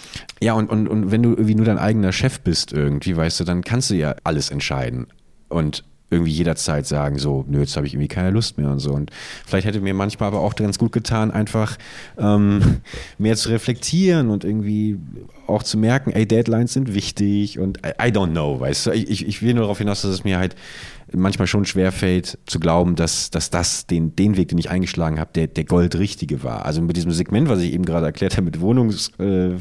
Ja, 0.41 0.53
und, 0.53 0.69
und, 0.69 0.87
und 0.87 1.11
wenn 1.11 1.23
du 1.23 1.31
irgendwie 1.31 1.55
nur 1.55 1.65
dein 1.65 1.77
eigener 1.77 2.11
Chef 2.11 2.41
bist 2.41 2.73
irgendwie, 2.73 3.15
weißt 3.15 3.39
du, 3.39 3.43
dann 3.43 3.63
kannst 3.63 3.89
du 3.89 3.95
ja 3.95 4.15
alles 4.23 4.49
entscheiden. 4.49 5.07
Und 5.49 5.83
irgendwie 6.11 6.31
jederzeit 6.31 6.85
sagen, 6.85 7.17
so, 7.17 7.45
nö, 7.47 7.61
jetzt 7.61 7.77
habe 7.77 7.87
ich 7.87 7.93
irgendwie 7.93 8.09
keine 8.09 8.31
Lust 8.31 8.57
mehr 8.57 8.69
und 8.69 8.79
so. 8.79 8.91
Und 8.91 9.11
vielleicht 9.45 9.65
hätte 9.65 9.79
mir 9.79 9.93
manchmal 9.93 10.27
aber 10.27 10.41
auch 10.41 10.55
ganz 10.55 10.77
gut 10.77 10.91
getan, 10.91 11.31
einfach 11.31 11.77
ähm, 12.17 12.81
mehr 13.17 13.37
zu 13.37 13.49
reflektieren 13.49 14.29
und 14.29 14.43
irgendwie 14.43 14.99
auch 15.47 15.63
zu 15.63 15.77
merken, 15.77 16.11
ey, 16.11 16.25
Deadlines 16.27 16.73
sind 16.73 16.93
wichtig 16.93 17.59
und 17.59 17.79
I, 17.79 18.09
I 18.09 18.11
don't 18.11 18.31
know, 18.31 18.59
weißt 18.59 18.87
du. 18.87 18.91
Ich, 18.91 19.25
ich 19.25 19.41
will 19.41 19.53
nur 19.53 19.63
darauf 19.63 19.77
hinaus, 19.77 20.01
dass 20.01 20.11
es 20.11 20.23
mir 20.25 20.37
halt 20.37 20.55
manchmal 21.13 21.47
schon 21.47 21.65
schwerfällt 21.65 22.37
zu 22.45 22.59
glauben, 22.59 22.95
dass, 22.95 23.29
dass 23.29 23.49
das 23.49 23.87
den, 23.87 24.15
den 24.15 24.37
Weg, 24.37 24.49
den 24.49 24.57
ich 24.57 24.69
eingeschlagen 24.69 25.19
habe, 25.19 25.31
der, 25.33 25.47
der 25.47 25.65
Goldrichtige 25.65 26.43
war. 26.43 26.65
Also 26.65 26.81
mit 26.81 26.97
diesem 26.97 27.11
Segment, 27.11 27.49
was 27.49 27.59
ich 27.59 27.73
eben 27.73 27.85
gerade 27.85 28.05
erklärt 28.05 28.37
habe, 28.37 28.45
mit 28.45 28.61
Wohnungs 28.61 29.11
äh, 29.19 29.51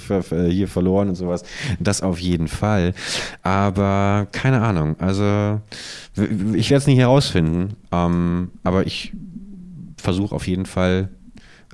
hier 0.51 0.69
verloren 0.69 1.09
und 1.09 1.15
sowas, 1.15 1.43
das 1.79 2.03
auf 2.03 2.19
jeden 2.19 2.49
Fall. 2.49 2.95
Aber 3.43 4.29
keine 4.33 4.63
Ahnung, 4.63 4.97
also 4.99 5.61
ich 6.17 6.71
werde 6.71 6.81
es 6.81 6.87
nicht 6.87 6.99
herausfinden, 6.99 7.77
ähm, 7.93 8.51
aber 8.63 8.87
ich 8.87 9.13
versuche 9.97 10.35
auf 10.35 10.47
jeden 10.47 10.67
Fall 10.67 11.11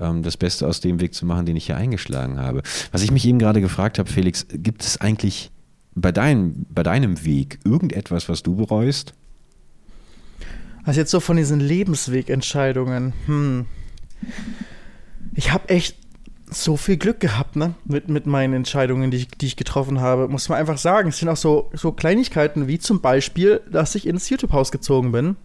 ähm, 0.01 0.23
das 0.23 0.37
Beste 0.37 0.67
aus 0.67 0.81
dem 0.81 1.01
Weg 1.01 1.15
zu 1.15 1.27
machen, 1.27 1.47
den 1.47 1.57
ich 1.57 1.67
hier 1.67 1.77
eingeschlagen 1.77 2.39
habe. 2.39 2.62
Was 2.93 3.03
ich 3.03 3.11
mich 3.11 3.27
eben 3.27 3.39
gerade 3.39 3.61
gefragt 3.61 3.99
habe, 3.99 4.11
Felix, 4.11 4.47
gibt 4.51 4.83
es 4.83 5.01
eigentlich 5.01 5.51
bei, 5.95 6.12
dein, 6.12 6.67
bei 6.69 6.83
deinem 6.83 7.25
Weg 7.25 7.59
irgendetwas, 7.65 8.29
was 8.29 8.43
du 8.43 8.57
bereust? 8.57 9.15
Also 10.87 11.01
jetzt 11.01 11.11
so 11.11 11.20
von 11.20 11.37
diesen 11.37 11.61
Lebenswegentscheidungen, 11.61 13.12
hm. 13.27 13.66
Ich 15.35 15.53
habe 15.53 15.68
echt 15.68 15.99
so 16.49 16.77
viel 16.77 16.96
Glück 16.96 17.20
gehabt, 17.20 17.57
ne? 17.57 17.75
Mit, 17.85 18.09
mit 18.09 18.27
meinen 18.27 18.55
Entscheidungen, 18.55 19.11
die 19.11 19.18
ich, 19.18 19.29
die 19.29 19.46
ich 19.46 19.57
getroffen 19.57 20.01
habe. 20.01 20.29
Muss 20.29 20.49
man 20.49 20.59
einfach 20.59 20.79
sagen. 20.79 21.11
Es 21.11 21.18
sind 21.18 21.29
auch 21.29 21.37
so, 21.37 21.70
so 21.75 21.92
Kleinigkeiten 21.92 22.68
wie 22.68 22.79
zum 22.79 23.01
Beispiel, 23.01 23.61
dass 23.70 23.94
ich 23.96 24.07
ins 24.07 24.31
YouTube-Haus 24.31 24.72
gezogen 24.72 25.12
bin. 25.12 25.37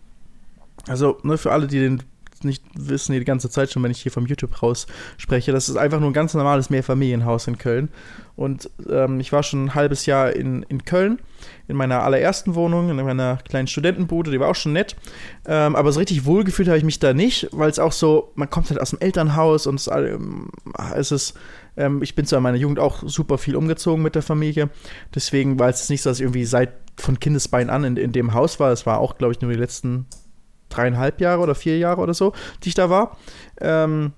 Also, 0.87 1.17
ne, 1.23 1.37
für 1.37 1.51
alle, 1.51 1.67
die 1.67 1.79
den 1.79 2.03
nicht 2.43 2.63
wissen, 2.75 3.13
die 3.13 3.23
ganze 3.23 3.49
Zeit 3.49 3.71
schon, 3.71 3.83
wenn 3.83 3.91
ich 3.91 4.01
hier 4.01 4.11
vom 4.11 4.25
YouTube 4.25 4.61
raus 4.61 4.87
spreche, 5.17 5.51
das 5.51 5.69
ist 5.69 5.75
einfach 5.75 5.99
nur 5.99 6.09
ein 6.09 6.13
ganz 6.13 6.33
normales 6.33 6.69
Mehrfamilienhaus 6.69 7.47
in 7.47 7.57
Köln. 7.57 7.89
Und 8.35 8.69
ähm, 8.89 9.19
ich 9.19 9.31
war 9.31 9.43
schon 9.43 9.65
ein 9.65 9.75
halbes 9.75 10.05
Jahr 10.05 10.31
in, 10.31 10.63
in 10.63 10.83
Köln, 10.83 11.19
in 11.67 11.75
meiner 11.75 12.03
allerersten 12.03 12.55
Wohnung, 12.55 12.89
in 12.89 12.95
meiner 12.95 13.37
kleinen 13.37 13.67
Studentenbude, 13.67 14.31
die 14.31 14.39
war 14.39 14.49
auch 14.49 14.55
schon 14.55 14.73
nett. 14.73 14.95
Ähm, 15.45 15.75
aber 15.75 15.91
so 15.91 15.99
richtig 15.99 16.25
wohlgefühlt 16.25 16.67
habe 16.67 16.77
ich 16.77 16.83
mich 16.83 16.99
da 16.99 17.13
nicht, 17.13 17.49
weil 17.51 17.69
es 17.69 17.79
auch 17.79 17.91
so, 17.91 18.31
man 18.35 18.49
kommt 18.49 18.69
halt 18.69 18.79
aus 18.79 18.91
dem 18.91 18.99
Elternhaus 18.99 19.67
und 19.67 19.75
es, 19.75 19.87
ähm, 19.87 20.49
es 20.95 21.11
ist, 21.11 21.33
ähm, 21.77 22.01
ich 22.01 22.15
bin 22.15 22.25
zwar 22.25 22.37
in 22.37 22.43
meiner 22.43 22.57
Jugend 22.57 22.79
auch 22.79 23.03
super 23.05 23.37
viel 23.37 23.55
umgezogen 23.55 24.01
mit 24.01 24.15
der 24.15 24.21
Familie, 24.21 24.69
deswegen 25.13 25.59
war 25.59 25.69
es 25.69 25.89
nicht 25.89 26.01
so, 26.01 26.09
dass 26.09 26.19
ich 26.19 26.23
irgendwie 26.23 26.45
seit 26.45 26.71
von 26.97 27.19
Kindesbein 27.19 27.69
an 27.69 27.83
in, 27.83 27.97
in 27.97 28.11
dem 28.11 28.33
Haus 28.33 28.59
war. 28.59 28.71
Es 28.71 28.85
war 28.85 28.99
auch, 28.99 29.17
glaube 29.17 29.33
ich, 29.33 29.41
nur 29.41 29.51
die 29.51 29.59
letzten 29.59 30.05
dreieinhalb 30.71 31.21
Jahre 31.21 31.41
oder 31.41 31.55
vier 31.55 31.77
Jahre 31.77 32.01
oder 32.01 32.13
so, 32.13 32.33
die 32.63 32.69
ich 32.69 32.75
da 32.75 32.89
war. 32.89 33.17
Ähm, 33.59 34.13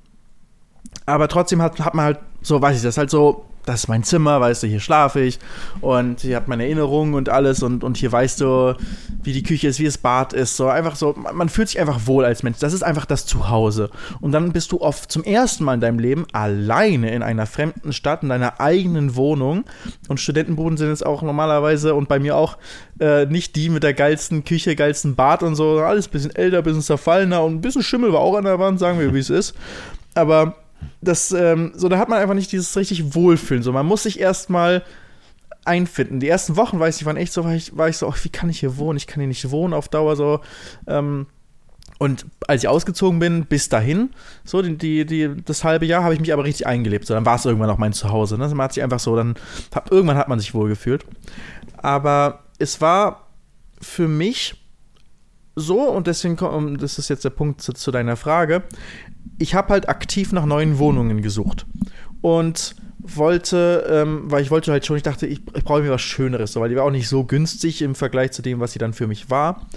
aber 1.06 1.28
trotzdem 1.28 1.62
hat, 1.62 1.80
hat 1.80 1.94
man 1.94 2.06
halt 2.06 2.20
so, 2.42 2.62
weiß 2.62 2.78
ich, 2.78 2.84
das 2.84 2.98
halt 2.98 3.10
so 3.10 3.46
das 3.66 3.82
ist 3.82 3.88
mein 3.88 4.04
Zimmer, 4.04 4.42
weißt 4.42 4.64
du, 4.64 4.68
hier 4.68 4.80
schlafe 4.80 5.22
ich 5.22 5.40
und 5.82 6.22
hier 6.22 6.36
hat 6.36 6.48
meine 6.48 6.64
Erinnerungen 6.64 7.14
und 7.14 7.30
alles 7.30 7.64
und, 7.64 7.84
und 7.84 7.98
hier 7.98 8.12
weißt 8.12 8.42
du, 8.42 8.76
wie 9.24 9.34
die 9.34 9.44
Küche 9.44 9.68
ist, 9.68 9.80
wie 9.80 9.86
das 9.86 9.98
Bad 9.98 10.34
ist, 10.34 10.58
so 10.58 10.68
einfach 10.68 10.96
so, 10.96 11.16
man 11.34 11.50
fühlt 11.50 11.70
sich 11.70 11.80
einfach 11.80 12.06
wohl 12.06 12.26
als 12.26 12.44
Mensch, 12.44 12.60
das 12.60 12.74
ist 12.74 12.84
einfach 12.84 13.06
das 13.06 13.26
Zuhause. 13.26 13.90
Und 14.22 14.32
dann 14.32 14.52
bist 14.52 14.72
du 14.72 14.82
oft 14.82 15.12
zum 15.12 15.24
ersten 15.24 15.64
Mal 15.64 15.76
in 15.76 15.82
deinem 15.82 16.00
Leben 16.00 16.26
alleine 16.34 17.14
in 17.14 17.24
einer 17.24 17.46
fremden 17.46 17.94
Stadt, 17.94 18.24
in 18.24 18.30
deiner 18.30 18.60
eigenen 18.60 19.16
Wohnung. 19.16 19.64
Und 20.08 20.20
Studentenbuden 20.20 20.78
sind 20.78 20.90
jetzt 20.90 21.06
auch 21.06 21.22
normalerweise 21.22 21.96
und 21.96 22.10
bei 22.10 22.20
mir 22.20 22.36
auch 22.36 22.58
äh, 23.00 23.26
nicht 23.26 23.56
die 23.56 23.70
mit 23.70 23.84
der 23.84 23.94
geilsten 23.94 24.44
Küche, 24.44 24.76
geilsten 24.76 25.16
Bad 25.16 25.44
und 25.44 25.56
so, 25.56 25.80
alles 25.80 26.08
ein 26.08 26.12
bisschen 26.12 26.36
älter, 26.36 26.58
ein 26.58 26.64
bisschen 26.64 26.82
zerfallener 26.82 27.44
und 27.44 27.56
ein 27.56 27.62
bisschen 27.62 27.84
Schimmel 27.84 28.14
war 28.14 28.20
auch 28.20 28.36
an 28.36 28.46
der 28.46 28.60
Wand, 28.60 28.80
sagen 28.80 29.00
wir, 29.00 29.14
wie 29.14 29.20
es 29.20 29.30
ist, 29.30 29.56
aber 30.16 30.56
das, 31.02 31.32
ähm, 31.32 31.74
so, 31.76 31.90
da 31.90 31.98
hat 31.98 32.10
man 32.10 32.20
einfach 32.20 32.36
nicht 32.36 32.52
dieses 32.52 32.76
richtig 32.78 33.16
Wohlfühlen. 33.16 33.64
So, 33.64 33.72
man 33.72 33.86
muss 33.86 34.04
sich 34.04 34.20
erstmal 34.20 34.84
einfinden. 35.66 36.20
Die 36.20 36.28
ersten 36.28 36.56
Wochen, 36.56 36.80
weiß 36.80 37.00
ich, 37.00 37.06
waren 37.06 37.18
echt 37.18 37.34
so, 37.34 37.44
war 37.44 37.54
ich, 37.54 37.76
war 37.78 37.90
ich 37.90 37.98
so, 37.98 38.08
ach, 38.08 38.18
wie 38.24 38.30
kann 38.30 38.50
ich 38.50 38.60
hier 38.60 38.78
wohnen? 38.78 38.98
Ich 38.98 39.08
kann 39.08 39.20
hier 39.20 39.28
nicht 39.28 39.50
wohnen 39.52 39.74
auf 39.74 39.90
Dauer 39.90 40.16
so. 40.16 40.42
Ähm, 40.88 41.28
und 42.00 42.26
als 42.48 42.64
ich 42.64 42.68
ausgezogen 42.68 43.20
bin, 43.20 43.46
bis 43.46 43.70
dahin, 43.70 44.10
so 44.44 44.62
die, 44.62 44.76
die, 44.76 45.06
die 45.06 45.42
das 45.44 45.64
halbe 45.64 45.86
Jahr, 45.86 46.04
habe 46.04 46.14
ich 46.14 46.20
mich 46.20 46.34
aber 46.34 46.44
richtig 46.44 46.68
eingelebt. 46.68 47.06
So, 47.06 47.14
dann 47.14 47.26
war 47.26 47.36
es 47.36 47.46
irgendwann 47.46 47.70
auch 47.70 47.78
mein 47.78 47.94
Zuhause. 47.94 48.38
Ne? 48.38 48.48
Man 48.50 48.62
hat 48.62 48.74
sich 48.74 48.84
einfach 48.84 49.00
so, 49.00 49.16
dann 49.16 49.36
hat, 49.74 49.92
irgendwann 49.92 50.18
hat 50.18 50.28
man 50.28 50.40
sich 50.40 50.54
wohl 50.54 50.68
gefühlt. 50.68 51.06
Aber 51.78 52.44
es 52.60 52.82
war 52.82 53.28
für 53.82 54.08
mich 54.08 54.56
so, 55.56 55.82
und 55.82 56.08
deswegen, 56.08 56.78
das 56.78 56.98
ist 56.98 57.10
jetzt 57.10 57.26
der 57.26 57.30
Punkt 57.30 57.62
zu, 57.62 57.74
zu 57.74 57.92
deiner 57.92 58.16
Frage, 58.16 58.64
ich 59.38 59.56
habe 59.56 59.70
halt 59.74 59.90
aktiv 59.90 60.32
nach 60.32 60.46
neuen 60.46 60.78
Wohnungen 60.78 61.22
gesucht. 61.22 61.66
Und 62.22 62.76
wollte, 63.04 63.86
ähm, 63.90 64.24
weil 64.32 64.42
ich 64.42 64.52
wollte 64.52 64.72
halt 64.72 64.86
schon, 64.86 64.96
ich 64.96 65.04
dachte, 65.04 65.28
ich, 65.28 65.42
ich 65.56 65.64
brauche 65.64 65.82
mir 65.82 65.92
was 65.92 66.02
Schöneres, 66.02 66.56
weil 66.56 66.70
die 66.70 66.76
war 66.76 66.86
auch 66.86 66.92
nicht 66.92 67.10
so 67.10 67.26
günstig 67.26 67.82
im 67.82 67.96
Vergleich 67.96 68.32
zu 68.32 68.42
dem, 68.42 68.60
was 68.60 68.72
sie 68.72 68.80
dann 68.80 68.94
für 68.94 69.08
mich 69.08 69.30
war. 69.30 69.68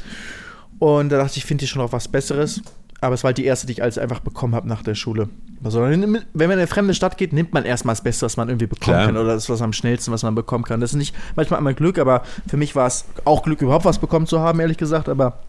Und 0.79 1.11
da 1.11 1.19
dachte 1.19 1.33
ich, 1.33 1.39
ich 1.39 1.45
finde 1.45 1.65
ich 1.65 1.71
schon 1.71 1.83
noch 1.83 1.93
was 1.93 2.09
Besseres. 2.09 2.63
Aber 3.01 3.15
es 3.15 3.25
war 3.25 3.29
halt 3.29 3.39
die 3.39 3.45
erste, 3.45 3.67
die 3.67 3.75
ich 3.75 3.83
als 3.83 3.99
einfach 3.99 4.21
bekommen 4.21 4.55
habe 4.55 4.69
nach 4.69 4.83
der 4.83 4.95
Schule. 4.95 5.29
Also, 5.63 5.83
wenn 5.83 6.01
man 6.11 6.25
in 6.35 6.51
eine 6.51 6.67
fremde 6.67 6.95
Stadt 6.95 7.19
geht, 7.19 7.33
nimmt 7.33 7.53
man 7.53 7.65
erstmal 7.65 7.95
das 7.95 8.03
Beste, 8.03 8.25
was 8.25 8.37
man 8.37 8.49
irgendwie 8.49 8.67
bekommen 8.67 8.97
Klar. 8.97 9.07
kann. 9.07 9.17
Oder 9.17 9.35
das 9.35 9.51
was 9.51 9.61
am 9.61 9.73
schnellsten, 9.73 10.13
was 10.13 10.23
man 10.23 10.35
bekommen 10.35 10.65
kann. 10.65 10.81
Das 10.81 10.93
ist 10.93 10.97
nicht 10.97 11.15
manchmal 11.35 11.59
einmal 11.59 11.75
Glück, 11.75 11.99
aber 11.99 12.23
für 12.47 12.57
mich 12.57 12.75
war 12.75 12.87
es 12.87 13.05
auch 13.25 13.43
Glück, 13.43 13.61
überhaupt 13.61 13.85
was 13.85 13.99
bekommen 13.99 14.27
zu 14.27 14.41
haben, 14.41 14.61
ehrlich 14.61 14.79
gesagt. 14.79 15.09
Aber 15.09 15.41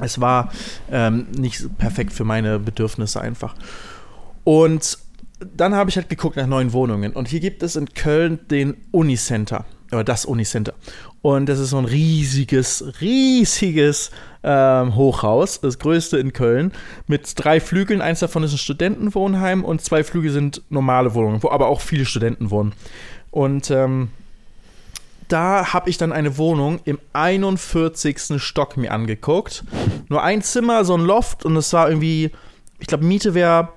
es 0.00 0.20
war 0.20 0.52
ähm, 0.90 1.26
nicht 1.36 1.76
perfekt 1.78 2.12
für 2.12 2.24
meine 2.24 2.58
Bedürfnisse 2.58 3.20
einfach. 3.20 3.54
Und 4.44 4.98
dann 5.56 5.74
habe 5.74 5.90
ich 5.90 5.96
halt 5.96 6.08
geguckt 6.08 6.36
nach 6.36 6.46
neuen 6.46 6.72
Wohnungen. 6.72 7.12
Und 7.12 7.28
hier 7.28 7.40
gibt 7.40 7.62
es 7.62 7.76
in 7.76 7.86
Köln 7.94 8.40
den 8.50 8.76
Unicenter. 8.90 9.64
Oder 9.92 10.04
das 10.04 10.24
Unicenter. 10.24 10.74
Und 11.22 11.48
das 11.48 11.58
ist 11.58 11.70
so 11.70 11.78
ein 11.78 11.84
riesiges, 11.84 12.84
riesiges 13.00 14.10
ähm, 14.42 14.94
Hochhaus. 14.94 15.60
Das 15.60 15.78
größte 15.78 16.18
in 16.18 16.32
Köln. 16.32 16.72
Mit 17.06 17.32
drei 17.36 17.60
Flügeln. 17.60 18.00
Eins 18.00 18.20
davon 18.20 18.42
ist 18.44 18.52
ein 18.52 18.58
Studentenwohnheim 18.58 19.64
und 19.64 19.80
zwei 19.80 20.04
Flügel 20.04 20.30
sind 20.30 20.62
normale 20.70 21.14
Wohnungen, 21.14 21.42
wo 21.42 21.50
aber 21.50 21.66
auch 21.66 21.80
viele 21.80 22.04
Studenten 22.04 22.50
wohnen. 22.50 22.72
Und 23.30 23.70
ähm, 23.70 24.10
da 25.30 25.72
habe 25.72 25.88
ich 25.88 25.96
dann 25.96 26.12
eine 26.12 26.36
Wohnung 26.36 26.80
im 26.84 26.98
41. 27.12 28.42
Stock 28.42 28.76
mir 28.76 28.92
angeguckt. 28.92 29.64
Nur 30.08 30.22
ein 30.22 30.42
Zimmer, 30.42 30.84
so 30.84 30.94
ein 30.94 31.02
Loft 31.02 31.44
und 31.44 31.56
es 31.56 31.72
war 31.72 31.88
irgendwie, 31.88 32.30
ich 32.78 32.86
glaube, 32.86 33.04
Miete 33.04 33.34
wäre 33.34 33.68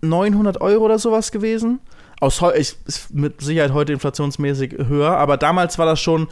900 0.00 0.60
Euro 0.60 0.84
oder 0.84 0.98
sowas 0.98 1.32
gewesen. 1.32 1.80
Aus 2.20 2.42
ich, 2.56 2.76
ist 2.84 3.14
mit 3.14 3.40
Sicherheit 3.40 3.72
heute 3.72 3.92
inflationsmäßig 3.92 4.72
höher, 4.86 5.16
aber 5.16 5.36
damals 5.36 5.78
war 5.78 5.86
das 5.86 6.00
schon 6.00 6.26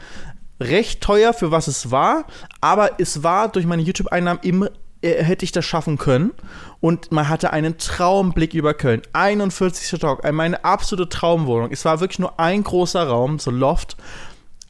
recht 0.60 1.00
teuer 1.00 1.32
für 1.32 1.50
was 1.50 1.68
es 1.68 1.90
war, 1.90 2.24
aber 2.60 2.98
es 2.98 3.22
war 3.22 3.48
durch 3.48 3.66
meine 3.66 3.82
YouTube-Einnahmen 3.82 4.40
immer 4.42 4.70
hätte 5.02 5.44
ich 5.44 5.52
das 5.52 5.64
schaffen 5.64 5.98
können 5.98 6.32
und 6.80 7.12
man 7.12 7.28
hatte 7.28 7.52
einen 7.52 7.78
Traumblick 7.78 8.54
über 8.54 8.74
Köln. 8.74 9.02
41. 9.12 9.98
Stock, 9.98 10.24
äh, 10.24 10.32
meine 10.32 10.64
absolute 10.64 11.08
Traumwohnung. 11.08 11.70
Es 11.70 11.84
war 11.84 12.00
wirklich 12.00 12.18
nur 12.18 12.38
ein 12.40 12.62
großer 12.62 13.06
Raum, 13.06 13.38
so 13.38 13.50
Loft, 13.50 13.96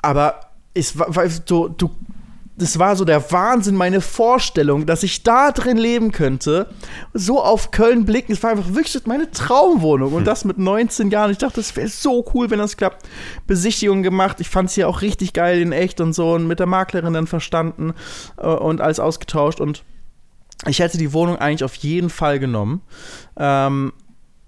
aber 0.03 0.41
es 0.75 0.99
war, 0.99 1.15
war 1.15 1.29
so, 1.29 1.69
du, 1.69 1.91
das 2.59 2.79
war 2.79 2.97
so 2.97 3.05
der 3.05 3.31
Wahnsinn, 3.33 3.75
meine 3.75 4.01
Vorstellung, 4.01 4.87
dass 4.87 5.03
ich 5.03 5.23
da 5.23 5.53
drin 5.53 5.77
leben 5.77 6.11
könnte, 6.11 6.69
so 7.13 7.43
auf 7.43 7.71
Köln 7.71 8.07
blicken. 8.07 8.33
Es 8.33 8.43
war 8.43 8.51
einfach 8.51 8.75
wirklich 8.75 9.07
meine 9.07 9.31
Traumwohnung 9.31 10.15
und 10.15 10.27
das 10.27 10.45
mit 10.45 10.57
19 10.57 11.11
Jahren. 11.11 11.31
Ich 11.31 11.39
dachte, 11.39 11.57
das 11.57 11.77
wäre 11.77 11.89
so 11.89 12.25
cool, 12.35 12.51
wenn 12.51 12.59
das 12.59 12.77
klappt. 12.77 13.07
Besichtigung 13.47 14.03
gemacht. 14.03 14.41
Ich 14.41 14.49
fand 14.49 14.71
es 14.71 14.75
hier 14.75 14.89
auch 14.89 15.03
richtig 15.03 15.35
geil 15.35 15.61
in 15.61 15.73
echt 15.73 16.01
und 16.01 16.15
so 16.15 16.33
und 16.33 16.47
mit 16.47 16.59
der 16.59 16.67
Maklerin 16.67 17.13
dann 17.13 17.27
verstanden 17.27 17.93
äh, 18.39 18.47
und 18.47 18.81
alles 18.81 19.01
ausgetauscht 19.01 19.61
und 19.61 19.85
ich 20.67 20.79
hätte 20.79 20.99
die 20.99 21.13
Wohnung 21.13 21.37
eigentlich 21.37 21.65
auf 21.65 21.75
jeden 21.77 22.11
Fall 22.11 22.39
genommen. 22.39 22.81
Ähm, 23.37 23.93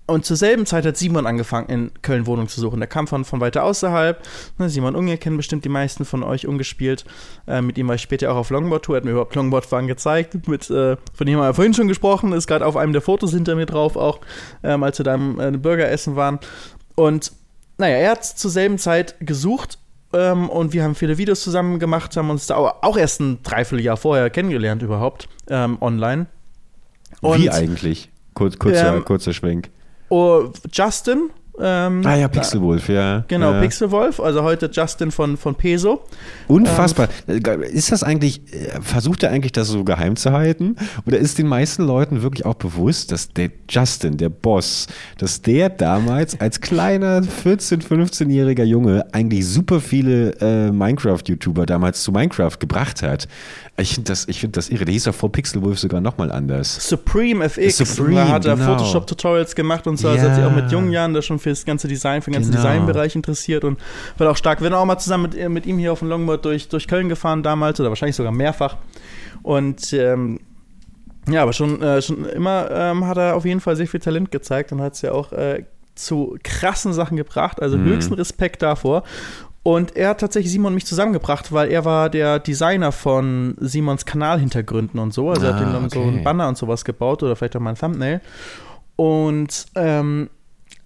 und 0.07 0.25
zur 0.25 0.39
selben 0.39 0.65
Zeit 0.65 0.87
hat 0.87 0.97
Simon 0.97 1.27
angefangen, 1.27 1.69
in 1.69 1.91
Köln 2.01 2.25
Wohnung 2.25 2.49
zu 2.49 2.63
suchen. 2.63 2.81
Der 2.81 2.89
kam 2.89 3.07
von, 3.07 3.27
von 3.27 3.41
weiter 3.41 3.63
außerhalb. 3.63 4.23
Ne, 4.57 4.71
Simon 4.71 4.97
Unge 4.97 5.19
kennen 5.19 5.37
bestimmt 5.37 5.67
die 5.67 5.69
meisten 5.69 6.07
von 6.07 6.23
euch 6.23 6.47
ungespielt. 6.47 7.05
Äh, 7.47 7.61
mit 7.61 7.77
ihm 7.77 7.89
war 7.89 7.95
ich 7.95 8.01
später 8.01 8.33
auch 8.33 8.37
auf 8.37 8.49
Longboard-Tour. 8.49 8.97
Er 8.97 9.01
hat 9.01 9.05
mir 9.05 9.11
überhaupt 9.11 9.35
Longboard-Fahren 9.35 9.87
gezeigt. 9.87 10.49
Mit, 10.49 10.71
äh, 10.71 10.97
von 11.13 11.27
dem 11.27 11.37
haben 11.37 11.47
wir 11.47 11.53
vorhin 11.53 11.75
schon 11.75 11.89
gesprochen. 11.89 12.33
Ist 12.33 12.47
gerade 12.47 12.65
auf 12.65 12.79
einem 12.79 12.95
der 12.95 13.03
Fotos 13.03 13.33
hinter 13.33 13.55
mir 13.55 13.67
drauf, 13.67 13.97
auch 13.97 14.21
ähm, 14.63 14.83
als 14.83 14.99
wir 14.99 15.05
da 15.05 15.15
im 15.15 15.39
äh, 15.39 15.51
Burgeressen 15.51 16.17
waren. 16.17 16.39
Und 16.95 17.33
naja, 17.77 17.97
er 17.97 18.11
hat 18.13 18.25
zur 18.25 18.51
selben 18.51 18.79
Zeit 18.79 19.15
gesucht 19.21 19.79
ähm, 20.13 20.49
und 20.49 20.73
wir 20.73 20.83
haben 20.83 20.95
viele 20.95 21.19
Videos 21.19 21.43
zusammen 21.43 21.79
gemacht, 21.79 22.17
haben 22.17 22.31
uns 22.31 22.47
da 22.47 22.57
auch 22.57 22.97
erst 22.97 23.21
ein 23.21 23.43
Dreivierteljahr 23.43 23.97
vorher 23.97 24.31
kennengelernt 24.31 24.83
überhaupt 24.83 25.29
ähm, 25.49 25.79
online. 25.81 26.27
Wie 27.23 27.51
eigentlich? 27.51 28.11
Kurz, 28.35 28.59
kurzer, 28.59 28.97
Ähm, 28.97 29.05
kurzer 29.05 29.33
Schwenk. 29.33 29.71
Oh, 30.09 30.51
Justin. 30.73 31.31
Ähm, 31.61 32.03
Ah 32.05 32.17
ja, 32.17 32.29
Pixelwolf, 32.29 32.89
ja. 32.89 33.25
Genau, 33.29 33.53
ja. 33.53 33.61
Pixelwolf, 33.61 34.21
also 34.21 34.43
heute 34.43 34.71
Justin 34.73 35.11
von, 35.11 35.37
von 35.37 35.55
Peso. 35.55 36.05
Unfassbar. 36.47 37.09
Ist 37.27 37.93
das 37.93 38.03
eigentlich, 38.03 38.41
äh, 38.53 38.81
versucht 38.81 39.23
er 39.23 39.31
eigentlich 39.31 39.53
das 39.53 39.69
so 39.69 39.85
geheim 39.85 40.17
zu 40.17 40.33
halten? 40.33 40.77
Oder 41.07 41.19
ist 41.19 41.39
den 41.39 41.47
meisten 41.47 41.85
Leuten 41.85 42.23
wirklich 42.23 42.47
auch 42.47 42.55
bewusst, 42.55 43.13
dass 43.13 43.29
der 43.29 43.51
Justin, 43.69 44.17
der 44.17 44.29
Boss, 44.29 44.87
dass 45.19 45.43
der 45.43 45.69
damals 45.69 46.41
als 46.41 46.61
kleiner 46.61 47.23
14-, 47.23 47.83
15-jähriger 47.87 48.65
Junge 48.65 49.07
eigentlich 49.13 49.47
super 49.47 49.81
viele 49.81 50.31
äh, 50.41 50.71
Minecraft-YouTuber 50.71 51.67
damals 51.67 52.03
zu 52.03 52.13
Minecraft 52.13 52.59
gebracht 52.59 53.03
hat? 53.03 53.29
Ich 53.81 53.95
finde 53.95 54.09
das, 54.09 54.27
ich 54.29 54.41
find 54.41 54.57
das 54.57 54.69
irre. 54.71 54.85
Der 54.85 54.93
hieß 54.93 55.05
doch 55.05 55.15
vor 55.15 55.31
Pixelwolf 55.31 55.79
sogar 55.79 56.01
nochmal 56.01 56.33
anders. 56.33 56.89
Supreme 56.89 57.45
FX. 57.45 57.79
Supreme, 57.79 58.15
da 58.17 58.29
hat 58.29 58.45
er 58.45 58.57
genau. 58.57 58.77
Photoshop-Tutorials 58.77 59.55
gemacht 59.55 59.87
und 59.87 59.97
so. 59.99 60.09
Also 60.09 60.29
hat 60.29 60.35
sich 60.35 60.45
auch 60.45 60.51
mit 60.53 60.71
jungen 60.73 60.91
Jahren 60.91 61.15
da 61.15 61.23
schon 61.23 61.39
für 61.39 61.51
das 61.51 61.65
ganze 61.65 61.87
Design, 61.87 62.21
für 62.21 62.31
den 62.31 62.35
ganzen 62.35 62.51
Genau. 62.51 62.63
Designbereich 62.65 63.15
interessiert 63.15 63.63
und 63.65 63.79
war 64.19 64.31
auch 64.31 64.37
stark. 64.37 64.61
Wir 64.61 64.65
sind 64.67 64.75
auch 64.75 64.85
mal 64.85 64.99
zusammen 64.99 65.31
mit, 65.33 65.49
mit 65.51 65.67
ihm 65.67 65.79
hier 65.79 65.93
auf 65.93 66.01
dem 66.01 66.09
Longboard 66.09 66.45
durch, 66.45 66.69
durch 66.69 66.89
Köln 66.89 67.09
gefahren 67.09 67.43
damals 67.45 67.79
oder 67.79 67.89
wahrscheinlich 67.89 68.17
sogar 68.17 68.33
mehrfach. 68.33 68.77
Und 69.43 69.93
ähm, 69.93 70.41
ja, 71.31 71.43
aber 71.43 71.53
schon, 71.53 71.81
äh, 71.81 72.03
schon 72.03 72.25
immer 72.25 72.69
ähm, 72.73 73.07
hat 73.07 73.17
er 73.19 73.37
auf 73.37 73.45
jeden 73.45 73.61
Fall 73.61 73.77
sehr 73.77 73.87
viel 73.87 74.01
Talent 74.01 74.31
gezeigt 74.33 74.73
und 74.73 74.81
hat 74.81 74.95
es 74.95 75.03
ja 75.03 75.13
auch 75.13 75.33
äh, 75.33 75.65
zu 75.95 76.37
krassen 76.43 76.93
Sachen 76.93 77.17
gebracht. 77.17 77.61
Also 77.63 77.77
Mhm. 77.77 77.85
höchsten 77.85 78.15
Respekt 78.15 78.63
davor. 78.63 79.03
Und 79.69 79.97
er 79.97 80.09
hat 80.09 80.21
tatsächlich 80.21 80.51
Simon 80.51 80.69
und 80.69 80.77
mich 80.77 80.87
zusammengebracht, 80.87 81.53
weil 81.53 81.71
er 81.71 81.85
war 81.85 82.09
der 82.09 82.39
Designer 82.39 82.91
von 82.91 83.55
Simons 83.61 84.07
Kanalhintergründen 84.07 84.99
und 84.99 85.13
so. 85.13 85.29
Also 85.29 85.45
er 85.45 85.53
hat 85.55 85.61
Ah, 85.61 85.67
ihm 85.67 85.73
dann 85.75 85.91
so 85.91 86.01
okay. 86.01 86.09
ein 86.09 86.25
Banner 86.25 86.49
und 86.49 86.57
sowas 86.57 86.87
gebaut 86.87 87.23
oder 87.23 87.37
vielleicht 87.37 87.55
auch 87.55 87.61
mal 87.61 87.73
ein 87.73 87.77
Thumbnail. 87.77 88.23
Und 88.97 89.67
ähm, 89.75 90.31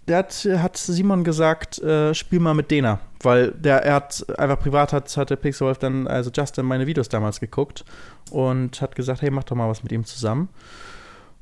der 0.08 0.18
hat, 0.18 0.32
hat 0.56 0.76
Simon 0.76 1.22
gesagt, 1.22 1.78
äh, 1.80 2.12
spiel 2.12 2.40
mal 2.40 2.54
mit 2.54 2.72
Dena. 2.72 2.98
Weil 3.20 3.52
der, 3.52 3.84
er 3.84 3.94
hat 3.94 4.26
einfach 4.36 4.58
privat 4.58 4.92
hat, 4.92 5.16
hat 5.16 5.30
der 5.30 5.36
Pixelwolf 5.36 5.78
dann, 5.78 6.08
also 6.08 6.32
Justin, 6.34 6.66
meine 6.66 6.88
Videos 6.88 7.08
damals 7.08 7.38
geguckt 7.38 7.84
und 8.32 8.82
hat 8.82 8.96
gesagt, 8.96 9.22
hey, 9.22 9.30
mach 9.30 9.44
doch 9.44 9.54
mal 9.54 9.68
was 9.68 9.84
mit 9.84 9.92
ihm 9.92 10.04
zusammen. 10.04 10.48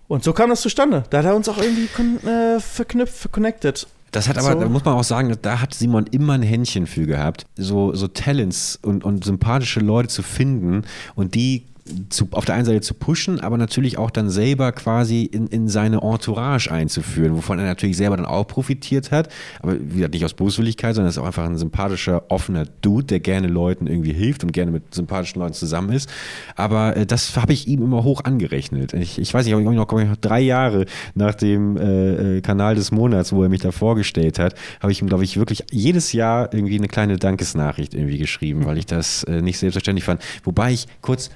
Und 0.09 0.24
so 0.24 0.34
kam 0.34 0.51
das 0.51 0.61
zustande. 0.61 1.05
Da 1.09 1.20
hat 1.20 1.24
er 1.24 1.34
uns 1.34 1.49
auch 1.49 1.57
irgendwie 1.57 1.88
äh, 2.28 2.61
verknüpft, 2.61 3.32
connected. 3.32 3.86
Das 4.11 4.28
hat 4.28 4.38
aber, 4.38 4.52
So. 4.52 4.61
da 4.61 4.68
muss 4.68 4.84
man 4.84 4.94
auch 4.94 5.04
sagen, 5.04 5.36
da 5.40 5.61
hat 5.61 5.74
Simon 5.74 6.06
immer 6.06 6.34
ein 6.34 6.42
Händchen 6.42 6.86
für 6.86 7.06
gehabt, 7.06 7.46
so, 7.56 7.94
so 7.94 8.08
Talents 8.08 8.78
und, 8.82 9.04
und 9.04 9.24
sympathische 9.24 9.80
Leute 9.80 10.08
zu 10.08 10.22
finden 10.22 10.82
und 11.14 11.34
die 11.34 11.64
zu, 12.09 12.28
auf 12.32 12.45
der 12.45 12.55
einen 12.55 12.64
Seite 12.64 12.80
zu 12.80 12.95
pushen, 12.95 13.41
aber 13.41 13.57
natürlich 13.57 13.99
auch 13.99 14.11
dann 14.11 14.30
selber 14.30 14.72
quasi 14.72 15.24
in, 15.24 15.47
in 15.49 15.68
seine 15.68 16.03
Entourage 16.03 16.70
einzuführen, 16.70 17.36
wovon 17.36 17.59
er 17.59 17.64
natürlich 17.64 17.97
selber 17.97 18.16
dann 18.16 18.26
auch 18.26 18.47
profitiert 18.47 19.11
hat. 19.11 19.28
Aber 19.61 19.74
wie 19.80 19.97
gesagt, 19.97 20.14
nicht 20.14 20.24
aus 20.24 20.34
Boswilligkeit, 20.34 20.95
sondern 20.95 21.09
er 21.09 21.11
ist 21.11 21.18
auch 21.18 21.26
einfach 21.26 21.45
ein 21.45 21.59
sympathischer, 21.59 22.24
offener 22.30 22.64
Dude, 22.82 23.07
der 23.07 23.20
gerne 23.20 23.49
Leuten 23.49 23.86
irgendwie 23.86 24.12
hilft 24.12 24.45
und 24.45 24.53
gerne 24.53 24.70
mit 24.70 24.95
sympathischen 24.95 25.41
Leuten 25.41 25.55
zusammen 25.55 25.93
ist. 25.93 26.11
Aber 26.57 26.97
äh, 26.97 27.07
das 27.07 27.36
habe 27.36 27.53
ich 27.53 27.68
ihm 27.68 27.82
immer 27.82 28.05
hoch 28.05 28.24
angerechnet. 28.24 28.93
Ich, 28.95 29.18
ich 29.18 29.32
weiß 29.32 29.45
nicht, 29.45 29.55
ob 29.55 29.61
ich 29.61 29.66
noch, 29.66 29.91
noch 29.91 30.16
drei 30.16 30.41
Jahre 30.41 30.86
nach 31.14 31.34
dem 31.34 31.76
äh, 31.76 32.36
äh, 32.36 32.41
Kanal 32.41 32.74
des 32.74 32.93
Monats, 32.93 33.32
wo 33.32 33.43
er 33.43 33.49
mich 33.49 33.61
da 33.61 33.72
vorgestellt 33.72 34.38
hat, 34.38 34.55
habe 34.80 34.93
ich 34.93 35.01
ihm, 35.01 35.09
glaube 35.09 35.24
ich, 35.24 35.36
wirklich 35.36 35.64
jedes 35.70 36.12
Jahr 36.12 36.53
irgendwie 36.53 36.76
eine 36.76 36.88
kleine 36.88 37.16
Dankesnachricht 37.16 37.95
irgendwie 37.95 38.18
geschrieben, 38.18 38.64
weil 38.64 38.78
ich 38.78 38.86
das 38.86 39.24
äh, 39.24 39.43
nicht 39.43 39.59
selbstverständlich 39.59 40.05
fand. 40.05 40.22
Wobei 40.45 40.72
ich 40.72 40.86
kurz 41.01 41.30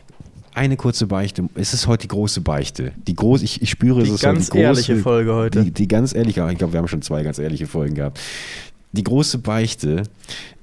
eine 0.55 0.77
kurze 0.77 1.07
Beichte. 1.07 1.49
Es 1.55 1.75
ist 1.75 1.87
heute 1.87 2.03
die 2.03 2.09
große 2.09 2.41
Beichte. 2.41 2.93
Die 3.07 3.15
groß, 3.15 3.43
ich, 3.43 3.61
ich 3.61 3.71
spüre, 3.71 4.01
es 4.03 4.09
Die 4.09 4.15
ist 4.15 4.23
ganz 4.23 4.37
heute 4.37 4.45
die 4.45 4.51
große, 4.51 4.63
ehrliche 4.63 4.97
Folge 4.97 5.35
heute. 5.35 5.65
Die, 5.65 5.71
die 5.73 5.89
ganz 5.89 6.15
ehrliche, 6.15 6.49
ich 6.51 6.59
glaube, 6.59 6.73
wir 6.73 6.79
haben 6.79 6.89
schon 6.89 7.03
zwei 7.03 7.23
ganz 7.23 7.39
ehrliche 7.39 7.67
Folgen 7.67 7.95
gehabt. 7.95 8.21
Die 8.93 9.05
große 9.05 9.39
Beichte. 9.39 10.05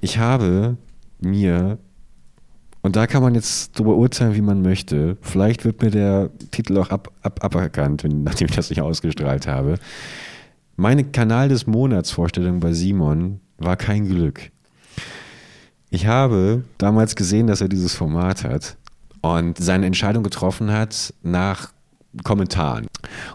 Ich 0.00 0.18
habe 0.18 0.76
mir, 1.20 1.78
und 2.80 2.96
da 2.96 3.06
kann 3.06 3.22
man 3.22 3.34
jetzt 3.34 3.78
drüber 3.78 3.96
urteilen, 3.96 4.34
wie 4.34 4.40
man 4.40 4.62
möchte. 4.62 5.18
Vielleicht 5.20 5.64
wird 5.64 5.82
mir 5.82 5.90
der 5.90 6.30
Titel 6.50 6.78
auch 6.78 6.90
ab, 6.90 7.12
ab, 7.22 7.44
aberkannt, 7.44 8.02
wenn, 8.02 8.24
nachdem 8.24 8.48
ich 8.48 8.56
das 8.56 8.70
nicht 8.70 8.80
ausgestrahlt 8.80 9.46
habe. 9.46 9.74
Meine 10.76 11.04
Kanal 11.04 11.50
des 11.50 11.66
Monats 11.66 12.10
Vorstellung 12.10 12.60
bei 12.60 12.72
Simon 12.72 13.40
war 13.58 13.76
kein 13.76 14.08
Glück. 14.08 14.50
Ich 15.90 16.06
habe 16.06 16.64
damals 16.78 17.14
gesehen, 17.14 17.46
dass 17.46 17.60
er 17.60 17.68
dieses 17.68 17.94
Format 17.94 18.44
hat 18.44 18.78
und 19.22 19.56
seine 19.58 19.86
Entscheidung 19.86 20.22
getroffen 20.22 20.70
hat 20.70 21.14
nach 21.22 21.72
Kommentaren. 22.24 22.86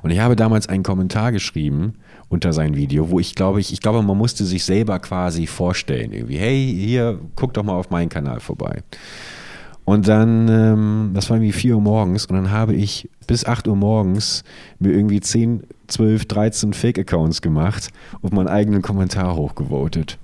Und 0.03 0.11
ich 0.11 0.19
habe 0.19 0.35
damals 0.35 0.69
einen 0.69 0.83
Kommentar 0.83 1.31
geschrieben 1.31 1.95
unter 2.29 2.53
sein 2.53 2.75
Video, 2.75 3.09
wo 3.09 3.19
ich 3.19 3.33
glaube, 3.33 3.59
ich, 3.59 3.73
ich 3.73 3.81
glaube, 3.81 4.03
man 4.03 4.17
musste 4.17 4.45
sich 4.45 4.63
selber 4.65 4.99
quasi 4.99 5.47
vorstellen, 5.47 6.11
irgendwie, 6.11 6.38
hey, 6.38 6.75
hier, 6.77 7.19
guck 7.35 7.53
doch 7.53 7.63
mal 7.63 7.73
auf 7.73 7.89
meinen 7.89 8.09
Kanal 8.09 8.39
vorbei. 8.39 8.83
Und 9.85 10.09
dann, 10.09 10.49
ähm, 10.49 11.11
das 11.13 11.29
war 11.29 11.38
irgendwie 11.38 11.53
4 11.53 11.75
Uhr 11.75 11.81
morgens 11.81 12.25
und 12.25 12.35
dann 12.35 12.51
habe 12.51 12.75
ich 12.75 13.09
bis 13.25 13.45
8 13.45 13.69
Uhr 13.69 13.77
morgens 13.77 14.43
mir 14.79 14.91
irgendwie 14.91 15.21
10, 15.21 15.63
12, 15.88 16.25
13 16.25 16.73
Fake-Accounts 16.73 17.41
gemacht 17.41 17.89
und 18.21 18.33
meinen 18.33 18.49
eigenen 18.49 18.81
Kommentar 18.81 19.35
hochgevotet. 19.35 20.17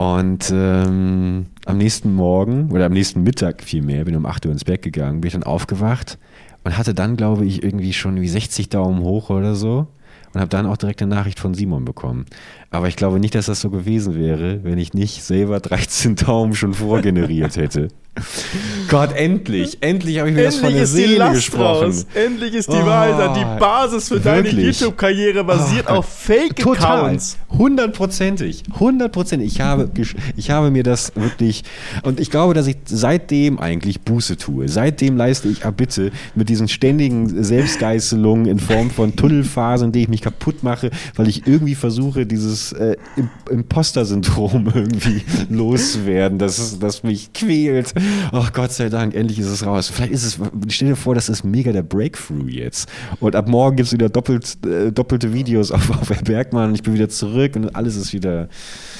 Und 0.00 0.50
ähm, 0.50 1.44
am 1.66 1.76
nächsten 1.76 2.14
Morgen 2.14 2.70
oder 2.72 2.86
am 2.86 2.92
nächsten 2.92 3.22
Mittag 3.22 3.62
vielmehr, 3.62 4.06
bin 4.06 4.16
um 4.16 4.24
8 4.24 4.46
Uhr 4.46 4.52
ins 4.52 4.64
Bett 4.64 4.80
gegangen, 4.80 5.20
bin 5.20 5.26
ich 5.28 5.34
dann 5.34 5.42
aufgewacht 5.42 6.16
und 6.64 6.78
hatte 6.78 6.94
dann, 6.94 7.18
glaube 7.18 7.44
ich, 7.44 7.62
irgendwie 7.62 7.92
schon 7.92 8.18
wie 8.18 8.28
60 8.28 8.70
Daumen 8.70 9.00
hoch 9.02 9.28
oder 9.28 9.54
so 9.54 9.88
und 10.32 10.40
habe 10.40 10.48
dann 10.48 10.64
auch 10.64 10.78
direkt 10.78 11.02
eine 11.02 11.14
Nachricht 11.14 11.38
von 11.38 11.52
Simon 11.52 11.84
bekommen. 11.84 12.24
Aber 12.70 12.88
ich 12.88 12.96
glaube 12.96 13.20
nicht, 13.20 13.34
dass 13.34 13.44
das 13.44 13.60
so 13.60 13.68
gewesen 13.68 14.14
wäre, 14.14 14.64
wenn 14.64 14.78
ich 14.78 14.94
nicht 14.94 15.22
selber 15.22 15.60
13 15.60 16.16
Daumen 16.16 16.54
schon 16.54 16.72
vorgeneriert 16.72 17.56
hätte. 17.58 17.88
Gott, 18.88 19.12
endlich, 19.14 19.78
endlich 19.82 20.18
habe 20.18 20.30
ich 20.30 20.34
mir 20.34 20.44
Endlich 20.44 20.60
das 20.60 20.64
von 20.64 20.72
der 20.72 20.82
ist 20.82 20.94
die 20.96 21.02
Seele 21.02 21.18
Last 21.18 21.34
gesprochen. 21.34 21.84
raus. 21.86 22.06
Endlich 22.14 22.54
ist 22.54 22.72
die 22.72 22.76
Oh, 22.76 22.86
Wahrheit. 22.86 23.36
Die 23.36 23.60
Basis 23.60 24.08
für 24.08 24.18
deine 24.18 24.44
wirklich. 24.44 24.80
YouTube-Karriere 24.80 25.44
basiert 25.44 25.86
Oh, 25.88 25.96
auf 25.96 26.06
Fake-Accounts. 26.06 27.38
Hundertprozentig. 27.60 28.62
Hundertprozentig. 28.80 29.52
Ich 29.52 29.60
habe, 29.60 29.90
ich 30.36 30.50
habe 30.50 30.70
mir 30.70 30.82
das 30.82 31.12
wirklich. 31.14 31.62
Und 32.04 32.18
ich 32.18 32.30
glaube, 32.30 32.54
dass 32.54 32.66
ich 32.66 32.78
seitdem 32.86 33.58
eigentlich 33.58 34.00
Buße 34.00 34.38
tue. 34.38 34.66
Seitdem 34.66 35.18
leiste 35.18 35.48
ich 35.48 35.66
Abbitte 35.66 36.10
mit 36.34 36.48
diesen 36.48 36.68
ständigen 36.68 37.44
Selbstgeißelungen 37.44 38.46
in 38.46 38.58
Form 38.58 38.88
von 38.88 39.14
Tunnelphasen, 39.14 39.88
in 39.88 39.92
denen 39.92 40.02
ich 40.04 40.08
mich 40.08 40.22
kaputt 40.22 40.62
mache, 40.62 40.90
weil 41.16 41.28
ich 41.28 41.46
irgendwie 41.46 41.74
versuche, 41.74 42.24
dieses 42.24 42.72
äh, 42.72 42.96
Im- 43.16 43.28
Imposter-Syndrom 43.50 44.72
irgendwie 44.74 45.20
loszuwerden, 45.50 46.38
das, 46.38 46.78
das 46.78 47.02
mich 47.02 47.34
quält. 47.34 47.92
Oh 48.32 48.46
Gott 48.54 48.72
sei 48.72 48.88
Dank, 48.88 49.14
endlich 49.14 49.38
ist 49.38 49.48
es 49.48 49.66
raus. 49.66 49.88
Vielleicht 49.88 50.12
ist 50.12 50.24
es, 50.24 50.38
stell 50.68 50.88
dir 50.88 50.96
vor, 50.96 51.14
das 51.14 51.28
ist 51.28 51.44
mega 51.44 51.72
der 51.72 51.82
Breakthrough 51.82 52.48
jetzt. 52.48 52.88
Und 53.20 53.36
ab 53.36 53.48
morgen 53.48 53.76
gibt 53.76 53.88
es 53.88 53.92
wieder 53.92 54.08
doppelt, 54.08 54.56
äh, 54.64 54.90
doppelte 54.90 55.34
Videos 55.34 55.70
auf, 55.70 55.90
auf 55.90 56.08
Herr 56.08 56.22
Bergmann 56.22 56.74
ich 56.74 56.82
bin 56.82 56.94
wieder 56.94 57.10
zurück 57.10 57.49
und 57.56 57.74
alles 57.76 57.96
ist 57.96 58.12
wieder. 58.12 58.48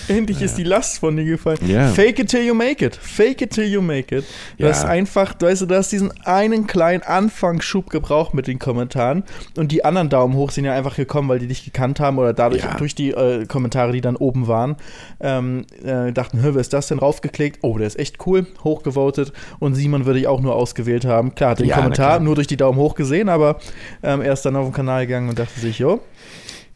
Endlich 0.09 0.43
ist 0.43 0.57
die 0.59 0.65
Last 0.65 0.99
von 0.99 1.17
dir 1.17 1.25
gefallen. 1.25 1.59
Ja. 1.67 1.89
Fake 1.89 2.19
it 2.19 2.29
till 2.31 2.45
you 2.45 2.55
make 2.55 2.85
it. 2.85 2.97
Fake 2.97 3.41
it 3.43 3.51
till 3.53 3.65
you 3.65 3.81
make 3.81 4.15
it. 4.17 4.25
Du 4.59 4.65
Ja. 4.65 4.71
hast 4.71 4.85
einfach, 4.85 5.35
du 5.35 5.47
weißt, 5.47 5.63
du 5.71 5.75
hast 5.75 5.93
diesen 5.93 6.11
einen 6.25 6.67
kleinen 6.67 7.03
Anfangsschub 7.03 7.91
gebraucht 7.91 8.35
mit 8.35 8.47
den 8.47 8.59
Kommentaren 8.59 9.23
und 9.57 9.71
die 9.73 9.85
anderen 9.85 10.09
Daumen 10.09 10.35
hoch 10.35 10.51
sind 10.51 10.65
ja 10.65 10.75
einfach 10.75 10.97
gekommen, 10.97 11.29
weil 11.29 11.39
die 11.39 11.47
dich 11.47 11.65
gekannt 11.65 12.01
haben 12.01 12.19
oder 12.19 12.33
dadurch 12.33 12.63
Ja. 12.63 12.75
durch 12.77 12.95
die 12.95 13.11
äh, 13.11 13.47
Kommentare, 13.47 13.93
die 13.93 14.01
dann 14.01 14.17
oben 14.17 14.49
waren, 14.49 14.77
ähm, 15.21 15.65
äh, 15.85 16.13
dachten, 16.13 16.43
hör, 16.43 16.55
wer 16.55 16.61
ist 16.61 16.73
das 16.73 16.89
denn 16.89 16.99
raufgeklickt? 16.99 17.59
Oh, 17.63 17.79
der 17.79 17.87
ist 17.87 17.99
echt 17.99 18.27
cool, 18.27 18.47
hochgevotet 18.65 19.33
und 19.61 19.75
Simon 19.75 20.07
würde 20.07 20.19
ich 20.19 20.27
auch 20.27 20.41
nur 20.41 20.55
ausgewählt 20.57 21.05
haben. 21.05 21.35
Klar, 21.35 21.51
hat 21.51 21.61
den 21.61 21.67
Ja, 21.67 21.77
Kommentar 21.77 22.19
nur 22.21 22.35
durch 22.35 22.47
die 22.47 22.57
Daumen 22.57 22.79
hoch 22.79 22.95
gesehen, 22.95 23.29
aber 23.29 23.59
ähm, 24.03 24.21
er 24.23 24.33
ist 24.33 24.43
dann 24.43 24.57
auf 24.57 24.67
den 24.67 24.73
Kanal 24.73 25.07
gegangen 25.07 25.29
und 25.29 25.39
dachte 25.39 25.59
sich, 25.61 25.79
jo, 25.79 26.01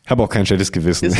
Habe 0.07 0.23
auch 0.23 0.29
kein 0.29 0.45
schlechtes 0.45 0.71
Gewissen. 0.71 1.09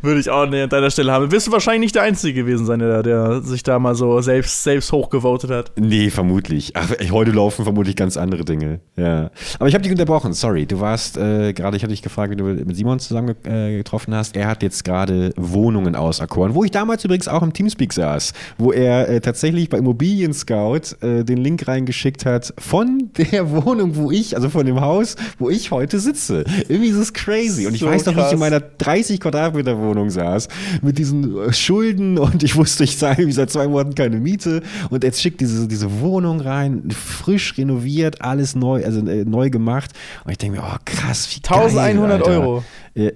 Würde 0.00 0.20
ich 0.20 0.30
auch 0.30 0.46
nicht 0.46 0.62
an 0.62 0.70
deiner 0.70 0.90
Stelle 0.90 1.12
haben. 1.12 1.30
Wirst 1.30 1.48
du 1.48 1.52
wahrscheinlich 1.52 1.80
nicht 1.80 1.94
der 1.96 2.02
Einzige 2.04 2.40
gewesen 2.40 2.64
sein, 2.64 2.78
der, 2.78 3.02
der 3.02 3.42
sich 3.42 3.62
da 3.62 3.78
mal 3.78 3.94
so 3.94 4.22
selbst, 4.22 4.62
selbst 4.62 4.90
hochgevotet 4.90 5.50
hat. 5.50 5.72
Nee, 5.78 6.08
vermutlich. 6.08 6.72
Ach, 6.76 6.90
heute 7.10 7.32
laufen 7.32 7.64
vermutlich 7.64 7.94
ganz 7.94 8.16
andere 8.16 8.46
Dinge. 8.46 8.80
Ja. 8.96 9.30
Aber 9.58 9.68
ich 9.68 9.74
habe 9.74 9.82
dich 9.82 9.92
unterbrochen, 9.92 10.32
sorry. 10.32 10.64
Du 10.64 10.80
warst 10.80 11.18
äh, 11.18 11.52
gerade, 11.52 11.76
ich 11.76 11.82
hatte 11.82 11.92
dich 11.92 12.00
gefragt, 12.00 12.30
wie 12.30 12.36
du 12.36 12.44
mit 12.44 12.74
Simon 12.74 13.00
zusammen 13.00 13.34
äh, 13.44 13.76
getroffen 13.76 14.14
hast. 14.14 14.34
Er 14.34 14.48
hat 14.48 14.62
jetzt 14.62 14.82
gerade 14.82 15.34
Wohnungen 15.36 15.94
auserkoren, 15.94 16.54
wo 16.54 16.64
ich 16.64 16.70
damals 16.70 17.04
übrigens 17.04 17.28
auch 17.28 17.42
im 17.42 17.52
Teamspeak 17.52 17.92
saß, 17.92 18.32
wo 18.56 18.72
er 18.72 19.10
äh, 19.10 19.20
tatsächlich 19.20 19.68
bei 19.68 19.76
Immobilien 19.76 20.32
Scout 20.32 20.96
äh, 21.02 21.22
den 21.22 21.36
Link 21.36 21.68
reingeschickt 21.68 22.24
hat 22.24 22.54
von 22.56 23.10
der 23.18 23.50
Wohnung, 23.66 23.96
wo 23.96 24.10
ich, 24.10 24.36
also 24.36 24.48
von 24.48 24.64
dem 24.64 24.80
Haus, 24.80 25.16
wo 25.38 25.50
ich 25.50 25.70
heute 25.70 26.00
sitze. 26.00 26.29
Irgendwie 26.68 26.88
ist 26.88 26.96
es 26.96 27.12
crazy. 27.12 27.66
Und 27.66 27.74
ich 27.74 27.80
So 27.80 27.86
weiß 27.86 28.06
noch, 28.06 28.16
wie 28.16 28.20
ich 28.20 28.32
in 28.32 28.38
meiner 28.38 28.60
30 28.60 29.20
Quadratmeter 29.20 29.78
Wohnung 29.78 30.10
saß, 30.10 30.48
mit 30.82 30.98
diesen 30.98 31.38
äh, 31.38 31.52
Schulden 31.52 32.18
und 32.18 32.42
ich 32.42 32.56
wusste, 32.56 32.84
ich 32.84 32.98
zahle 32.98 33.14
irgendwie 33.14 33.32
seit 33.32 33.50
zwei 33.50 33.66
Monaten 33.68 33.94
keine 33.94 34.16
Miete 34.16 34.62
und 34.90 35.04
jetzt 35.04 35.20
schickt 35.20 35.40
diese, 35.40 35.68
diese 35.68 36.00
Wohnung 36.00 36.40
rein, 36.40 36.88
frisch 36.90 37.56
renoviert, 37.58 38.22
alles 38.22 38.54
neu, 38.54 38.84
also 38.84 39.00
äh, 39.06 39.24
neu 39.24 39.50
gemacht 39.50 39.92
und 40.24 40.32
ich 40.32 40.38
denke 40.38 40.58
mir, 40.58 40.64
oh 40.64 40.76
krass, 40.84 41.28
wie 41.34 41.40
geil, 41.40 41.60
1100 41.60 42.22
Alter. 42.22 42.40
Euro 42.40 42.64
Ja, 42.94 43.10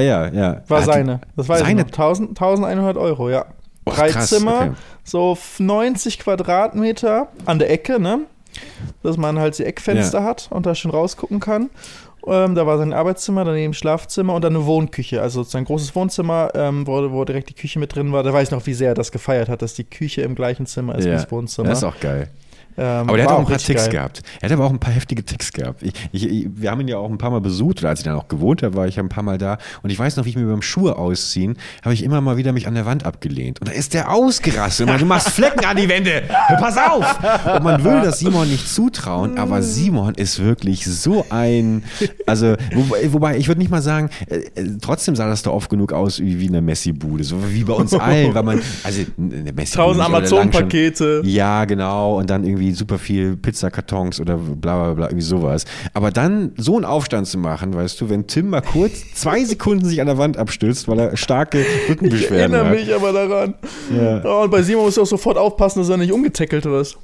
ja, 0.00 0.28
ja. 0.28 0.62
war 0.68 0.80
Hat 0.80 0.86
seine. 0.86 1.20
Das 1.36 1.48
weiß 1.48 1.60
seine? 1.60 1.82
ich 1.82 1.86
noch. 1.86 1.92
1000, 1.92 2.30
1100 2.30 2.96
Euro, 2.96 3.30
ja. 3.30 3.46
Och, 3.84 3.94
Drei 3.94 4.10
krass, 4.10 4.28
Zimmer, 4.28 4.56
okay. 4.56 4.72
so 5.02 5.36
90 5.58 6.20
Quadratmeter 6.20 7.28
an 7.46 7.58
der 7.58 7.70
Ecke, 7.70 8.00
ne? 8.00 8.20
Dass 9.02 9.16
man 9.16 9.38
halt 9.38 9.58
die 9.58 9.64
Eckfenster 9.64 10.22
hat 10.22 10.48
und 10.50 10.66
da 10.66 10.74
schon 10.74 10.90
rausgucken 10.90 11.40
kann. 11.40 11.70
Ähm, 12.26 12.54
da 12.54 12.66
war 12.66 12.78
sein 12.78 12.92
Arbeitszimmer, 12.92 13.44
daneben 13.44 13.74
Schlafzimmer 13.74 14.34
und 14.34 14.42
dann 14.44 14.54
eine 14.54 14.64
Wohnküche. 14.66 15.20
Also 15.22 15.42
sein 15.42 15.64
großes 15.64 15.94
Wohnzimmer, 15.94 16.50
ähm, 16.54 16.86
wo, 16.86 17.10
wo 17.10 17.24
direkt 17.24 17.48
die 17.50 17.54
Küche 17.54 17.78
mit 17.78 17.94
drin 17.94 18.12
war. 18.12 18.22
Da 18.22 18.32
weiß 18.32 18.48
ich 18.48 18.52
noch, 18.52 18.64
wie 18.66 18.74
sehr 18.74 18.88
er 18.90 18.94
das 18.94 19.10
gefeiert 19.12 19.48
hat, 19.48 19.62
dass 19.62 19.74
die 19.74 19.84
Küche 19.84 20.22
im 20.22 20.34
gleichen 20.34 20.66
Zimmer 20.66 20.96
ist 20.96 21.04
wie 21.04 21.08
Ja, 21.08 21.14
das 21.16 21.30
Wohnzimmer. 21.30 21.68
das 21.68 21.78
ist 21.78 21.84
auch 21.84 21.98
geil. 22.00 22.28
Ähm, 22.78 22.84
Aber 23.08 23.16
der 23.16 23.26
hat 23.26 23.32
auch 23.32 23.38
ein 23.40 23.46
paar 23.46 23.58
Ticks 23.58 23.82
geil. 23.84 23.90
gehabt. 23.92 24.22
Er 24.40 24.48
hat 24.48 24.52
aber 24.52 24.64
auch 24.64 24.70
ein 24.70 24.78
paar 24.78 24.92
heftige 24.92 25.24
Ticks 25.24 25.52
gehabt. 25.52 25.82
Ich, 25.82 25.92
ich, 26.12 26.26
ich, 26.28 26.46
wir 26.54 26.70
haben 26.70 26.80
ihn 26.80 26.88
ja 26.88 26.96
auch 26.98 27.10
ein 27.10 27.18
paar 27.18 27.30
Mal 27.30 27.40
besucht, 27.40 27.80
oder 27.80 27.90
als 27.90 28.00
ich 28.00 28.04
dann 28.04 28.14
auch 28.16 28.28
gewohnt 28.28 28.62
habe, 28.62 28.74
war 28.74 28.86
ich 28.86 28.96
ja 28.96 29.02
ein 29.02 29.08
paar 29.08 29.22
Mal 29.22 29.38
da. 29.38 29.58
Und 29.82 29.90
ich 29.90 29.98
weiß 29.98 30.16
noch, 30.16 30.24
wie 30.24 30.30
ich 30.30 30.36
mir 30.36 30.46
beim 30.46 30.62
Schuhe 30.62 30.96
ausziehen, 30.96 31.56
habe 31.84 31.94
ich 31.94 32.02
immer 32.02 32.20
mal 32.20 32.36
wieder 32.36 32.52
mich 32.52 32.66
an 32.66 32.74
der 32.74 32.86
Wand 32.86 33.04
abgelehnt. 33.04 33.60
Und 33.60 33.68
da 33.68 33.72
ist 33.72 33.94
der 33.94 34.10
ausgerastet. 34.12 34.84
Und 34.84 34.88
meinte, 34.88 35.04
du 35.04 35.08
machst 35.08 35.28
Flecken 35.30 35.64
an 35.64 35.76
die 35.76 35.88
Wände. 35.88 36.22
Pass 36.58 36.76
auf! 36.78 37.18
Und 37.56 37.62
man 37.64 37.84
will 37.84 38.00
das 38.02 38.18
Simon 38.20 38.48
nicht 38.48 38.68
zutrauen, 38.68 39.38
aber 39.38 39.62
Simon 39.62 40.14
ist 40.14 40.38
wirklich 40.42 40.84
so 40.86 41.26
ein, 41.30 41.82
also, 42.26 42.54
wobei, 42.74 43.12
wobei 43.12 43.36
ich 43.36 43.48
würde 43.48 43.60
nicht 43.60 43.70
mal 43.70 43.82
sagen, 43.82 44.08
äh, 44.28 44.36
äh, 44.54 44.76
trotzdem 44.80 45.14
sah 45.16 45.28
das 45.28 45.42
da 45.42 45.50
oft 45.50 45.68
genug 45.70 45.92
aus 45.92 46.20
wie, 46.20 46.40
wie 46.40 46.48
eine 46.48 46.60
Messi-Bude, 46.62 47.24
so 47.24 47.36
wie 47.50 47.64
bei 47.64 47.74
uns 47.74 47.92
allen, 47.94 48.34
weil 48.34 48.42
man, 48.42 48.62
also, 48.84 49.02
eine 49.18 49.52
Messi-Bude. 49.52 49.82
1000 49.82 49.96
nicht, 49.96 50.06
aber 50.06 50.18
lang 50.20 50.26
schon- 50.28 50.38
Amazon-Pakete. 50.38 51.22
ja, 51.24 51.64
genau. 51.64 52.18
Und 52.18 52.30
dann 52.30 52.44
irgendwie 52.44 52.61
super 52.70 52.98
viel 52.98 53.36
Pizzakartons 53.36 54.20
oder 54.20 54.36
bla 54.36 54.84
bla 54.84 54.94
bla, 54.94 55.06
irgendwie 55.06 55.24
sowas. 55.24 55.64
Aber 55.92 56.12
dann 56.12 56.52
so 56.56 56.76
einen 56.76 56.84
Aufstand 56.84 57.26
zu 57.26 57.38
machen, 57.38 57.74
weißt 57.74 58.00
du, 58.00 58.08
wenn 58.08 58.28
Tim 58.28 58.50
mal 58.50 58.60
kurz 58.62 59.02
zwei 59.14 59.42
Sekunden 59.44 59.84
sich 59.84 60.00
an 60.00 60.06
der 60.06 60.18
Wand 60.18 60.36
abstützt, 60.36 60.86
weil 60.86 61.00
er 61.00 61.16
starke 61.16 61.60
Ich 61.62 61.88
Rückenbeschwerden 61.90 62.54
erinnere 62.54 62.66
hat. 62.70 62.86
mich 62.86 62.94
aber 62.94 63.12
daran. 63.12 63.54
Ja. 63.94 64.22
Oh, 64.24 64.44
und 64.44 64.50
bei 64.50 64.62
Simon 64.62 64.84
musst 64.84 64.98
du 64.98 65.02
auch 65.02 65.06
sofort 65.06 65.36
aufpassen, 65.36 65.80
dass 65.80 65.88
er 65.88 65.96
nicht 65.96 66.12
umgetackelt 66.12 66.64
wird. 66.64 66.96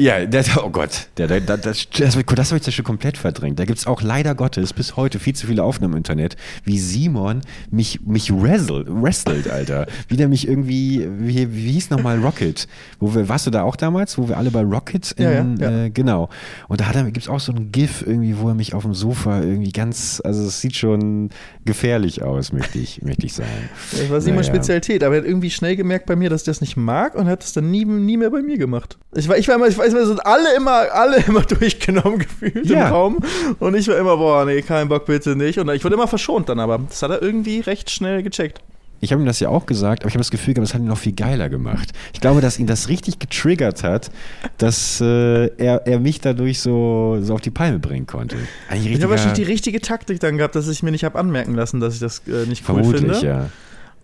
Ja, 0.00 0.24
der, 0.24 0.44
oh 0.64 0.70
Gott, 0.70 1.08
der, 1.18 1.26
der, 1.26 1.40
der, 1.40 1.58
das, 1.58 1.86
das, 1.90 2.16
das 2.16 2.50
habe 2.50 2.58
ich 2.58 2.64
das 2.64 2.74
schon 2.74 2.84
komplett 2.86 3.18
verdrängt. 3.18 3.58
Da 3.58 3.66
gibt 3.66 3.78
es 3.78 3.86
auch 3.86 4.00
leider 4.00 4.34
Gottes 4.34 4.72
bis 4.72 4.96
heute 4.96 5.18
viel 5.18 5.34
zu 5.34 5.46
viele 5.46 5.62
Aufnahmen 5.62 5.92
im 5.92 5.98
Internet, 5.98 6.36
wie 6.64 6.78
Simon 6.78 7.42
mich, 7.70 8.00
mich 8.06 8.32
wrestelt, 8.32 8.86
wrestelt, 8.88 9.50
Alter. 9.50 9.86
Wie 10.08 10.16
der 10.16 10.28
mich 10.28 10.48
irgendwie, 10.48 11.06
wie, 11.18 11.54
wie 11.54 11.72
hieß 11.72 11.90
nochmal 11.90 12.18
Rocket? 12.18 12.66
Wo 12.98 13.14
wir, 13.14 13.28
warst 13.28 13.46
du 13.46 13.50
da 13.50 13.62
auch 13.62 13.76
damals, 13.76 14.16
wo 14.16 14.26
wir 14.26 14.38
alle 14.38 14.50
bei 14.50 14.62
Rocket 14.62 15.12
in, 15.12 15.24
Ja, 15.24 15.32
ja, 15.32 15.54
ja. 15.58 15.84
Äh, 15.84 15.90
genau. 15.90 16.30
Und 16.68 16.80
da 16.80 16.90
gibt 17.02 17.18
es 17.18 17.28
auch 17.28 17.40
so 17.40 17.52
ein 17.52 17.70
GIF 17.70 18.02
irgendwie, 18.06 18.38
wo 18.38 18.48
er 18.48 18.54
mich 18.54 18.72
auf 18.72 18.84
dem 18.84 18.94
Sofa 18.94 19.40
irgendwie 19.40 19.72
ganz, 19.72 20.22
also 20.24 20.46
es 20.46 20.62
sieht 20.62 20.76
schon 20.76 21.28
gefährlich 21.66 22.22
aus, 22.22 22.54
möchte 22.54 22.78
ich, 22.78 23.02
möchte 23.02 23.26
ich 23.26 23.34
sagen. 23.34 23.68
Das 23.92 24.08
war 24.08 24.22
Simons 24.22 24.46
Naja. 24.46 24.54
Spezialität, 24.54 25.04
aber 25.04 25.16
er 25.16 25.20
hat 25.20 25.28
irgendwie 25.28 25.50
schnell 25.50 25.76
gemerkt 25.76 26.06
bei 26.06 26.16
mir, 26.16 26.30
dass 26.30 26.40
ich 26.40 26.46
das 26.46 26.62
nicht 26.62 26.78
mag 26.78 27.14
und 27.14 27.26
hat 27.26 27.44
es 27.44 27.52
dann 27.52 27.70
nie, 27.70 27.84
nie 27.84 28.16
mehr 28.16 28.30
bei 28.30 28.40
mir 28.40 28.56
gemacht. 28.56 28.96
Ich 29.14 29.28
war, 29.28 29.36
ich 29.36 29.46
war 29.48 29.59
immer, 29.60 29.68
ich 29.68 29.78
weiß, 29.78 29.94
wir 29.94 30.06
sind 30.06 30.24
alle 30.26 30.54
immer, 30.56 30.92
alle 30.92 31.16
immer 31.26 31.42
durchgenommen 31.42 32.18
gefühlt 32.18 32.66
Ja. 32.66 32.88
im 32.88 32.92
Raum 32.92 33.18
und 33.58 33.74
ich 33.76 33.86
war 33.88 33.96
immer, 33.98 34.16
boah, 34.16 34.44
nee, 34.44 34.62
kein 34.62 34.88
Bock, 34.88 35.06
bitte 35.06 35.36
nicht. 35.36 35.58
Und 35.58 35.68
ich 35.70 35.84
wurde 35.84 35.94
immer 35.94 36.08
verschont 36.08 36.48
dann, 36.48 36.58
aber 36.60 36.78
das 36.88 37.02
hat 37.02 37.10
er 37.10 37.22
irgendwie 37.22 37.60
recht 37.60 37.90
schnell 37.90 38.22
gecheckt. 38.22 38.60
Ich 39.02 39.12
habe 39.12 39.22
ihm 39.22 39.26
das 39.26 39.40
ja 39.40 39.48
auch 39.48 39.64
gesagt, 39.64 40.02
aber 40.02 40.08
ich 40.08 40.14
habe 40.14 40.20
das 40.20 40.30
Gefühl 40.30 40.52
gehabt, 40.52 40.68
das 40.68 40.74
hat 40.74 40.82
ihn 40.82 40.86
noch 40.86 40.98
viel 40.98 41.14
geiler 41.14 41.48
gemacht. 41.48 41.92
Ich 42.12 42.20
glaube, 42.20 42.42
dass 42.42 42.58
ihn 42.58 42.66
das 42.66 42.88
richtig 42.90 43.18
getriggert 43.18 43.82
hat, 43.82 44.10
dass 44.58 45.00
äh, 45.00 45.46
er, 45.56 45.86
er 45.86 46.00
mich 46.00 46.20
dadurch 46.20 46.60
so, 46.60 47.16
so 47.22 47.32
auf 47.32 47.40
die 47.40 47.50
Palme 47.50 47.78
bringen 47.78 48.06
konnte. 48.06 48.36
Eigentlich 48.68 48.92
Ich 48.96 49.02
habe 49.02 49.10
wahrscheinlich 49.12 49.36
die 49.36 49.50
richtiger, 49.50 49.76
richtige 49.76 49.80
Taktik 49.80 50.20
dann 50.20 50.36
gehabt, 50.36 50.54
dass 50.54 50.68
ich 50.68 50.82
mir 50.82 50.90
nicht 50.90 51.04
habe 51.04 51.18
anmerken 51.18 51.54
lassen, 51.54 51.80
dass 51.80 51.94
ich 51.94 52.00
das 52.00 52.20
äh, 52.28 52.46
nicht 52.46 52.62
cool 52.68 52.82
vermutlich, 52.82 53.00
finde. 53.18 53.26
ja. 53.26 53.48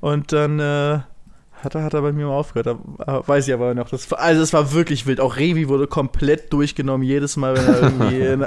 Und 0.00 0.32
dann 0.32 0.60
äh, 0.60 1.00
hat, 1.66 1.74
er, 1.74 1.82
hat 1.82 1.94
er 1.94 2.02
bei 2.02 2.12
mir 2.12 2.26
mal 2.26 2.32
aufgehört. 2.32 2.78
Da, 2.98 3.22
weiß 3.26 3.46
ich 3.46 3.54
aber 3.54 3.74
noch. 3.74 3.90
Das, 3.90 4.10
also 4.12 4.42
es 4.42 4.52
war 4.52 4.72
wirklich 4.72 5.06
wild. 5.06 5.20
Auch 5.20 5.36
Revi 5.36 5.68
wurde 5.68 5.86
komplett 5.86 6.52
durchgenommen, 6.52 7.06
jedes 7.06 7.36
Mal, 7.36 7.56
wenn 7.56 7.66
er 7.66 7.82
irgendwie 7.82 8.20
in, 8.20 8.46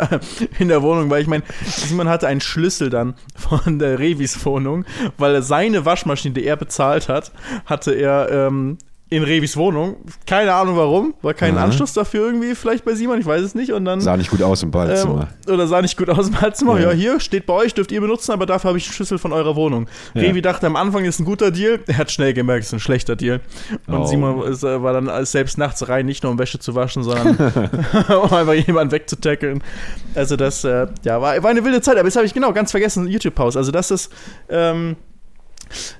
in 0.57 0.67
der 0.69 0.81
Wohnung 0.81 1.09
war. 1.09 1.19
Ich 1.19 1.27
meine, 1.27 1.43
Simon 1.65 2.09
hatte 2.09 2.27
einen 2.27 2.41
Schlüssel 2.41 2.89
dann 2.89 3.15
von 3.35 3.77
der 3.77 3.99
Revis 3.99 4.43
Wohnung, 4.45 4.85
weil 5.17 5.35
er 5.35 5.41
seine 5.41 5.85
Waschmaschine, 5.85 6.33
die 6.33 6.45
er 6.45 6.55
bezahlt 6.55 7.09
hat, 7.09 7.31
hatte 7.65 7.91
er 7.93 8.29
ähm, 8.31 8.77
in 9.11 9.23
Revis 9.23 9.57
Wohnung. 9.57 9.95
Keine 10.27 10.53
Ahnung 10.53 10.77
warum. 10.77 11.15
War 11.23 11.33
kein 11.33 11.53
Mhm. 11.55 11.61
Anschluss 11.61 11.93
dafür 11.93 12.25
irgendwie, 12.27 12.53
vielleicht 12.53 12.85
bei 12.85 12.93
Simon, 12.93 13.19
ich 13.19 13.25
weiß 13.25 13.41
es 13.41 13.55
nicht. 13.55 13.71
Und 13.73 13.85
dann. 13.85 14.01
Sah 14.01 14.15
nicht 14.15 14.29
gut 14.29 14.43
aus 14.43 14.61
im 14.61 14.69
Badezimmer. 14.69 15.29
Ähm, 15.47 15.53
oder 15.53 15.65
sah 15.67 15.81
nicht 15.81 15.97
gut 15.97 16.09
aus 16.09 16.27
im 16.27 16.33
Badezimmer. 16.35 16.79
Ja. 16.79 16.89
Ja. 16.91 16.95
hier 16.95 17.19
steht 17.19 17.45
bei 17.47 17.53
euch, 17.53 17.73
dürft 17.73 17.91
ihr 17.91 18.01
benutzen, 18.01 18.31
aber 18.33 18.45
dafür 18.45 18.69
habe 18.69 18.77
ich 18.77 18.85
einen 18.85 18.93
Schlüssel 18.93 19.17
von 19.17 19.33
eurer 19.33 19.55
Wohnung. 19.55 19.87
Ja. 20.13 20.21
Revi 20.21 20.41
dachte 20.43 20.67
am 20.67 20.75
Anfang 20.75 21.05
ist 21.05 21.19
ein 21.19 21.25
guter 21.25 21.49
Deal. 21.51 21.79
Er 21.87 21.97
hat 21.97 22.11
schnell 22.11 22.33
gemerkt, 22.33 22.61
es 22.63 22.67
ist 22.69 22.73
ein 22.73 22.79
schlechter 22.79 23.15
Deal. 23.15 23.41
Und 23.87 23.95
Oh. 23.97 24.05
Simon 24.05 24.43
ist, 24.43 24.63
äh, 24.63 24.81
war 24.83 24.93
dann 24.93 25.25
selbst 25.25 25.57
nachts 25.57 25.89
rein, 25.89 26.05
nicht 26.05 26.21
nur 26.23 26.31
um 26.31 26.37
Wäsche 26.37 26.59
zu 26.59 26.75
waschen, 26.75 27.01
sondern 27.03 27.29
um 28.09 28.31
einfach 28.33 28.53
jemanden 28.53 28.91
wegzutackeln. 28.91 29.63
Also 30.13 30.35
das, 30.35 30.63
äh, 30.63 30.85
ja, 31.03 31.19
war, 31.21 31.41
war 31.41 31.49
eine 31.49 31.63
wilde 31.63 31.81
Zeit. 31.81 31.97
Aber 31.97 32.05
jetzt 32.07 32.15
habe 32.15 32.27
ich 32.27 32.33
genau 32.35 32.53
ganz 32.53 32.71
vergessen, 32.71 33.07
YouTube-Haus. 33.07 33.57
Also 33.57 33.71
das 33.71 33.89
ist, 33.89 34.11
ähm, 34.49 34.95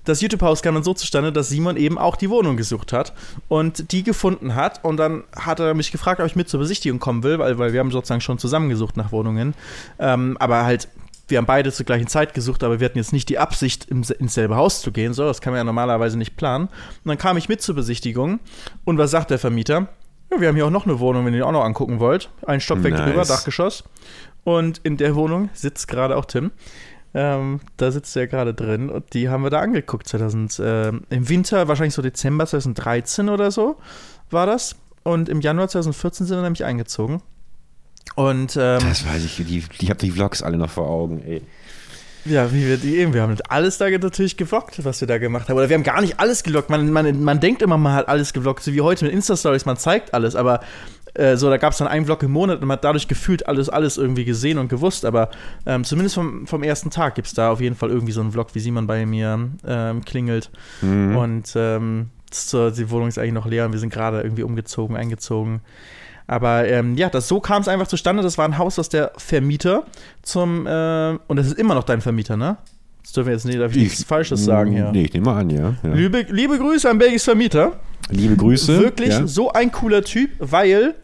das 0.06 0.22
YouTube-Haus 0.22 0.62
kam 0.62 0.76
dann 0.76 0.84
so 0.84 0.94
zustande, 0.94 1.32
dass 1.32 1.50
Simon 1.50 1.78
eben 1.78 1.98
auch 1.98 2.16
die 2.16 2.30
Wohnung 2.30 2.58
gesucht 2.58 2.94
hat 2.94 3.14
und 3.48 3.92
die 3.92 4.04
gefunden 4.04 4.56
hat. 4.56 4.84
Und 4.84 4.98
dann 4.98 5.24
hat 5.36 5.60
er 5.60 5.74
mich 5.74 5.92
gefragt, 5.92 6.20
ob 6.20 6.26
ich 6.26 6.36
mit 6.36 6.50
zur 6.50 6.60
Besichtigung 6.60 7.00
kommen 7.00 7.24
will, 7.24 7.40
weil, 7.40 7.58
weil 7.58 7.74
wir 7.74 7.80
haben 7.80 7.92
sozusagen 7.92 8.22
schon 8.22 8.38
zusammengesucht 8.38 8.98
nach 8.98 9.12
Wohnungen. 9.12 9.54
Ähm, 10.00 10.38
aber 10.40 10.64
halt, 10.64 10.88
wir 11.28 11.38
haben 11.38 11.46
beide 11.46 11.72
zur 11.72 11.86
gleichen 11.86 12.08
Zeit 12.08 12.34
gesucht, 12.34 12.64
aber 12.64 12.80
wir 12.80 12.86
hatten 12.86 12.98
jetzt 12.98 13.14
nicht 13.14 13.30
die 13.30 13.38
Absicht, 13.38 13.86
ins 13.86 14.34
selbe 14.34 14.56
Haus 14.56 14.82
zu 14.82 14.92
gehen. 14.92 15.14
So, 15.14 15.26
das 15.26 15.42
kann 15.42 15.54
man 15.54 15.60
ja 15.60 15.64
normalerweise 15.64 16.18
nicht 16.18 16.36
planen. 16.38 16.66
Und 16.66 17.06
dann 17.06 17.18
kam 17.18 17.38
ich 17.38 17.50
mit 17.50 17.62
zur 17.62 17.76
Besichtigung. 17.76 18.40
Und 18.86 18.98
was 18.98 19.12
sagt 19.12 19.32
der 19.32 19.40
Vermieter? 19.40 19.88
Ja, 20.32 20.42
wir 20.42 20.48
haben 20.48 20.56
hier 20.56 20.66
auch 20.66 20.72
noch 20.72 20.86
eine 20.86 21.00
Wohnung, 21.00 21.26
wenn 21.26 21.34
ihr 21.34 21.40
die 21.40 21.44
auch 21.44 21.52
noch 21.52 21.64
angucken 21.64 22.00
wollt. 22.00 22.30
Ein 22.46 22.62
Stockwerk 22.62 22.94
Nice. 22.94 23.06
drüber, 23.06 23.26
Dachgeschoss. 23.26 23.84
Und 24.44 24.80
in 24.84 24.98
der 24.98 25.16
Wohnung 25.16 25.50
sitzt 25.54 25.88
gerade 25.88 26.16
auch 26.16 26.26
Tim. 26.26 26.52
Ähm, 27.14 27.60
da 27.78 27.92
sitzt 27.92 28.16
er 28.16 28.28
gerade 28.28 28.54
drin 28.54 28.90
und 28.90 29.14
die 29.14 29.30
haben 29.30 29.44
wir 29.44 29.50
da 29.50 29.60
angeguckt. 29.62 30.08
2000, 30.08 30.62
ähm, 30.64 31.02
Im 31.10 31.28
Winter, 31.28 31.68
wahrscheinlich 31.68 31.96
so 31.96 32.02
Dezember 32.02 32.46
2013 32.46 33.30
oder 33.30 33.52
so 33.52 33.78
war 34.30 34.46
das. 34.46 34.76
Und 35.04 35.28
im 35.30 35.42
Januar 35.42 35.70
2014 35.70 36.28
sind 36.28 36.38
wir 36.38 36.44
nämlich 36.44 36.66
eingezogen. 36.66 37.22
Und 38.16 38.56
ähm, 38.58 38.80
Das 38.88 39.06
weiß 39.08 39.24
ich, 39.24 39.38
die, 39.38 39.64
ich 39.80 39.90
habe 39.90 40.00
die 40.00 40.12
Vlogs 40.12 40.44
alle 40.44 40.58
noch 40.58 40.70
vor 40.70 40.88
Augen, 40.88 41.22
ey. 41.26 41.42
ja, 42.26 42.52
wie 42.52 42.68
wir 42.68 42.78
die 42.78 42.98
eben, 42.98 43.14
wir 43.14 43.22
haben 43.22 43.36
alles 43.48 43.78
da 43.78 43.90
natürlich 43.90 44.38
gevloggt, 44.38 44.84
was 44.84 45.02
wir 45.02 45.08
da 45.08 45.18
gemacht 45.18 45.50
haben. 45.50 45.58
Oder 45.58 45.70
wir 45.70 45.76
haben 45.76 45.84
gar 45.84 46.02
nicht 46.02 46.20
alles 46.20 46.44
gevloggt. 46.44 46.70
Man, 46.70 46.92
man, 46.92 47.24
man 47.24 47.40
denkt 47.40 47.62
immer, 47.62 47.78
man 47.78 47.94
hat 47.94 48.08
alles 48.08 48.34
gevloggt, 48.34 48.64
so 48.64 48.74
wie 48.74 48.82
heute 48.82 49.06
mit 49.06 49.14
Insta-Stories, 49.14 49.66
man 49.66 49.78
zeigt 49.78 50.14
alles, 50.14 50.36
aber 50.36 50.62
äh, 51.14 51.38
so, 51.38 51.50
da 51.50 51.58
gab 51.58 51.74
es 51.74 51.80
dann 51.80 51.88
einen 51.88 52.06
Vlog 52.06 52.24
im 52.24 52.32
Monat 52.32 52.62
und 52.62 52.68
man 52.68 52.76
hat 52.76 52.84
dadurch 52.84 53.08
gefühlt 53.08 53.48
alles, 53.48 53.70
alles 53.70 53.98
irgendwie 53.98 54.26
gesehen 54.26 54.58
und 54.58 54.70
gewusst. 54.70 55.06
Aber 55.06 55.30
ähm, 55.66 55.84
zumindest 55.84 56.16
vom, 56.16 56.48
vom 56.48 56.64
ersten 56.64 56.90
Tag 56.90 57.16
gibt 57.16 57.28
es 57.28 57.34
da 57.34 57.52
auf 57.52 57.62
jeden 57.62 57.76
Fall 57.76 57.90
irgendwie 57.90 58.12
so 58.12 58.22
einen 58.22 58.32
Vlog, 58.32 58.54
wie 58.54 58.60
Simon 58.60 58.88
bei 58.88 59.06
mir 59.06 59.50
ähm, 59.66 60.06
klingelt. 60.06 60.52
Mhm. 60.82 61.16
Und 61.16 61.54
ähm, 61.56 62.10
so, 62.32 62.70
die 62.70 62.90
Wohnung 62.90 63.08
ist 63.08 63.18
eigentlich 63.18 63.34
noch 63.34 63.48
leer 63.48 63.66
und 63.66 63.72
wir 63.72 63.80
sind 63.80 63.92
gerade 63.92 64.22
irgendwie 64.22 64.44
umgezogen, 64.44 64.96
eingezogen. 64.96 65.62
Aber 66.28 66.68
ähm, 66.68 66.96
ja, 66.96 67.10
das, 67.10 67.28
so 67.28 67.40
kam 67.40 67.62
es 67.64 67.68
einfach 67.68 67.88
zustande. 67.88 68.22
Das 68.22 68.38
war 68.38 68.46
ein 68.46 68.60
Haus, 68.60 68.78
was 68.78 68.88
der 68.90 69.12
Vermieter 69.18 69.86
zum, 70.22 70.68
äh, 70.68 71.18
und 71.28 71.38
das 71.38 71.48
ist 71.48 71.58
immer 71.58 71.74
noch 71.74 71.84
dein 71.84 72.02
Vermieter, 72.02 72.38
ne? 72.38 72.58
Das 73.04 73.14
dürfen 73.14 73.28
wir 73.28 73.34
jetzt 73.34 73.46
nicht, 73.46 73.60
darf 73.60 73.72
ich 73.76 73.84
nichts 73.84 74.04
Falsches 74.04 74.44
sagen 74.44 74.72
hier. 74.72 74.92
Nee, 74.92 75.04
ich 75.04 75.14
nehme 75.14 75.26
mal 75.26 75.40
an, 75.40 75.50
ja. 75.50 75.76
ja. 75.84 75.94
Liebe, 75.94 76.26
liebe 76.30 76.58
Grüße 76.58 76.90
an 76.90 76.98
Belgis 76.98 77.24
Vermieter. 77.24 77.80
Liebe 78.10 78.36
Grüße. 78.36 78.80
Wirklich 78.80 79.10
ja. 79.10 79.28
so 79.28 79.52
ein 79.52 79.72
cooler 79.72 80.04
Typ, 80.04 80.32
weil 80.40 80.96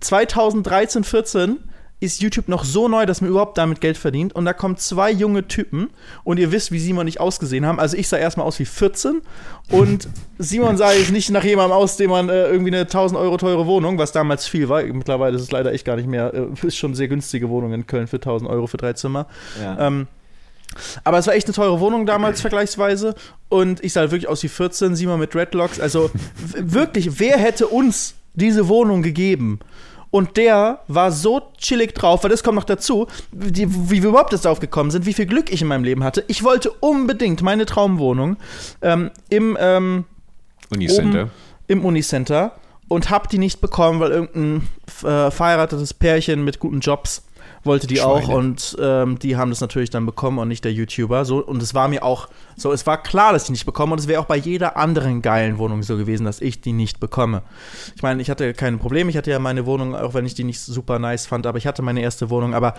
2013, 0.00 1.04
14 1.04 1.58
ist 1.98 2.20
YouTube 2.20 2.48
noch 2.48 2.64
so 2.64 2.88
neu, 2.88 3.06
dass 3.06 3.22
man 3.22 3.30
überhaupt 3.30 3.56
damit 3.56 3.80
Geld 3.80 3.96
verdient. 3.96 4.34
Und 4.34 4.44
da 4.44 4.52
kommen 4.52 4.76
zwei 4.76 5.10
junge 5.10 5.48
Typen 5.48 5.88
und 6.24 6.38
ihr 6.38 6.52
wisst, 6.52 6.70
wie 6.70 6.78
Simon 6.78 7.02
und 7.02 7.08
ich 7.08 7.20
ausgesehen 7.20 7.64
haben. 7.64 7.80
Also 7.80 7.96
ich 7.96 8.08
sah 8.08 8.18
erstmal 8.18 8.46
aus 8.46 8.58
wie 8.58 8.66
14 8.66 9.22
und 9.70 10.08
Simon 10.38 10.76
sah 10.76 10.92
jetzt 10.92 11.10
nicht 11.10 11.30
nach 11.30 11.44
jemandem 11.44 11.72
aus, 11.72 11.96
dem 11.96 12.10
man 12.10 12.28
äh, 12.28 12.48
irgendwie 12.48 12.70
eine 12.70 12.82
1000 12.82 13.18
Euro 13.18 13.38
teure 13.38 13.66
Wohnung, 13.66 13.96
was 13.96 14.12
damals 14.12 14.46
viel 14.46 14.68
war. 14.68 14.82
Mittlerweile 14.82 15.36
ist 15.36 15.42
es 15.42 15.50
leider 15.50 15.72
echt 15.72 15.86
gar 15.86 15.96
nicht 15.96 16.08
mehr. 16.08 16.34
Äh, 16.34 16.48
ist 16.66 16.76
schon 16.76 16.94
sehr 16.94 17.08
günstige 17.08 17.48
Wohnung 17.48 17.72
in 17.72 17.86
Köln 17.86 18.08
für 18.08 18.16
1000 18.16 18.50
Euro 18.50 18.66
für 18.66 18.76
drei 18.76 18.92
Zimmer. 18.92 19.26
Ja. 19.60 19.86
Ähm, 19.86 20.06
aber 21.04 21.18
es 21.18 21.26
war 21.26 21.34
echt 21.34 21.46
eine 21.46 21.54
teure 21.54 21.80
Wohnung 21.80 22.06
damals 22.06 22.40
vergleichsweise. 22.40 23.14
Und 23.48 23.82
ich 23.84 23.92
sah 23.92 24.00
halt 24.00 24.10
wirklich 24.10 24.28
aus 24.28 24.42
wie 24.42 24.48
14, 24.48 24.96
Simon 24.96 25.20
mit 25.20 25.34
Dreadlocks. 25.34 25.80
Also 25.80 26.10
wirklich, 26.56 27.18
wer 27.18 27.38
hätte 27.38 27.66
uns 27.66 28.14
diese 28.34 28.68
Wohnung 28.68 29.02
gegeben? 29.02 29.60
Und 30.10 30.36
der 30.36 30.80
war 30.88 31.12
so 31.12 31.42
chillig 31.58 31.94
drauf, 31.94 32.22
weil 32.22 32.30
das 32.30 32.42
kommt 32.42 32.56
noch 32.56 32.64
dazu, 32.64 33.06
die, 33.32 33.68
wie 33.90 34.02
wir 34.02 34.10
überhaupt 34.10 34.32
jetzt 34.32 34.44
drauf 34.44 34.60
gekommen 34.60 34.90
sind, 34.90 35.04
wie 35.04 35.12
viel 35.12 35.26
Glück 35.26 35.52
ich 35.52 35.62
in 35.62 35.68
meinem 35.68 35.84
Leben 35.84 36.04
hatte. 36.04 36.24
Ich 36.28 36.42
wollte 36.42 36.70
unbedingt 36.70 37.42
meine 37.42 37.66
Traumwohnung 37.66 38.36
ähm, 38.82 39.10
im, 39.28 39.58
ähm, 39.60 40.04
Unicenter. 40.70 41.22
oben 41.22 41.30
im 41.68 41.84
Unicenter 41.84 42.52
und 42.88 43.10
hab 43.10 43.28
die 43.28 43.38
nicht 43.38 43.60
bekommen, 43.60 44.00
weil 44.00 44.12
irgendein 44.12 44.68
äh, 45.02 45.30
verheiratetes 45.30 45.94
Pärchen 45.94 46.44
mit 46.44 46.60
guten 46.60 46.80
Jobs 46.80 47.25
wollte 47.66 47.86
die 47.86 48.00
auch 48.00 48.24
Schweine. 48.24 48.38
und 48.38 48.76
ähm, 48.80 49.18
die 49.18 49.36
haben 49.36 49.50
das 49.50 49.60
natürlich 49.60 49.90
dann 49.90 50.06
bekommen 50.06 50.38
und 50.38 50.48
nicht 50.48 50.64
der 50.64 50.72
YouTuber. 50.72 51.24
So, 51.24 51.44
und 51.44 51.62
es 51.62 51.74
war 51.74 51.88
mir 51.88 52.02
auch 52.02 52.28
so, 52.56 52.72
es 52.72 52.86
war 52.86 53.02
klar, 53.02 53.32
dass 53.32 53.42
ich 53.42 53.46
die 53.46 53.52
nicht 53.52 53.66
bekomme 53.66 53.92
und 53.92 53.98
es 53.98 54.08
wäre 54.08 54.20
auch 54.20 54.26
bei 54.26 54.36
jeder 54.36 54.76
anderen 54.76 55.22
geilen 55.22 55.58
Wohnung 55.58 55.82
so 55.82 55.96
gewesen, 55.96 56.24
dass 56.24 56.40
ich 56.40 56.60
die 56.60 56.72
nicht 56.72 57.00
bekomme. 57.00 57.42
Ich 57.94 58.02
meine, 58.02 58.22
ich 58.22 58.30
hatte 58.30 58.54
kein 58.54 58.78
Problem, 58.78 59.08
ich 59.08 59.16
hatte 59.16 59.30
ja 59.30 59.38
meine 59.38 59.66
Wohnung, 59.66 59.94
auch 59.94 60.14
wenn 60.14 60.26
ich 60.26 60.34
die 60.34 60.44
nicht 60.44 60.60
super 60.60 60.98
nice 60.98 61.26
fand, 61.26 61.46
aber 61.46 61.58
ich 61.58 61.66
hatte 61.66 61.82
meine 61.82 62.00
erste 62.00 62.30
Wohnung, 62.30 62.54
aber 62.54 62.74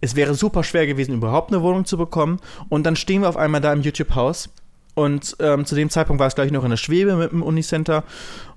es 0.00 0.16
wäre 0.16 0.34
super 0.34 0.64
schwer 0.64 0.86
gewesen, 0.86 1.14
überhaupt 1.14 1.52
eine 1.52 1.62
Wohnung 1.62 1.84
zu 1.84 1.98
bekommen. 1.98 2.40
Und 2.70 2.84
dann 2.84 2.96
stehen 2.96 3.22
wir 3.22 3.28
auf 3.28 3.36
einmal 3.36 3.60
da 3.60 3.72
im 3.72 3.82
YouTube-Haus 3.82 4.48
und 4.94 5.36
ähm, 5.40 5.64
zu 5.64 5.74
dem 5.74 5.90
Zeitpunkt 5.90 6.20
war 6.20 6.26
es 6.26 6.34
gleich 6.34 6.50
noch 6.50 6.64
in 6.64 6.70
der 6.70 6.76
Schwebe 6.76 7.16
mit 7.16 7.32
dem 7.32 7.42
Unicenter. 7.42 8.04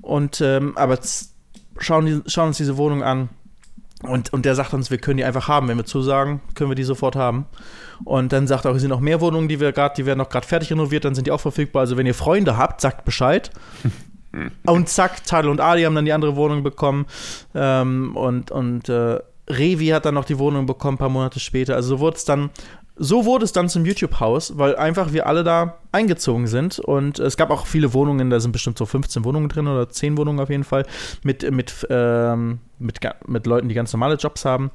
Und 0.02 0.42
ähm, 0.42 0.78
aber 0.78 1.00
schauen, 1.78 2.06
die, 2.06 2.22
schauen 2.30 2.48
uns 2.48 2.58
diese 2.58 2.78
Wohnung 2.78 3.04
an. 3.04 3.30
Und, 4.04 4.34
und 4.34 4.46
der 4.46 4.56
sagt 4.56 4.74
uns, 4.74 4.92
wir 4.92 4.98
können 4.98 5.18
die 5.18 5.24
einfach 5.24 5.48
haben. 5.48 5.68
Wenn 5.68 5.78
wir 5.78 5.86
zusagen, 5.86 6.42
können 6.56 6.70
wir 6.70 6.76
die 6.76 6.84
sofort 6.84 7.16
haben. 7.16 7.46
Und 8.04 8.34
dann 8.34 8.48
sagt 8.48 8.66
er 8.66 8.72
auch, 8.72 8.76
es 8.76 8.82
sind 8.82 8.90
noch 8.90 9.00
mehr 9.00 9.22
Wohnungen, 9.22 9.48
die 9.48 9.60
wir 9.60 9.72
gerade, 9.72 9.96
die 9.96 10.06
werden 10.06 10.20
noch 10.20 10.30
gerade 10.30 10.46
fertig 10.46 10.72
renoviert, 10.72 11.06
dann 11.06 11.16
sind 11.16 11.28
die 11.28 11.32
auch 11.32 11.40
verfügbar. 11.40 11.82
Also 11.82 11.98
wenn 11.98 12.06
ihr 12.06 12.14
Freunde 12.14 12.58
habt, 12.58 12.82
sagt 12.82 13.06
Bescheid. 13.06 13.52
und 14.66 14.90
zack, 14.90 15.24
Tadel 15.26 15.50
und 15.50 15.62
Adi 15.62 15.84
haben 15.84 15.96
dann 15.96 16.06
die 16.06 16.14
andere 16.14 16.36
Wohnung 16.36 16.64
bekommen. 16.64 17.06
Ähm, 17.56 18.16
und 18.16 18.52
und 18.52 18.90
äh, 18.90 19.20
Revi 19.50 19.88
hat 19.88 20.06
dann 20.06 20.14
noch 20.14 20.26
die 20.26 20.40
Wohnung 20.40 20.66
bekommen, 20.66 20.96
ein 20.96 21.00
paar 21.00 21.10
Monate 21.10 21.40
später. 21.40 21.76
Also 21.76 21.90
so 21.90 22.00
wurde 22.00 22.18
es 22.18 22.26
dann, 22.26 22.50
so 23.04 23.26
wurde 23.26 23.44
es 23.46 23.52
dann 23.52 23.70
zum 23.70 23.86
YouTube-Haus, 23.86 24.58
weil 24.58 24.76
einfach 24.76 25.12
wir 25.14 25.28
alle 25.28 25.44
da 25.44 25.78
eingezogen 25.92 26.48
sind. 26.48 26.80
Und 26.80 27.20
es 27.20 27.38
gab 27.38 27.50
auch 27.50 27.68
viele 27.68 27.94
Wohnungen, 27.94 28.30
da 28.30 28.40
sind 28.40 28.52
bestimmt 28.52 28.78
so 28.78 28.86
15 28.86 29.24
Wohnungen 29.26 29.50
drin 29.50 29.68
oder 29.68 29.90
10 29.90 30.18
Wohnungen 30.18 30.40
auf 30.40 30.50
jeden 30.50 30.64
Fall, 30.64 30.86
mit, 31.24 31.50
mit, 31.52 31.86
ähm, 31.90 32.60
mit, 32.80 33.00
mit 33.28 33.46
Leuten, 33.46 33.68
die 33.70 33.76
ganz 33.76 33.92
normale 33.94 34.16
Jobs 34.16 34.46
haben. 34.46 34.72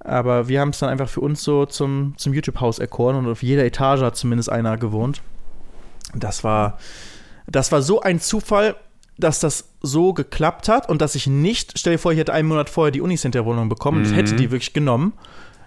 Aber 0.00 0.48
wir 0.48 0.60
haben 0.60 0.70
es 0.70 0.80
dann 0.80 0.88
einfach 0.90 1.08
für 1.08 1.20
uns 1.20 1.42
so 1.44 1.64
zum, 1.66 2.14
zum 2.16 2.34
YouTube-Haus 2.34 2.78
erkoren 2.78 3.16
und 3.16 3.30
auf 3.30 3.42
jeder 3.42 3.64
Etage 3.64 4.00
hat 4.02 4.16
zumindest 4.16 4.50
einer 4.50 4.76
gewohnt. 4.76 5.22
Das 6.14 6.44
war, 6.44 6.78
das 7.46 7.72
war 7.72 7.82
so 7.82 8.00
ein 8.00 8.20
Zufall, 8.20 8.76
dass 9.18 9.40
das 9.40 9.68
so 9.80 10.12
geklappt 10.12 10.68
hat 10.68 10.88
und 10.88 11.00
dass 11.00 11.14
ich 11.14 11.26
nicht, 11.26 11.78
stell 11.78 11.94
dir 11.94 11.98
vor, 11.98 12.12
ich 12.12 12.18
hätte 12.18 12.32
einen 12.32 12.48
Monat 12.48 12.68
vorher 12.68 12.90
die 12.90 13.00
Unicenter-Wohnung 13.00 13.68
bekommen 13.68 13.98
und 13.98 14.10
Mhm. 14.10 14.14
hätte 14.14 14.34
die 14.34 14.50
wirklich 14.50 14.72
genommen, 14.72 15.12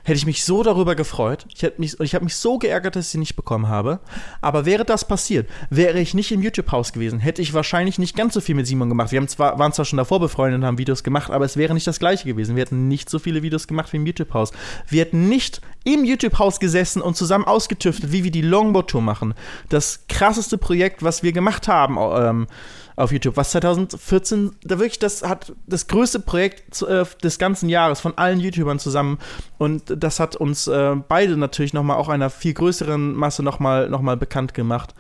hätte 0.05 0.17
ich 0.17 0.25
mich 0.25 0.45
so 0.45 0.63
darüber 0.63 0.95
gefreut. 0.95 1.45
Ich, 1.53 1.63
hätte 1.63 1.81
mich, 1.81 1.99
ich 1.99 2.15
habe 2.15 2.23
mich 2.23 2.35
so 2.35 2.57
geärgert, 2.57 2.95
dass 2.95 3.07
ich 3.07 3.11
sie 3.11 3.17
nicht 3.17 3.35
bekommen 3.35 3.67
habe. 3.67 3.99
Aber 4.39 4.65
wäre 4.65 4.85
das 4.85 5.05
passiert, 5.05 5.49
wäre 5.69 5.99
ich 5.99 6.13
nicht 6.13 6.31
im 6.31 6.41
YouTube-Haus 6.41 6.93
gewesen, 6.93 7.19
hätte 7.19 7.41
ich 7.41 7.53
wahrscheinlich 7.53 7.97
nicht 7.99 8.15
ganz 8.15 8.35
so 8.35 8.39
viel 8.39 8.55
mit 8.55 8.67
Simon 8.67 8.87
gemacht. 8.87 9.11
Wir 9.11 9.19
haben 9.19 9.27
zwar, 9.27 9.59
waren 9.59 9.73
zwar 9.73 9.85
schon 9.85 9.97
davor 9.97 10.19
befreundet 10.19 10.59
und 10.59 10.65
haben 10.65 10.77
Videos 10.77 11.03
gemacht, 11.03 11.31
aber 11.31 11.43
es 11.43 11.57
wäre 11.57 11.73
nicht 11.73 11.87
das 11.87 11.99
gleiche 11.99 12.27
gewesen. 12.27 12.55
Wir 12.55 12.61
hätten 12.61 12.87
nicht 12.87 13.09
so 13.09 13.19
viele 13.19 13.41
Videos 13.41 13.67
gemacht 13.67 13.91
wie 13.91 13.97
im 13.97 14.05
YouTube-Haus. 14.05 14.51
Wir 14.87 15.01
hätten 15.01 15.27
nicht 15.27 15.59
im 15.83 16.05
YouTube-Haus 16.05 16.59
gesessen 16.59 17.01
und 17.01 17.17
zusammen 17.17 17.45
ausgetüftelt, 17.45 18.11
wie 18.11 18.23
wir 18.23 18.31
die 18.31 18.41
Longboard-Tour 18.41 19.01
machen. 19.01 19.33
Das 19.69 20.05
krasseste 20.07 20.57
Projekt, 20.57 21.03
was 21.03 21.23
wir 21.23 21.31
gemacht 21.31 21.67
haben 21.67 21.97
ähm, 21.97 22.47
auf 22.95 23.11
YouTube, 23.11 23.37
was 23.37 23.51
2014, 23.51 24.51
da 24.63 24.79
wirklich, 24.79 24.99
das 24.99 25.23
hat 25.23 25.53
das 25.67 25.87
größte 25.87 26.19
Projekt 26.19 26.81
äh, 26.81 27.03
des 27.23 27.39
ganzen 27.39 27.69
Jahres 27.69 27.99
von 27.99 28.17
allen 28.17 28.39
YouTubern 28.39 28.79
zusammen. 28.79 29.19
Und 29.57 29.83
das 29.97 30.19
hat 30.19 30.35
uns 30.35 30.67
äh, 30.67 30.95
beide 31.07 31.37
natürlich 31.37 31.73
nochmal 31.73 31.97
auch 31.97 32.09
einer 32.09 32.29
viel 32.29 32.53
größeren 32.53 33.13
Masse 33.13 33.43
nochmal 33.43 33.89
noch 33.89 34.01
mal 34.01 34.17
bekannt 34.17 34.53
gemacht 34.53 34.93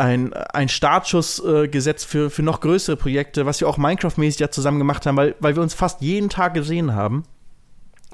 ein, 0.00 0.32
ein 0.32 0.68
Startschuss 0.68 1.44
äh, 1.44 1.68
gesetzt 1.68 2.06
für, 2.06 2.30
für 2.30 2.42
noch 2.42 2.60
größere 2.60 2.96
Projekte, 2.96 3.44
was 3.44 3.60
wir 3.60 3.68
auch 3.68 3.76
Minecraft-mäßig 3.76 4.40
ja 4.40 4.50
zusammen 4.50 4.78
gemacht 4.78 5.04
haben, 5.04 5.16
weil, 5.16 5.34
weil 5.40 5.56
wir 5.56 5.62
uns 5.62 5.74
fast 5.74 6.00
jeden 6.00 6.30
Tag 6.30 6.54
gesehen 6.54 6.94
haben. 6.94 7.24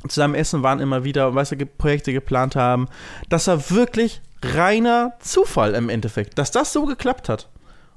Zusammen 0.08 0.34
essen 0.34 0.62
waren 0.62 0.80
immer 0.80 1.04
wieder, 1.04 1.34
weißt 1.34 1.52
du, 1.52 1.66
Projekte 1.66 2.12
geplant 2.12 2.56
haben. 2.56 2.88
Das 3.28 3.46
war 3.46 3.70
wirklich 3.70 4.20
reiner 4.42 5.14
Zufall 5.20 5.74
im 5.74 5.88
Endeffekt, 5.88 6.38
dass 6.38 6.50
das 6.50 6.72
so 6.72 6.86
geklappt 6.86 7.28
hat. 7.28 7.48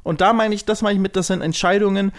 Und 0.10 0.22
da 0.22 0.34
meine 0.34 0.55
ich, 0.55 0.66
das 0.66 0.82
meine 0.82 0.95
ich 0.95 0.99
mit, 0.99 1.16
das 1.16 1.28
sind 1.28 1.41
Entscheidungen, 1.41 2.12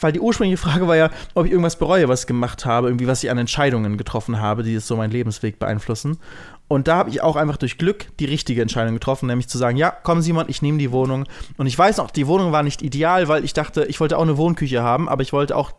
weil 0.00 0.12
die 0.12 0.20
ursprüngliche 0.20 0.56
Frage 0.56 0.88
war 0.88 0.96
ja, 0.96 1.10
ob 1.34 1.44
ich 1.44 1.52
irgendwas 1.52 1.78
bereue, 1.78 2.08
was 2.08 2.22
ich 2.22 2.26
gemacht 2.26 2.64
habe, 2.64 2.88
irgendwie, 2.88 3.06
was 3.06 3.22
ich 3.22 3.30
an 3.30 3.36
Entscheidungen 3.36 3.98
getroffen 3.98 4.40
habe, 4.40 4.62
die 4.62 4.72
jetzt 4.72 4.86
so 4.86 4.96
meinen 4.96 5.10
Lebensweg 5.10 5.58
beeinflussen. 5.58 6.18
Und 6.66 6.88
da 6.88 6.96
habe 6.96 7.10
ich 7.10 7.22
auch 7.22 7.36
einfach 7.36 7.58
durch 7.58 7.76
Glück 7.76 8.06
die 8.18 8.24
richtige 8.24 8.62
Entscheidung 8.62 8.94
getroffen, 8.94 9.26
nämlich 9.26 9.48
zu 9.48 9.58
sagen, 9.58 9.76
ja, 9.76 9.90
komm 9.90 10.22
Simon, 10.22 10.46
ich 10.48 10.62
nehme 10.62 10.78
die 10.78 10.92
Wohnung. 10.92 11.26
Und 11.58 11.66
ich 11.66 11.78
weiß 11.78 11.98
noch, 11.98 12.10
die 12.10 12.26
Wohnung 12.26 12.52
war 12.52 12.62
nicht 12.62 12.80
ideal, 12.80 13.28
weil 13.28 13.44
ich 13.44 13.52
dachte, 13.52 13.84
ich 13.84 14.00
wollte 14.00 14.16
auch 14.16 14.22
eine 14.22 14.38
Wohnküche 14.38 14.82
haben, 14.82 15.08
aber 15.08 15.22
ich 15.22 15.32
wollte 15.34 15.56
auch, 15.56 15.72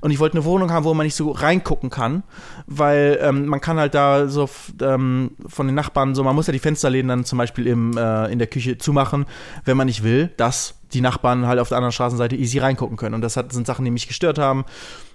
und 0.00 0.10
ich 0.10 0.18
wollte 0.18 0.36
eine 0.36 0.44
Wohnung 0.44 0.72
haben, 0.72 0.84
wo 0.84 0.94
man 0.94 1.06
nicht 1.06 1.14
so 1.14 1.30
reingucken 1.30 1.90
kann, 1.90 2.24
weil 2.66 3.18
ähm, 3.22 3.46
man 3.46 3.60
kann 3.60 3.78
halt 3.78 3.94
da 3.94 4.26
so 4.26 4.50
ähm, 4.82 5.36
von 5.46 5.66
den 5.66 5.76
Nachbarn 5.76 6.16
so, 6.16 6.24
man 6.24 6.34
muss 6.34 6.48
ja 6.48 6.52
die 6.52 6.58
Fensterläden 6.58 7.08
dann 7.08 7.24
zum 7.24 7.38
Beispiel 7.38 7.68
im, 7.68 7.96
äh, 7.96 8.26
in 8.32 8.40
der 8.40 8.48
Küche 8.48 8.78
zumachen, 8.78 9.26
wenn 9.64 9.76
man 9.76 9.86
nicht 9.86 10.02
will, 10.02 10.32
dass 10.36 10.74
die 10.92 11.00
Nachbarn 11.00 11.46
halt 11.46 11.60
auf 11.60 11.68
der 11.68 11.78
anderen 11.78 11.92
Straßenseite 11.92 12.36
easy 12.36 12.58
reingucken 12.58 12.96
können. 12.96 13.14
Und 13.14 13.22
das 13.22 13.36
hat, 13.36 13.52
sind 13.52 13.66
Sachen, 13.66 13.84
die 13.84 13.90
mich 13.90 14.08
gestört 14.08 14.38
haben. 14.38 14.64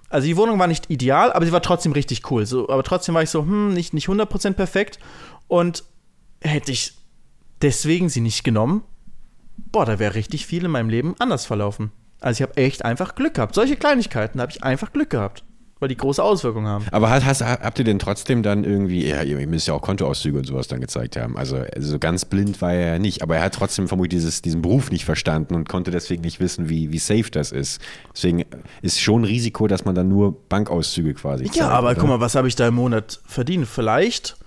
Also 0.09 0.27
die 0.27 0.37
Wohnung 0.37 0.57
war 0.59 0.67
nicht 0.67 0.89
ideal, 0.89 1.33
aber 1.33 1.45
sie 1.45 1.51
war 1.51 1.61
trotzdem 1.61 1.91
richtig 1.91 2.31
cool. 2.31 2.45
So, 2.45 2.69
aber 2.69 2.83
trotzdem 2.83 3.15
war 3.15 3.23
ich 3.23 3.29
so, 3.29 3.41
hm, 3.41 3.73
nicht, 3.73 3.93
nicht 3.93 4.07
100% 4.07 4.53
perfekt. 4.53 4.99
Und 5.47 5.83
hätte 6.41 6.71
ich 6.71 6.93
deswegen 7.61 8.09
sie 8.09 8.21
nicht 8.21 8.43
genommen, 8.43 8.83
boah, 9.57 9.85
da 9.85 9.99
wäre 9.99 10.15
richtig 10.15 10.45
viel 10.45 10.65
in 10.65 10.71
meinem 10.71 10.89
Leben 10.89 11.15
anders 11.19 11.45
verlaufen. 11.45 11.91
Also 12.19 12.43
ich 12.43 12.49
habe 12.49 12.57
echt 12.57 12.85
einfach 12.85 13.15
Glück 13.15 13.35
gehabt. 13.35 13.55
Solche 13.55 13.75
Kleinigkeiten 13.75 14.41
habe 14.41 14.51
ich 14.51 14.63
einfach 14.63 14.93
Glück 14.93 15.09
gehabt 15.09 15.43
weil 15.80 15.89
die 15.89 15.97
große 15.97 16.23
Auswirkungen 16.23 16.67
haben. 16.67 16.86
Aber 16.91 17.09
hast, 17.09 17.41
habt 17.41 17.80
ihr 17.80 17.86
denn 17.86 17.99
trotzdem 17.99 18.43
dann 18.43 18.63
irgendwie, 18.63 19.07
ja, 19.07 19.21
ihr 19.21 19.45
müsst 19.47 19.67
ja 19.67 19.73
auch 19.73 19.82
Kontoauszüge 19.82 20.38
und 20.38 20.45
sowas 20.45 20.67
dann 20.67 20.82
gezeigt 20.82 21.17
haben. 21.17 21.38
Also, 21.38 21.57
also 21.57 21.89
so 21.89 21.99
ganz 21.99 22.25
blind 22.25 22.61
war 22.61 22.73
er 22.73 22.93
ja 22.93 22.99
nicht, 22.99 23.21
aber 23.21 23.38
er 23.38 23.43
hat 23.43 23.53
trotzdem 23.53 23.88
vermutlich 23.88 24.19
dieses, 24.19 24.41
diesen 24.41 24.61
Beruf 24.61 24.91
nicht 24.91 25.05
verstanden 25.05 25.55
und 25.55 25.69
konnte 25.69 25.91
deswegen 25.91 26.21
nicht 26.21 26.39
wissen, 26.39 26.69
wie, 26.69 26.91
wie 26.91 26.99
safe 26.99 27.30
das 27.32 27.51
ist. 27.51 27.82
Deswegen 28.13 28.45
ist 28.82 28.99
schon 28.99 29.21
ein 29.21 29.25
Risiko, 29.25 29.67
dass 29.67 29.86
man 29.86 29.95
dann 29.95 30.09
nur 30.09 30.38
Bankauszüge 30.49 31.13
quasi 31.13 31.45
zeigt. 31.45 31.57
Ja, 31.57 31.69
aber 31.69 31.91
oder? 31.91 31.99
guck 31.99 32.09
mal, 32.09 32.19
was 32.19 32.36
habe 32.36 32.47
ich 32.47 32.55
da 32.55 32.67
im 32.67 32.75
Monat 32.75 33.19
verdient? 33.25 33.67
Vielleicht 33.67 34.38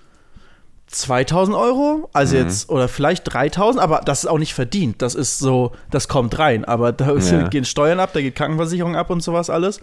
2000 0.91 1.55
Euro, 1.55 2.09
also 2.11 2.35
mhm. 2.35 2.43
jetzt, 2.43 2.69
oder 2.69 2.87
vielleicht 2.89 3.33
3000, 3.33 3.81
aber 3.81 4.01
das 4.03 4.23
ist 4.23 4.29
auch 4.29 4.37
nicht 4.37 4.53
verdient. 4.53 5.01
Das 5.01 5.15
ist 5.15 5.39
so, 5.39 5.71
das 5.89 6.09
kommt 6.09 6.37
rein, 6.37 6.65
aber 6.65 6.91
da 6.91 7.15
ja. 7.15 7.47
gehen 7.49 7.63
Steuern 7.63 7.99
ab, 7.99 8.11
da 8.13 8.21
geht 8.21 8.35
Krankenversicherung 8.35 8.95
ab 8.97 9.09
und 9.09 9.23
sowas 9.23 9.49
alles. 9.49 9.79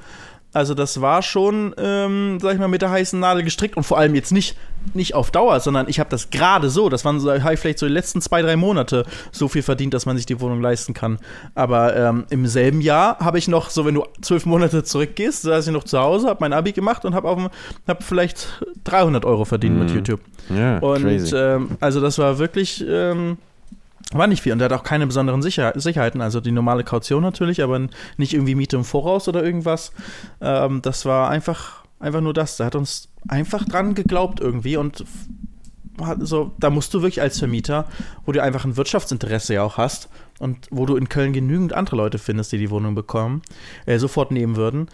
Also 0.55 0.73
das 0.73 1.03
war 1.03 1.21
schon, 1.21 1.75
ähm, 1.77 2.39
sag 2.41 2.55
ich 2.55 2.59
mal, 2.59 2.69
mit 2.69 2.81
der 2.81 2.91
heißen 2.91 3.21
Nadel 3.21 3.45
gestrickt 3.45 3.77
und 3.77 3.83
vor 3.83 3.99
allem 3.99 4.15
jetzt 4.15 4.33
nicht, 4.33 4.57
nicht 4.95 5.15
auf 5.15 5.31
Dauer, 5.31 5.61
sondern 5.61 5.89
ich 5.89 6.01
habe 6.01 6.09
das 6.09 6.31
gerade 6.31 6.71
so, 6.71 6.89
das 6.89 7.05
waren 7.05 7.21
so, 7.21 7.31
vielleicht 7.57 7.79
so 7.79 7.87
die 7.87 7.93
letzten 7.93 8.23
zwei, 8.23 8.41
drei 8.41 8.57
Monate 8.57 9.05
so 9.31 9.49
viel 9.49 9.63
verdient, 9.63 9.93
dass 9.93 10.07
man 10.07 10.17
sich 10.17 10.25
die 10.25 10.41
Wohnung 10.41 10.63
leisten 10.63 10.95
kann. 10.95 11.19
Aber 11.55 11.95
ähm, 11.95 12.25
im 12.31 12.47
selben 12.47 12.81
Jahr 12.81 13.19
habe 13.19 13.39
ich 13.39 13.47
noch, 13.47 13.69
so 13.69 13.85
wenn 13.85 13.95
du 13.95 14.05
zwölf 14.23 14.47
Monate 14.47 14.85
zurückgehst, 14.85 15.43
saß 15.43 15.67
ich 15.67 15.73
noch 15.73 15.85
zu 15.85 15.99
Hause, 15.99 16.29
habe 16.29 16.39
mein 16.41 16.55
Abi 16.55 16.73
gemacht 16.73 17.05
und 17.05 17.15
habe 17.15 17.51
hab 17.87 18.03
vielleicht 18.03 18.63
300 18.85 19.27
Euro 19.27 19.45
verdient 19.45 19.75
mhm. 19.75 19.83
mit 19.83 19.91
YouTube. 19.91 20.21
Ja, 20.49 20.79
und 20.79 21.31
ähm, 21.35 21.77
also 21.81 22.01
das 22.01 22.17
war 22.17 22.39
wirklich 22.39 22.83
ähm, 22.89 23.37
war 24.13 24.27
nicht 24.27 24.43
viel 24.43 24.53
und 24.53 24.61
er 24.61 24.67
hat 24.67 24.73
auch 24.73 24.85
keine 24.85 25.07
besonderen 25.07 25.43
Sicher 25.43 25.73
Sicherheiten, 25.77 26.21
also 26.21 26.41
die 26.41 26.53
normale 26.53 26.85
Kaution 26.85 27.23
natürlich, 27.23 27.63
aber 27.63 27.89
nicht 28.17 28.33
irgendwie 28.33 28.55
Miete 28.55 28.77
im 28.77 28.85
Voraus 28.85 29.29
oder 29.29 29.45
irgendwas. 29.45 29.93
Ähm, 30.41 30.81
das 30.83 31.05
war 31.05 31.29
einfach, 31.29 31.85
einfach 32.01 32.21
nur 32.21 32.33
das. 32.33 32.59
Er 32.59 32.67
hat 32.67 32.75
uns 32.75 33.09
einfach 33.29 33.65
dran 33.65 33.95
geglaubt 33.95 34.41
irgendwie 34.41 34.77
und 34.77 35.05
so, 36.21 36.53
da 36.59 36.71
musst 36.71 36.95
du 36.95 37.03
wirklich 37.03 37.21
als 37.21 37.39
Vermieter, 37.39 37.87
wo 38.25 38.33
du 38.33 38.41
einfach 38.41 38.65
ein 38.65 38.77
Wirtschaftsinteresse 38.77 39.55
ja 39.55 39.63
auch 39.63 39.79
hast 39.79 40.09
und 40.39 40.69
wo 40.71 40.87
du 40.87 40.97
in 40.97 41.09
Köln 41.09 41.33
genügend 41.33 41.73
andere 41.73 41.97
Leute 41.97 42.19
findest, 42.19 42.53
die 42.53 42.59
die 42.59 42.71
Wohnung 42.71 42.95
bekommen, 42.95 43.43
äh, 43.85 43.99
sofort 43.99 44.31
nehmen 44.31 44.57
würden, 44.57 44.89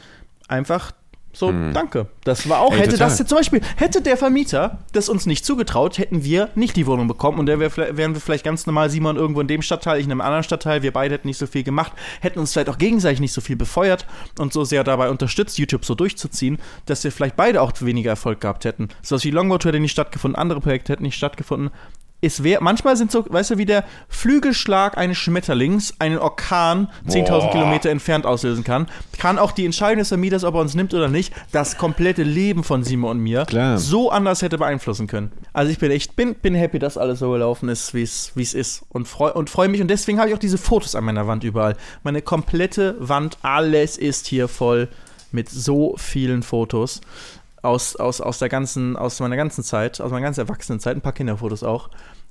einfach 0.48 0.92
so, 1.34 1.48
hm. 1.48 1.72
danke. 1.74 2.06
Das 2.24 2.48
war 2.48 2.60
auch, 2.60 2.72
Ey, 2.72 2.78
hätte 2.78 2.92
total. 2.92 3.08
das 3.08 3.18
jetzt 3.18 3.28
zum 3.28 3.38
Beispiel, 3.38 3.60
hätte 3.76 4.00
der 4.00 4.16
Vermieter 4.16 4.78
das 4.92 5.08
uns 5.08 5.26
nicht 5.26 5.44
zugetraut, 5.44 5.98
hätten 5.98 6.24
wir 6.24 6.48
nicht 6.54 6.76
die 6.76 6.86
Wohnung 6.86 7.08
bekommen 7.08 7.38
und 7.38 7.46
der 7.46 7.58
wär, 7.58 7.76
wären 7.76 8.14
wir 8.14 8.20
vielleicht 8.20 8.44
ganz 8.44 8.66
normal 8.66 8.88
Simon 8.88 9.16
irgendwo 9.16 9.40
in 9.40 9.48
dem 9.48 9.60
Stadtteil, 9.60 9.98
ich 9.98 10.06
in 10.06 10.12
einem 10.12 10.20
anderen 10.20 10.44
Stadtteil, 10.44 10.82
wir 10.82 10.92
beide 10.92 11.14
hätten 11.14 11.28
nicht 11.28 11.38
so 11.38 11.46
viel 11.46 11.64
gemacht, 11.64 11.92
hätten 12.20 12.38
uns 12.38 12.52
vielleicht 12.52 12.68
auch 12.68 12.78
gegenseitig 12.78 13.20
nicht 13.20 13.32
so 13.32 13.40
viel 13.40 13.56
befeuert 13.56 14.06
und 14.38 14.52
so 14.52 14.64
sehr 14.64 14.84
dabei 14.84 15.10
unterstützt, 15.10 15.58
YouTube 15.58 15.84
so 15.84 15.94
durchzuziehen, 15.94 16.58
dass 16.86 17.02
wir 17.04 17.12
vielleicht 17.12 17.36
beide 17.36 17.60
auch 17.60 17.72
weniger 17.80 18.10
Erfolg 18.10 18.40
gehabt 18.40 18.64
hätten. 18.64 18.88
So 19.02 19.16
was 19.16 19.24
wie 19.24 19.30
Longboat 19.30 19.64
hätte 19.64 19.80
nicht 19.80 19.92
stattgefunden, 19.92 20.38
andere 20.38 20.60
Projekte 20.60 20.92
hätten 20.92 21.02
nicht 21.02 21.16
stattgefunden 21.16 21.70
es 22.24 22.42
wäre, 22.42 22.62
manchmal 22.62 22.96
sind 22.96 23.10
so, 23.10 23.24
weißt 23.28 23.50
du, 23.50 23.58
wie 23.58 23.66
der 23.66 23.84
Flügelschlag 24.08 24.96
eines 24.96 25.18
Schmetterlings 25.18 25.94
einen 25.98 26.18
Orkan 26.18 26.88
10.000 27.08 27.52
Kilometer 27.52 27.90
entfernt 27.90 28.26
auslösen 28.26 28.64
kann, 28.64 28.86
kann 29.18 29.38
auch 29.38 29.52
die 29.52 29.64
Entscheidung 29.64 29.98
des 29.98 30.08
Vermieters, 30.08 30.44
ob 30.44 30.54
er 30.54 30.60
uns 30.60 30.74
nimmt 30.74 30.94
oder 30.94 31.08
nicht, 31.08 31.32
das 31.52 31.78
komplette 31.78 32.22
Leben 32.22 32.64
von 32.64 32.84
Simon 32.84 33.12
und 33.12 33.20
mir 33.20 33.44
Klar. 33.44 33.78
so 33.78 34.10
anders 34.10 34.42
hätte 34.42 34.58
beeinflussen 34.58 35.06
können. 35.06 35.32
Also 35.52 35.70
ich 35.70 35.78
bin 35.78 35.90
echt, 35.90 36.16
bin, 36.16 36.34
bin 36.34 36.54
happy, 36.54 36.78
dass 36.78 36.98
alles 36.98 37.18
so 37.18 37.30
gelaufen 37.30 37.68
ist, 37.68 37.94
wie 37.94 38.02
es 38.02 38.54
ist 38.54 38.84
und 38.88 39.08
freue 39.08 39.34
und 39.34 39.50
freu 39.50 39.68
mich 39.68 39.80
und 39.80 39.88
deswegen 39.88 40.18
habe 40.18 40.28
ich 40.28 40.34
auch 40.34 40.40
diese 40.40 40.58
Fotos 40.58 40.94
an 40.94 41.04
meiner 41.04 41.26
Wand 41.26 41.44
überall. 41.44 41.76
Meine 42.02 42.22
komplette 42.22 42.96
Wand, 42.98 43.38
alles 43.42 43.98
ist 43.98 44.26
hier 44.26 44.48
voll 44.48 44.88
mit 45.32 45.48
so 45.48 45.94
vielen 45.98 46.42
Fotos 46.42 47.00
aus, 47.64 47.96
aus, 47.96 48.20
aus 48.20 48.38
der 48.38 48.48
ganzen, 48.48 48.96
aus 48.96 49.20
meiner 49.20 49.36
ganzen 49.36 49.64
Zeit, 49.64 50.00
aus 50.00 50.10
meiner 50.10 50.24
ganzen 50.24 50.40
Erwachsenenzeit, 50.40 50.96
ein 50.96 51.00
paar 51.00 51.12
Kinderfotos 51.12 51.62
auch, 51.62 51.88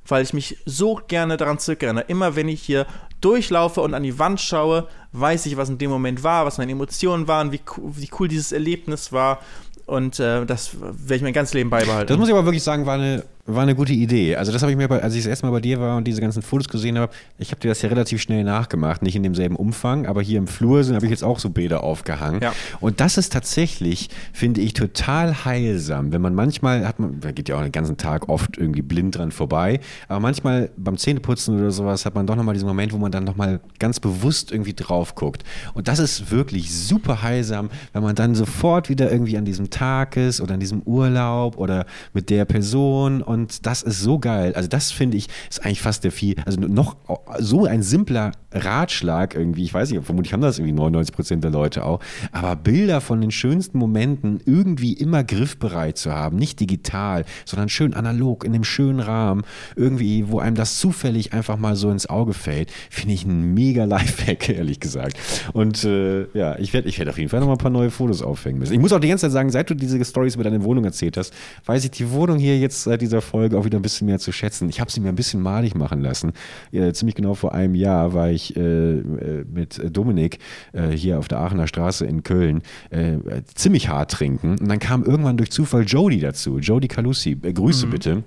weil 0.07 0.23
ich 0.23 0.33
mich 0.33 0.57
so 0.65 0.99
gerne 1.07 1.37
daran 1.37 1.59
zurückerinnere. 1.59 2.05
Immer 2.07 2.35
wenn 2.35 2.47
ich 2.47 2.61
hier 2.61 2.85
durchlaufe 3.21 3.81
und 3.81 3.93
an 3.93 4.03
die 4.03 4.19
Wand 4.19 4.41
schaue, 4.41 4.87
weiß 5.13 5.45
ich, 5.45 5.57
was 5.57 5.69
in 5.69 5.77
dem 5.77 5.89
Moment 5.89 6.23
war, 6.23 6.45
was 6.45 6.57
meine 6.57 6.71
Emotionen 6.71 7.27
waren, 7.27 7.51
wie, 7.51 7.61
wie 7.77 8.09
cool 8.19 8.27
dieses 8.27 8.51
Erlebnis 8.51 9.11
war. 9.11 9.39
Und 9.85 10.19
äh, 10.19 10.45
das 10.45 10.79
werde 10.79 11.15
ich 11.15 11.21
mein 11.21 11.33
ganzes 11.33 11.53
Leben 11.53 11.69
beibehalten. 11.69 12.07
Das 12.07 12.17
muss 12.17 12.27
ich 12.27 12.33
aber 12.33 12.45
wirklich 12.45 12.63
sagen, 12.63 12.85
war 12.85 12.95
eine 12.95 13.23
war 13.45 13.63
eine 13.63 13.75
gute 13.75 13.91
Idee. 13.91 14.37
Also 14.37 14.53
das 14.53 14.61
habe 14.61 14.71
ich 14.71 14.77
mir, 14.77 14.89
als 14.89 15.15
ich 15.15 15.21
das 15.21 15.27
erste 15.27 15.45
Mal 15.45 15.51
bei 15.51 15.59
dir 15.59 15.79
war 15.79 15.97
und 15.97 16.07
diese 16.07 16.21
ganzen 16.21 16.41
Fotos 16.41 16.69
gesehen 16.69 16.97
habe, 16.97 17.11
ich 17.37 17.51
habe 17.51 17.59
dir 17.59 17.67
das 17.67 17.81
ja 17.81 17.89
relativ 17.89 18.21
schnell 18.21 18.45
nachgemacht, 18.45 19.01
nicht 19.01 19.17
in 19.17 19.23
demselben 19.23 19.57
Umfang, 19.57 20.05
aber 20.05 20.21
hier 20.21 20.37
im 20.37 20.47
Flur 20.47 20.83
sind 20.83 20.95
habe 20.95 21.05
ich 21.05 21.09
jetzt 21.09 21.25
auch 21.25 21.39
so 21.39 21.49
Bilder 21.49 21.83
aufgehangen. 21.83 22.41
Ja. 22.41 22.53
Und 22.79 23.01
das 23.01 23.17
ist 23.17 23.33
tatsächlich, 23.33 24.09
finde 24.31 24.61
ich, 24.61 24.73
total 24.73 25.43
heilsam, 25.43 26.13
wenn 26.13 26.21
man 26.21 26.35
manchmal 26.35 26.87
hat 26.87 26.99
man, 26.99 27.19
da 27.19 27.31
geht 27.31 27.49
ja 27.49 27.57
auch 27.57 27.63
den 27.63 27.73
ganzen 27.73 27.97
Tag 27.97 28.29
oft 28.29 28.57
irgendwie 28.57 28.81
blind 28.81 29.17
dran 29.17 29.31
vorbei, 29.31 29.81
aber 30.07 30.21
manchmal 30.21 30.69
beim 30.77 30.97
Zähneputzen 30.97 31.59
oder 31.59 31.71
sowas 31.71 32.05
hat 32.05 32.15
man 32.15 32.25
doch 32.25 32.37
nochmal 32.37 32.53
diesen 32.53 32.67
Moment, 32.67 32.93
wo 32.93 32.97
man 32.97 33.11
dann 33.11 33.25
nochmal 33.25 33.59
ganz 33.77 33.99
bewusst 33.99 34.53
irgendwie 34.53 34.73
drauf 34.73 35.15
guckt. 35.15 35.43
Und 35.73 35.89
das 35.89 35.99
ist 35.99 36.31
wirklich 36.31 36.73
super 36.73 37.21
heilsam, 37.21 37.69
wenn 37.91 38.03
man 38.03 38.15
dann 38.15 38.35
sofort 38.35 38.87
wieder 38.87 39.11
irgendwie 39.11 39.37
an 39.37 39.43
diesem 39.43 39.69
Tag 39.69 40.15
ist 40.15 40.39
oder 40.39 40.53
an 40.53 40.61
diesem 40.61 40.81
Urlaub 40.83 41.57
oder 41.57 41.85
mit 42.13 42.29
der 42.29 42.45
Person 42.45 43.21
und 43.33 43.65
das 43.65 43.83
ist 43.83 43.99
so 43.99 44.19
geil. 44.19 44.53
Also 44.55 44.69
das 44.69 44.91
finde 44.91 45.17
ich, 45.17 45.27
ist 45.49 45.65
eigentlich 45.65 45.81
fast 45.81 46.03
der 46.03 46.11
viel, 46.11 46.35
also 46.45 46.59
noch 46.61 46.95
so 47.39 47.65
ein 47.65 47.83
simpler 47.83 48.31
Ratschlag 48.51 49.35
irgendwie, 49.35 49.63
ich 49.63 49.73
weiß 49.73 49.91
nicht, 49.91 50.05
vermutlich 50.05 50.33
haben 50.33 50.41
das 50.41 50.59
irgendwie 50.59 50.73
99 50.73 51.13
Prozent 51.13 51.43
der 51.43 51.51
Leute 51.51 51.85
auch, 51.85 51.99
aber 52.31 52.55
Bilder 52.55 53.01
von 53.01 53.19
den 53.19 53.31
schönsten 53.31 53.77
Momenten 53.77 54.39
irgendwie 54.45 54.93
immer 54.93 55.23
griffbereit 55.23 55.97
zu 55.97 56.11
haben, 56.11 56.37
nicht 56.37 56.59
digital, 56.59 57.25
sondern 57.45 57.69
schön 57.69 57.93
analog, 57.93 58.43
in 58.43 58.53
einem 58.53 58.63
schönen 58.63 58.99
Rahmen, 58.99 59.43
irgendwie, 59.75 60.29
wo 60.29 60.39
einem 60.39 60.55
das 60.55 60.77
zufällig 60.77 61.33
einfach 61.33 61.57
mal 61.57 61.75
so 61.75 61.89
ins 61.89 62.07
Auge 62.07 62.33
fällt, 62.33 62.71
finde 62.89 63.13
ich 63.13 63.25
ein 63.25 63.53
mega 63.53 63.85
Lifehack, 63.85 64.49
ehrlich 64.49 64.79
gesagt. 64.79 65.17
Und 65.53 65.83
äh, 65.83 66.27
ja, 66.33 66.57
ich 66.59 66.73
werde 66.73 66.87
ich 66.87 66.99
werd 66.99 67.09
auf 67.09 67.17
jeden 67.17 67.29
Fall 67.29 67.39
noch 67.39 67.47
mal 67.47 67.53
ein 67.53 67.57
paar 67.57 67.71
neue 67.71 67.89
Fotos 67.89 68.21
aufhängen 68.21 68.59
müssen. 68.59 68.73
Ich 68.73 68.79
muss 68.79 68.93
auch 68.93 68.99
die 68.99 69.07
ganze 69.07 69.23
Zeit 69.23 69.31
sagen, 69.31 69.49
seit 69.49 69.69
du 69.69 69.75
diese 69.75 70.03
Stories 70.05 70.35
über 70.35 70.43
deine 70.43 70.63
Wohnung 70.63 70.85
erzählt 70.85 71.17
hast, 71.17 71.33
weiß 71.65 71.83
ich 71.85 71.91
die 71.91 72.11
Wohnung 72.11 72.37
hier 72.37 72.59
jetzt 72.59 72.83
seit 72.83 73.01
dieser 73.01 73.21
Folge 73.23 73.57
auch 73.57 73.65
wieder 73.65 73.79
ein 73.79 73.81
bisschen 73.81 74.07
mehr 74.07 74.19
zu 74.19 74.31
schätzen. 74.31 74.69
Ich 74.69 74.79
habe 74.79 74.91
sie 74.91 74.99
mir 74.99 75.09
ein 75.09 75.15
bisschen 75.15 75.41
malig 75.41 75.75
machen 75.75 76.01
lassen. 76.01 76.33
Ja, 76.71 76.91
ziemlich 76.93 77.15
genau 77.15 77.33
vor 77.33 77.53
einem 77.53 77.75
Jahr 77.75 78.13
war 78.13 78.29
ich 78.29 78.55
äh, 78.55 78.99
äh 78.99 79.45
mit 79.51 79.81
Dominik 79.95 80.39
äh, 80.73 80.89
hier 80.89 81.19
auf 81.19 81.27
der 81.27 81.39
Aachener 81.39 81.67
Straße 81.67 82.05
in 82.05 82.23
Köln 82.23 82.61
äh, 82.89 83.17
ziemlich 83.55 83.89
hart 83.89 84.11
trinken. 84.11 84.57
Und 84.59 84.67
dann 84.67 84.79
kam 84.79 85.03
irgendwann 85.03 85.37
durch 85.37 85.51
Zufall 85.51 85.83
Jody 85.85 86.19
dazu. 86.19 86.59
Jody 86.59 86.87
Calusi, 86.87 87.37
äh, 87.41 87.53
Grüße 87.53 87.87
mhm. 87.87 87.91
bitte. 87.91 88.23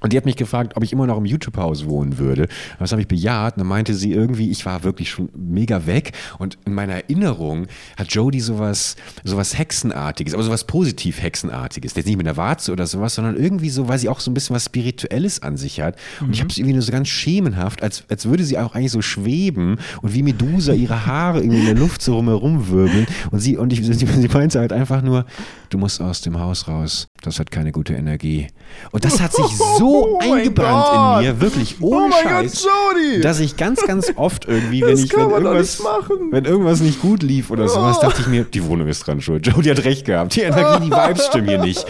Und 0.00 0.12
die 0.12 0.16
hat 0.16 0.24
mich 0.24 0.36
gefragt, 0.36 0.76
ob 0.76 0.82
ich 0.82 0.92
immer 0.92 1.06
noch 1.06 1.18
im 1.18 1.26
YouTube-Haus 1.26 1.86
wohnen 1.86 2.18
würde. 2.18 2.48
Das 2.78 2.92
habe 2.92 3.02
ich 3.02 3.08
bejaht. 3.08 3.54
Und 3.56 3.60
dann 3.60 3.68
meinte 3.68 3.94
sie 3.94 4.12
irgendwie, 4.12 4.50
ich 4.50 4.64
war 4.64 4.82
wirklich 4.82 5.10
schon 5.10 5.28
mega 5.36 5.86
weg. 5.86 6.12
Und 6.38 6.58
in 6.64 6.74
meiner 6.74 6.94
Erinnerung 6.94 7.66
hat 7.96 8.12
Jodie 8.12 8.40
sowas, 8.40 8.96
sowas 9.24 9.58
Hexenartiges, 9.58 10.34
aber 10.34 10.42
sowas 10.42 10.64
positiv 10.64 11.22
Hexenartiges. 11.22 11.94
Jetzt 11.94 12.06
nicht 12.06 12.16
mit 12.16 12.26
einer 12.26 12.36
Warze 12.36 12.72
oder 12.72 12.86
sowas, 12.86 13.14
sondern 13.14 13.36
irgendwie 13.36 13.68
so, 13.68 13.88
weil 13.88 13.98
sie 13.98 14.08
auch 14.08 14.20
so 14.20 14.30
ein 14.30 14.34
bisschen 14.34 14.56
was 14.56 14.64
Spirituelles 14.66 15.42
an 15.42 15.56
sich 15.56 15.80
hat. 15.80 15.96
Und 16.20 16.28
mhm. 16.28 16.32
ich 16.32 16.40
habe 16.40 16.50
es 16.50 16.56
irgendwie 16.56 16.74
nur 16.74 16.82
so 16.82 16.92
ganz 16.92 17.08
schemenhaft, 17.08 17.82
als, 17.82 18.04
als 18.08 18.26
würde 18.26 18.44
sie 18.44 18.58
auch 18.58 18.74
eigentlich 18.74 18.92
so 18.92 19.02
schweben 19.02 19.78
und 20.00 20.14
wie 20.14 20.22
Medusa 20.22 20.72
ihre 20.72 21.06
Haare 21.06 21.40
irgendwie 21.40 21.60
in 21.60 21.66
der 21.66 21.74
Luft 21.74 22.00
so 22.00 22.16
rumherum 22.16 22.68
wirbeln. 22.68 23.06
Und 23.30 23.40
sie, 23.40 23.58
und 23.58 23.72
ich, 23.72 23.84
sie, 23.84 23.92
sie 23.92 24.28
meinte 24.28 24.60
halt 24.60 24.72
einfach 24.72 25.02
nur, 25.02 25.26
du 25.68 25.76
musst 25.76 26.00
aus 26.00 26.22
dem 26.22 26.38
Haus 26.38 26.68
raus. 26.68 27.08
Das 27.22 27.38
hat 27.38 27.50
keine 27.50 27.70
gute 27.70 27.94
Energie. 27.94 28.46
Und 28.92 29.04
das 29.04 29.20
hat 29.20 29.34
sich 29.34 29.46
so 29.78 29.89
oh 29.92 30.18
eingebrannt 30.20 31.20
in 31.22 31.26
mir, 31.26 31.40
wirklich 31.40 31.76
ohne 31.80 32.12
oh 32.14 32.22
Scheiß, 32.22 32.64
Gott, 32.64 33.24
dass 33.24 33.40
ich 33.40 33.56
ganz, 33.56 33.82
ganz 33.86 34.12
oft 34.16 34.46
irgendwie, 34.46 34.82
wenn 34.82 34.96
ich, 34.96 35.14
wenn 35.14 35.30
irgendwas, 35.30 35.82
wenn 36.30 36.44
irgendwas 36.44 36.80
nicht 36.80 37.00
gut 37.00 37.22
lief 37.22 37.50
oder 37.50 37.68
sowas, 37.68 37.98
oh. 37.98 38.02
dachte 38.02 38.22
ich 38.22 38.26
mir, 38.26 38.44
die 38.44 38.64
Wohnung 38.66 38.88
ist 38.88 39.06
dran 39.06 39.20
schuld. 39.20 39.46
Jody 39.46 39.68
hat 39.68 39.84
recht 39.84 40.04
gehabt. 40.04 40.34
Die 40.36 40.42
Energie, 40.42 40.86
die 40.86 40.90
Vibes 40.90 41.26
stimmen 41.26 41.48
hier 41.48 41.58
nicht. 41.58 41.84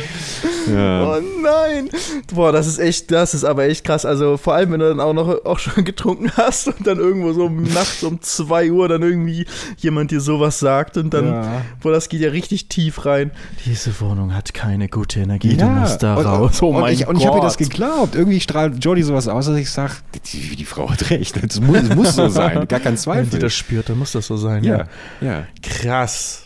Ja. 0.68 1.04
Oh 1.16 1.20
nein. 1.42 1.88
Boah, 2.34 2.52
das 2.52 2.66
ist 2.66 2.78
echt, 2.78 3.10
das 3.10 3.34
ist 3.34 3.44
aber 3.44 3.64
echt 3.64 3.84
krass. 3.84 4.04
Also 4.04 4.36
vor 4.36 4.54
allem, 4.54 4.72
wenn 4.72 4.80
du 4.80 4.88
dann 4.88 5.00
auch 5.00 5.12
noch 5.12 5.44
auch 5.44 5.58
schon 5.58 5.84
getrunken 5.84 6.30
hast 6.36 6.68
und 6.68 6.86
dann 6.86 6.98
irgendwo 6.98 7.32
so 7.32 7.48
nachts 7.48 8.02
um 8.02 8.20
2 8.20 8.70
Uhr 8.70 8.88
dann 8.88 9.02
irgendwie 9.02 9.46
jemand 9.78 10.10
dir 10.10 10.20
sowas 10.20 10.58
sagt 10.58 10.96
und 10.96 11.14
dann, 11.14 11.26
Ja. 11.26 11.62
boah, 11.82 11.92
das 11.92 12.08
geht 12.08 12.20
ja 12.20 12.30
richtig 12.30 12.68
tief 12.68 13.04
rein. 13.06 13.30
Diese 13.66 13.98
Wohnung 14.00 14.34
hat 14.34 14.52
keine 14.54 14.88
gute 14.88 15.20
Energie, 15.20 15.56
du 15.56 15.64
Ja, 15.64 15.68
musst 15.70 16.02
da 16.02 16.16
und, 16.16 16.26
raus. 16.26 16.62
Oh 16.62 16.68
und 16.68 16.80
mein 16.80 16.92
ich, 16.94 17.00
Gott. 17.00 17.08
und 17.14 17.16
ich 17.20 17.26
habe 17.26 17.38
ihr 17.38 17.42
das 17.42 17.56
geglaubt. 17.58 18.14
Irgendwie 18.14 18.40
strahlt 18.40 18.84
Jodie 18.84 19.02
sowas 19.02 19.28
aus, 19.28 19.46
dass 19.46 19.56
ich 19.56 19.70
sage, 19.70 19.92
die, 20.32 20.56
die 20.56 20.64
Frau 20.64 20.90
hat 20.90 21.10
recht. 21.10 21.36
Es 21.42 21.60
muss, 21.60 21.82
muss 21.94 22.14
so 22.16 22.28
sein, 22.28 22.54
gar 22.68 22.80
kein 22.80 22.84
Wenn 22.84 22.94
die 22.94 23.00
Zweifel. 23.00 23.38
das 23.40 23.54
spürt, 23.54 23.88
dann 23.88 23.98
muss 23.98 24.12
das 24.12 24.26
so 24.26 24.36
sein. 24.36 24.64
ja, 24.64 24.84
ja. 25.20 25.46
Krass. 25.62 26.44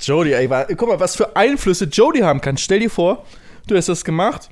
Jodie, 0.00 0.32
ey, 0.34 0.48
guck 0.76 0.88
mal, 0.88 1.00
was 1.00 1.16
für 1.16 1.36
Einflüsse 1.36 1.86
Jodie 1.86 2.22
haben 2.22 2.40
kann. 2.42 2.58
Stell 2.58 2.80
dir 2.80 2.90
vor, 2.90 3.24
du 3.66 3.76
hast 3.76 3.88
das 3.88 4.04
gemacht. 4.04 4.50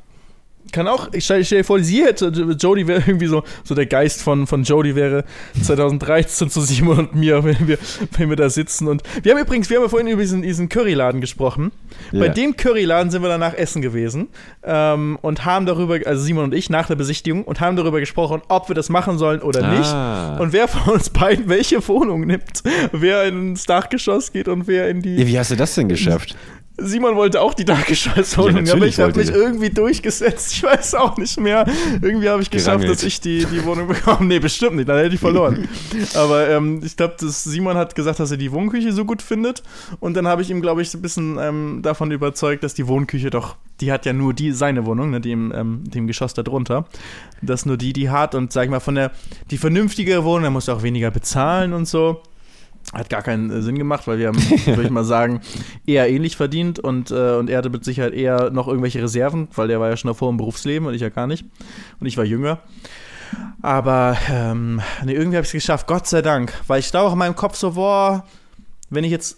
Kann 0.72 0.88
auch, 0.88 1.12
ich 1.12 1.26
stell, 1.26 1.44
stell 1.44 1.58
dir 1.58 1.64
vor, 1.64 1.78
sie 1.80 2.02
hätte, 2.02 2.28
Jodie 2.58 2.86
wäre 2.86 3.02
irgendwie 3.06 3.26
so, 3.26 3.42
so 3.64 3.74
der 3.74 3.84
Geist 3.84 4.22
von, 4.22 4.46
von 4.46 4.62
Jodie 4.62 4.94
wäre 4.94 5.24
2013 5.62 6.48
zu 6.48 6.62
Simon 6.62 7.00
und 7.00 7.14
mir, 7.14 7.44
wenn 7.44 7.68
wir, 7.68 7.76
wenn 8.16 8.30
wir 8.30 8.36
da 8.36 8.48
sitzen. 8.48 8.88
Und 8.88 9.02
wir 9.22 9.32
haben 9.34 9.40
übrigens, 9.42 9.68
wir 9.68 9.76
haben 9.76 9.84
ja 9.84 9.88
vorhin 9.90 10.08
über 10.08 10.22
diesen, 10.22 10.40
diesen 10.40 10.70
Curryladen 10.70 11.20
gesprochen. 11.20 11.70
Bei 12.12 12.26
Ja. 12.26 12.32
dem 12.32 12.56
Curryladen 12.56 13.10
sind 13.10 13.20
wir 13.20 13.28
danach 13.28 13.52
essen 13.52 13.82
gewesen 13.82 14.28
ähm, 14.62 15.18
und 15.20 15.44
haben 15.44 15.66
darüber, 15.66 15.98
also 16.06 16.22
Simon 16.22 16.44
und 16.44 16.54
ich, 16.54 16.70
nach 16.70 16.86
der 16.86 16.96
Besichtigung 16.96 17.44
und 17.44 17.60
haben 17.60 17.76
darüber 17.76 18.00
gesprochen, 18.00 18.40
ob 18.48 18.68
wir 18.70 18.74
das 18.74 18.88
machen 18.88 19.18
sollen 19.18 19.42
oder 19.42 19.68
nicht. 19.70 19.84
Ah. 19.92 20.38
Und 20.38 20.54
wer 20.54 20.66
von 20.66 20.94
uns 20.94 21.10
beiden 21.10 21.46
welche 21.50 21.86
Wohnung 21.86 22.26
nimmt. 22.26 22.62
Wer 22.90 23.24
ins 23.24 23.64
Dachgeschoss 23.66 24.32
geht 24.32 24.48
und 24.48 24.66
wer 24.66 24.88
in 24.88 25.02
die. 25.02 25.16
Ja, 25.16 25.26
Wie 25.26 25.38
hast 25.38 25.50
du 25.50 25.56
das 25.56 25.74
denn 25.74 25.88
geschafft? 25.90 26.34
Simon 26.76 27.14
wollte 27.14 27.40
auch 27.40 27.54
die 27.54 27.64
Dachgeschosswohnung, 27.64 28.66
Ja, 28.66 28.74
aber 28.74 28.86
ich 28.86 28.98
habe 28.98 29.16
mich 29.16 29.30
er. 29.30 29.36
irgendwie 29.36 29.70
durchgesetzt. 29.70 30.52
Ich 30.52 30.62
weiß 30.62 30.94
auch 30.96 31.16
nicht 31.16 31.38
mehr. 31.38 31.66
Irgendwie 32.02 32.28
habe 32.28 32.42
ich 32.42 32.50
geschafft, 32.50 32.78
Gerangelt. 32.80 32.98
dass 32.98 33.04
ich 33.04 33.20
die, 33.20 33.44
die 33.44 33.64
Wohnung 33.64 33.86
bekomme. 33.86 34.26
Nee, 34.26 34.40
bestimmt 34.40 34.76
nicht, 34.76 34.88
dann 34.88 34.98
hätte 34.98 35.14
ich 35.14 35.20
verloren. 35.20 35.68
aber 36.14 36.48
ähm, 36.48 36.80
ich 36.84 36.96
glaube, 36.96 37.14
Simon 37.20 37.76
hat 37.76 37.94
gesagt, 37.94 38.18
dass 38.18 38.32
er 38.32 38.36
die 38.38 38.50
Wohnküche 38.50 38.92
so 38.92 39.04
gut 39.04 39.22
findet. 39.22 39.62
Und 40.00 40.14
dann 40.16 40.26
habe 40.26 40.42
ich 40.42 40.50
ihm, 40.50 40.60
glaube 40.60 40.82
ich, 40.82 40.90
so 40.90 40.98
ein 40.98 41.02
bisschen 41.02 41.38
ähm, 41.38 41.80
davon 41.82 42.10
überzeugt, 42.10 42.64
dass 42.64 42.74
die 42.74 42.88
Wohnküche 42.88 43.30
doch, 43.30 43.54
die 43.80 43.92
hat 43.92 44.04
ja 44.04 44.12
nur 44.12 44.34
die 44.34 44.50
seine 44.50 44.84
Wohnung, 44.84 45.10
ne, 45.10 45.20
die 45.20 45.30
im, 45.30 45.52
ähm, 45.54 45.84
dem 45.84 46.08
Geschoss 46.08 46.34
da 46.34 46.42
drunter. 46.42 46.86
Dass 47.40 47.66
nur 47.66 47.76
die 47.76 47.92
die 47.92 48.10
hat 48.10 48.34
und 48.34 48.52
sag 48.52 48.64
ich 48.64 48.70
mal, 48.70 48.80
von 48.80 48.96
der, 48.96 49.12
die 49.52 49.58
vernünftigere 49.58 50.24
Wohnung, 50.24 50.42
da 50.42 50.50
musst 50.50 50.66
du 50.66 50.72
auch 50.72 50.82
weniger 50.82 51.12
bezahlen 51.12 51.72
und 51.72 51.86
so. 51.86 52.20
Hat 52.92 53.08
gar 53.08 53.22
keinen 53.22 53.50
äh, 53.50 53.62
Sinn 53.62 53.78
gemacht, 53.78 54.06
weil 54.06 54.18
wir 54.18 54.28
haben, 54.28 54.36
würde 54.66 54.82
ich 54.82 54.90
mal 54.90 55.04
sagen, 55.04 55.40
eher 55.86 56.08
ähnlich 56.08 56.36
verdient 56.36 56.78
und, 56.78 57.10
äh, 57.10 57.34
und 57.36 57.50
er 57.50 57.58
hatte 57.58 57.70
mit 57.70 57.84
Sicherheit 57.84 58.12
eher 58.12 58.50
noch 58.50 58.68
irgendwelche 58.68 59.02
Reserven, 59.02 59.48
weil 59.54 59.68
der 59.68 59.80
war 59.80 59.88
ja 59.88 59.96
schon 59.96 60.08
davor 60.08 60.30
im 60.30 60.36
Berufsleben 60.36 60.86
und 60.86 60.94
ich 60.94 61.00
ja 61.00 61.08
gar 61.08 61.26
nicht. 61.26 61.44
Und 62.00 62.06
ich 62.06 62.16
war 62.16 62.24
jünger. 62.24 62.60
Aber 63.62 64.16
ähm, 64.30 64.80
nee, 65.04 65.12
irgendwie 65.12 65.36
habe 65.36 65.44
ich 65.44 65.48
es 65.48 65.52
geschafft, 65.52 65.86
Gott 65.86 66.06
sei 66.06 66.22
Dank. 66.22 66.52
Weil 66.66 66.80
ich 66.80 66.90
da 66.90 67.00
auch 67.00 67.12
in 67.12 67.18
meinem 67.18 67.34
Kopf 67.34 67.56
so, 67.56 67.72
boah, 67.72 68.24
wenn 68.90 69.04
ich 69.04 69.10
jetzt 69.10 69.36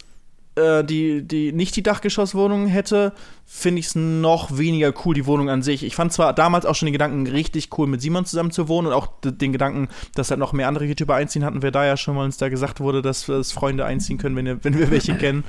äh, 0.56 0.82
die, 0.84 1.22
die, 1.22 1.52
nicht 1.52 1.76
die 1.76 1.82
Dachgeschosswohnung 1.82 2.66
hätte, 2.66 3.12
finde 3.44 3.80
ich 3.80 3.86
es 3.86 3.94
noch 3.94 4.56
weniger 4.56 4.92
cool, 5.04 5.14
die 5.14 5.26
Wohnung 5.26 5.50
an 5.50 5.62
sich. 5.62 5.84
Ich 5.84 5.94
fand 5.94 6.12
zwar 6.12 6.32
damals 6.32 6.66
auch 6.66 6.74
schon 6.74 6.86
den 6.86 6.92
Gedanken 6.92 7.26
richtig 7.26 7.68
cool, 7.78 7.86
mit 7.86 8.00
Simon 8.00 8.24
zusammen 8.24 8.50
zu 8.50 8.68
wohnen 8.68 8.88
und 8.88 8.92
auch 8.92 9.08
den 9.22 9.52
Gedanken, 9.52 9.88
dass 10.14 10.30
halt 10.30 10.40
noch 10.40 10.52
mehr 10.52 10.68
andere 10.68 10.86
YouTuber 10.86 11.14
einziehen 11.14 11.44
hatten 11.44 11.62
wir 11.62 11.70
da 11.70 11.84
ja 11.84 11.96
schon, 11.96 12.16
weil 12.16 12.24
uns 12.24 12.38
da 12.38 12.48
gesagt 12.48 12.80
wurde, 12.80 13.02
dass, 13.02 13.26
dass 13.26 13.52
Freunde 13.52 13.84
einziehen 13.84 14.18
können, 14.18 14.34
wenn, 14.36 14.64
wenn 14.64 14.78
wir 14.78 14.90
welche 14.90 15.14
kennen. 15.18 15.44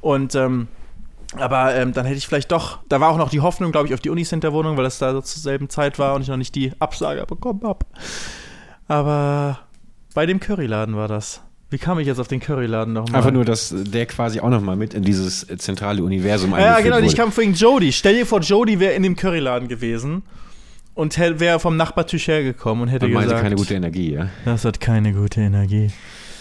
Und 0.00 0.34
ähm, 0.34 0.68
aber 1.36 1.74
ähm, 1.74 1.92
dann 1.92 2.06
hätte 2.06 2.16
ich 2.16 2.26
vielleicht 2.26 2.52
doch, 2.52 2.78
da 2.88 3.00
war 3.00 3.10
auch 3.10 3.18
noch 3.18 3.28
die 3.28 3.40
Hoffnung, 3.40 3.70
glaube 3.70 3.86
ich, 3.86 3.94
auf 3.94 4.00
die 4.00 4.08
Unicenter-Wohnung, 4.08 4.76
weil 4.76 4.84
das 4.84 4.98
da 4.98 5.12
so 5.12 5.20
zur 5.20 5.42
selben 5.42 5.68
Zeit 5.68 5.98
war 5.98 6.14
und 6.14 6.22
ich 6.22 6.28
noch 6.28 6.38
nicht 6.38 6.54
die 6.54 6.72
Absage 6.78 7.24
bekommen 7.26 7.60
habe. 7.64 7.84
Aber 8.86 9.60
bei 10.14 10.24
dem 10.24 10.40
Curryladen 10.40 10.96
war 10.96 11.06
das. 11.06 11.42
Wie 11.70 11.78
kam 11.78 11.98
ich 11.98 12.06
jetzt 12.06 12.18
auf 12.18 12.28
den 12.28 12.40
Curryladen 12.40 12.94
nochmal? 12.94 13.16
Einfach 13.16 13.30
nur, 13.30 13.44
dass 13.44 13.74
der 13.76 14.06
quasi 14.06 14.40
auch 14.40 14.48
nochmal 14.48 14.76
mit 14.76 14.94
in 14.94 15.02
dieses 15.02 15.46
zentrale 15.58 16.02
Universum 16.02 16.50
Ja, 16.52 16.56
eingeführt 16.56 16.84
genau, 16.84 16.98
ich 16.98 17.12
wurde. 17.12 17.16
kam 17.16 17.32
vorhin 17.32 17.54
Jody. 17.54 17.92
Stell 17.92 18.14
dir 18.14 18.26
vor, 18.26 18.40
Jody 18.40 18.80
wäre 18.80 18.94
in 18.94 19.02
dem 19.02 19.16
Curryladen 19.16 19.68
gewesen 19.68 20.22
und 20.94 21.18
wäre 21.18 21.60
vom 21.60 21.76
Nachbartisch 21.76 22.26
hergekommen 22.26 22.82
und 22.84 22.88
hätte 22.88 23.06
meinte 23.06 23.28
gesagt, 23.28 23.42
keine 23.42 23.56
gute 23.56 23.74
Energie, 23.74 24.12
ja. 24.12 24.30
das 24.44 24.64
hat 24.64 24.80
keine 24.80 25.12
gute 25.12 25.42
Energie. 25.42 25.90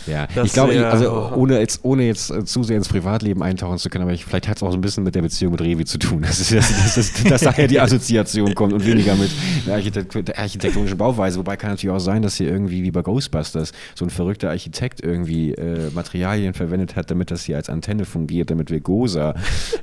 Ja, 0.08 0.28
Das 0.34 0.48
ich 0.48 0.54
glaube, 0.54 0.88
also 0.88 1.12
oh. 1.12 1.36
ohne 1.36 1.60
jetzt, 1.60 1.80
ohne 1.84 2.04
jetzt 2.04 2.32
äh, 2.32 2.44
zu 2.46 2.64
sehr 2.64 2.78
ins 2.78 2.88
Privatleben 2.88 3.44
eintauchen 3.44 3.78
zu 3.78 3.90
können, 3.90 4.04
aber 4.04 4.14
ich, 4.14 4.26
vielleicht 4.26 4.48
hat 4.48 4.58
es 4.58 4.64
auch 4.64 4.72
so 4.72 4.78
ein 4.78 4.82
bisschen 4.82 5.04
mit 5.04 5.16
der 5.16 5.22
Beziehung 5.22 5.52
mit 5.52 5.62
Revi 5.62 5.86
zu 5.86 5.98
tun. 5.98 6.22
Das 6.28 6.40
ist, 6.40 6.52
das, 6.54 6.96
das, 6.96 7.14
das, 7.14 7.24
dass 7.24 7.42
daher 7.42 7.68
die 7.68 7.80
Assoziation 7.80 8.54
kommt 8.54 8.74
und 8.74 8.86
weniger 8.86 9.16
mit 9.16 9.32
der, 9.66 9.76
Architekt 9.76 10.28
der 10.28 10.38
architektonischen 10.38 10.98
Bauweise. 10.98 11.40
Wobei 11.40 11.56
kann 11.56 11.72
natürlich 11.72 11.96
auch 11.96 12.00
sein, 12.00 12.22
dass 12.22 12.36
hier 12.36 12.50
irgendwie 12.50 12.84
wie 12.84 12.92
bei 12.92 13.02
Ghostbusters 13.02 13.72
so 13.96 14.06
ein 14.06 14.10
verrückter 14.10 14.50
Architekt 14.50 15.04
irgendwie 15.04 15.54
äh, 15.54 15.90
Materialien 15.92 16.54
verwendet 16.54 16.96
hat, 16.96 17.10
damit 17.12 17.32
das 17.32 17.44
hier 17.44 17.56
als 17.56 17.70
Antenne 17.70 18.06
fungiert, 18.06 18.50
damit 18.50 18.72
wir 18.72 18.80
Gosa 18.82 19.36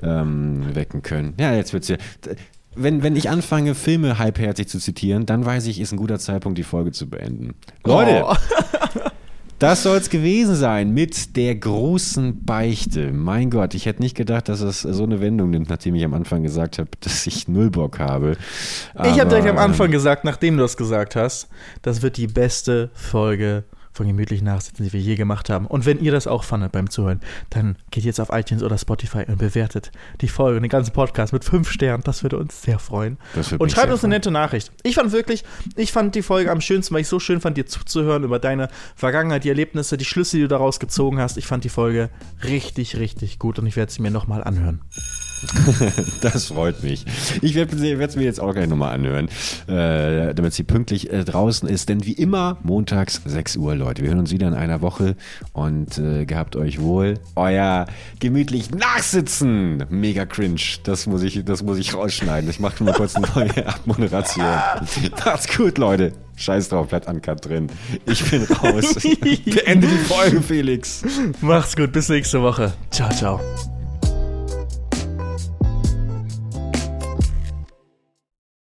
ähm, 0.03 0.75
wecken 0.75 1.03
können. 1.03 1.35
Ja, 1.39 1.55
jetzt 1.55 1.73
wird's 1.73 1.89
ja. 1.89 1.97
Wenn, 2.77 3.03
wenn 3.03 3.15
ich 3.15 3.31
anfange, 3.31 3.75
Filme 3.75 4.19
halbherzig 4.19 4.69
zu 4.69 4.79
zitieren, 4.79 5.27
dann 5.27 5.45
weiß 5.47 5.67
ich, 5.67 5.81
ist 5.81 5.93
ein 5.93 5.97
guter 5.97 6.19
Zeitpunkt, 6.19 6.59
die 6.59 6.65
Folge 6.65 6.91
zu 6.91 7.09
beenden. 7.09 7.55
Leute, 7.85 8.25
Oh. 8.27 8.35
das 9.65 9.83
soll 9.83 9.97
es 9.97 10.11
gewesen 10.11 10.57
sein 10.57 10.93
mit 10.93 11.37
der 11.37 11.55
großen 11.55 12.45
Beichte. 12.45 13.13
Mein 13.13 13.49
Gott, 13.49 13.73
ich 13.73 13.87
hätte 13.87 14.03
nicht 14.03 14.15
gedacht, 14.15 14.51
dass 14.51 14.61
es 14.61 14.83
so 14.83 15.05
eine 15.05 15.23
Wendung 15.23 15.49
nimmt, 15.49 15.71
nachdem 15.71 15.95
ich 15.95 16.05
am 16.05 16.13
Anfang 16.13 16.43
gesagt 16.43 16.79
habe, 16.79 16.91
dass 17.01 17.27
ich 17.27 17.49
null 17.49 17.71
Bock 17.71 17.99
habe. 17.99 18.37
Ich 19.05 19.19
habe 19.19 19.31
direkt 19.31 19.49
am 19.49 19.57
Aber, 19.57 19.65
Anfang 19.65 19.91
gesagt, 19.91 20.23
nachdem 20.23 20.59
du 20.59 20.63
das 20.65 20.77
gesagt 20.77 21.17
hast, 21.17 21.49
das 21.81 22.03
wird 22.03 22.19
die 22.19 22.27
beste 22.27 22.91
Folge 22.93 23.65
von 23.95 24.07
gemütlich 24.07 24.43
nachsitzen, 24.43 24.85
die 24.85 24.93
wir 24.93 25.01
je 25.01 25.15
gemacht 25.15 25.49
haben. 25.49 25.67
Und 25.67 25.87
wenn 25.87 26.01
ihr 26.01 26.13
das 26.13 26.27
auch 26.27 26.43
fandet 26.45 26.73
beim 26.73 26.91
Zuhören, 26.91 27.21
dann 27.51 27.77
geht 27.91 28.05
jetzt 28.05 28.21
auf 28.21 28.31
iTunes 28.33 28.63
oder 28.63 28.77
Spotify 28.77 29.25
und 29.29 29.39
bewertet 29.39 29.93
die 30.21 30.29
Folge, 30.29 30.61
den 30.61 30.69
ganzen 30.69 30.93
Podcast 30.93 31.33
mit 31.33 31.45
fünf 31.45 31.71
Sternen. 31.71 32.03
Das 32.03 32.23
würde 32.25 32.37
uns 32.39 32.61
sehr 32.61 32.81
freuen. 32.81 33.19
Und 33.59 33.71
schreibt 33.71 33.93
uns 33.93 34.05
eine 34.05 34.15
nette 34.15 34.33
Nachricht. 34.33 34.73
Ich 34.83 34.97
fand 34.97 35.13
wirklich, 35.13 35.45
ich 35.77 35.93
fand 35.93 36.15
die 36.15 36.23
Folge 36.23 36.51
am 36.51 36.61
schönsten, 36.61 36.93
weil 36.93 37.03
ich 37.03 37.09
so 37.09 37.21
schön 37.21 37.41
fand, 37.41 37.57
dir 37.57 37.67
zuzuhören 37.67 38.25
über 38.25 38.41
deine 38.41 38.69
Vergangenheit, 38.97 39.45
die 39.45 39.49
Erlebnisse, 39.49 39.97
die 39.97 40.05
Schlüsse, 40.05 40.37
die 40.37 40.43
du 40.43 40.49
daraus 40.49 40.81
gezogen 40.81 41.21
hast. 41.21 41.39
Ich 41.39 41.47
fand 41.47 41.63
die 41.63 41.69
Folge 41.69 42.11
richtig, 42.43 42.97
richtig 42.97 43.39
gut 43.39 43.61
und 43.61 43.67
ich 43.67 43.77
werde 43.77 43.93
sie 43.93 44.03
mir 44.03 44.11
nochmal 44.11 44.43
anhören. 44.43 44.81
Das 46.21 46.47
freut 46.47 46.83
mich. 46.83 47.05
Ich 47.43 47.55
werde 47.55 47.77
es 47.77 48.17
mir 48.17 48.25
jetzt 48.25 48.41
auch 48.41 48.53
gleich 48.53 48.69
nochmal 48.69 48.95
anhören, 48.95 49.29
äh, 49.67 50.35
damit 50.35 50.55
sie 50.55 50.63
pünktlich 50.63 51.13
äh, 51.13 51.25
draußen 51.25 51.69
ist. 51.69 51.89
Denn 51.89 52.05
wie 52.07 52.13
immer, 52.13 52.59
montags 52.63 53.21
6 53.25 53.57
Uhr, 53.57 53.75
Leute. 53.75 54.03
Wir 54.03 54.11
hören 54.11 54.21
uns 54.21 54.31
wieder 54.31 54.49
in 54.49 54.55
einer 54.55 54.81
Woche 54.81 55.17
und 55.53 55.99
äh, 55.99 56.25
gehabt 56.25 56.57
euch 56.57 56.81
wohl. 56.81 57.15
Euer 57.37 57.87
gemütlich 58.21 58.71
Nachsitzen. 58.71 59.85
Mega 59.91 60.25
cringe. 60.27 60.61
Das 60.85 61.07
muss 61.07 61.23
ich, 61.23 61.45
das 61.45 61.63
muss 61.63 61.79
ich 61.79 61.95
rausschneiden. 61.95 62.49
Ich 62.49 62.61
mache 62.61 62.83
mal 62.85 62.95
kurz 62.95 63.17
eine 63.17 63.27
neue 63.35 63.67
Abmoderation. 63.67 64.47
Macht's 65.25 65.57
gut, 65.57 65.79
Leute. 65.79 66.13
Scheiß 66.37 66.69
drauf, 66.69 66.89
bleibt 66.89 67.07
Uncut 67.07 67.45
drin. 67.45 67.69
Ich 68.07 68.29
bin 68.31 68.43
raus. 68.45 68.95
Beende 69.21 69.87
die 69.87 70.05
Folge, 70.09 70.41
Felix. 70.41 71.03
Macht's 71.41 71.77
gut, 71.77 71.93
bis 71.93 72.09
nächste 72.09 72.43
Woche. 72.43 72.73
Ciao, 72.91 73.11
ciao. 73.11 73.41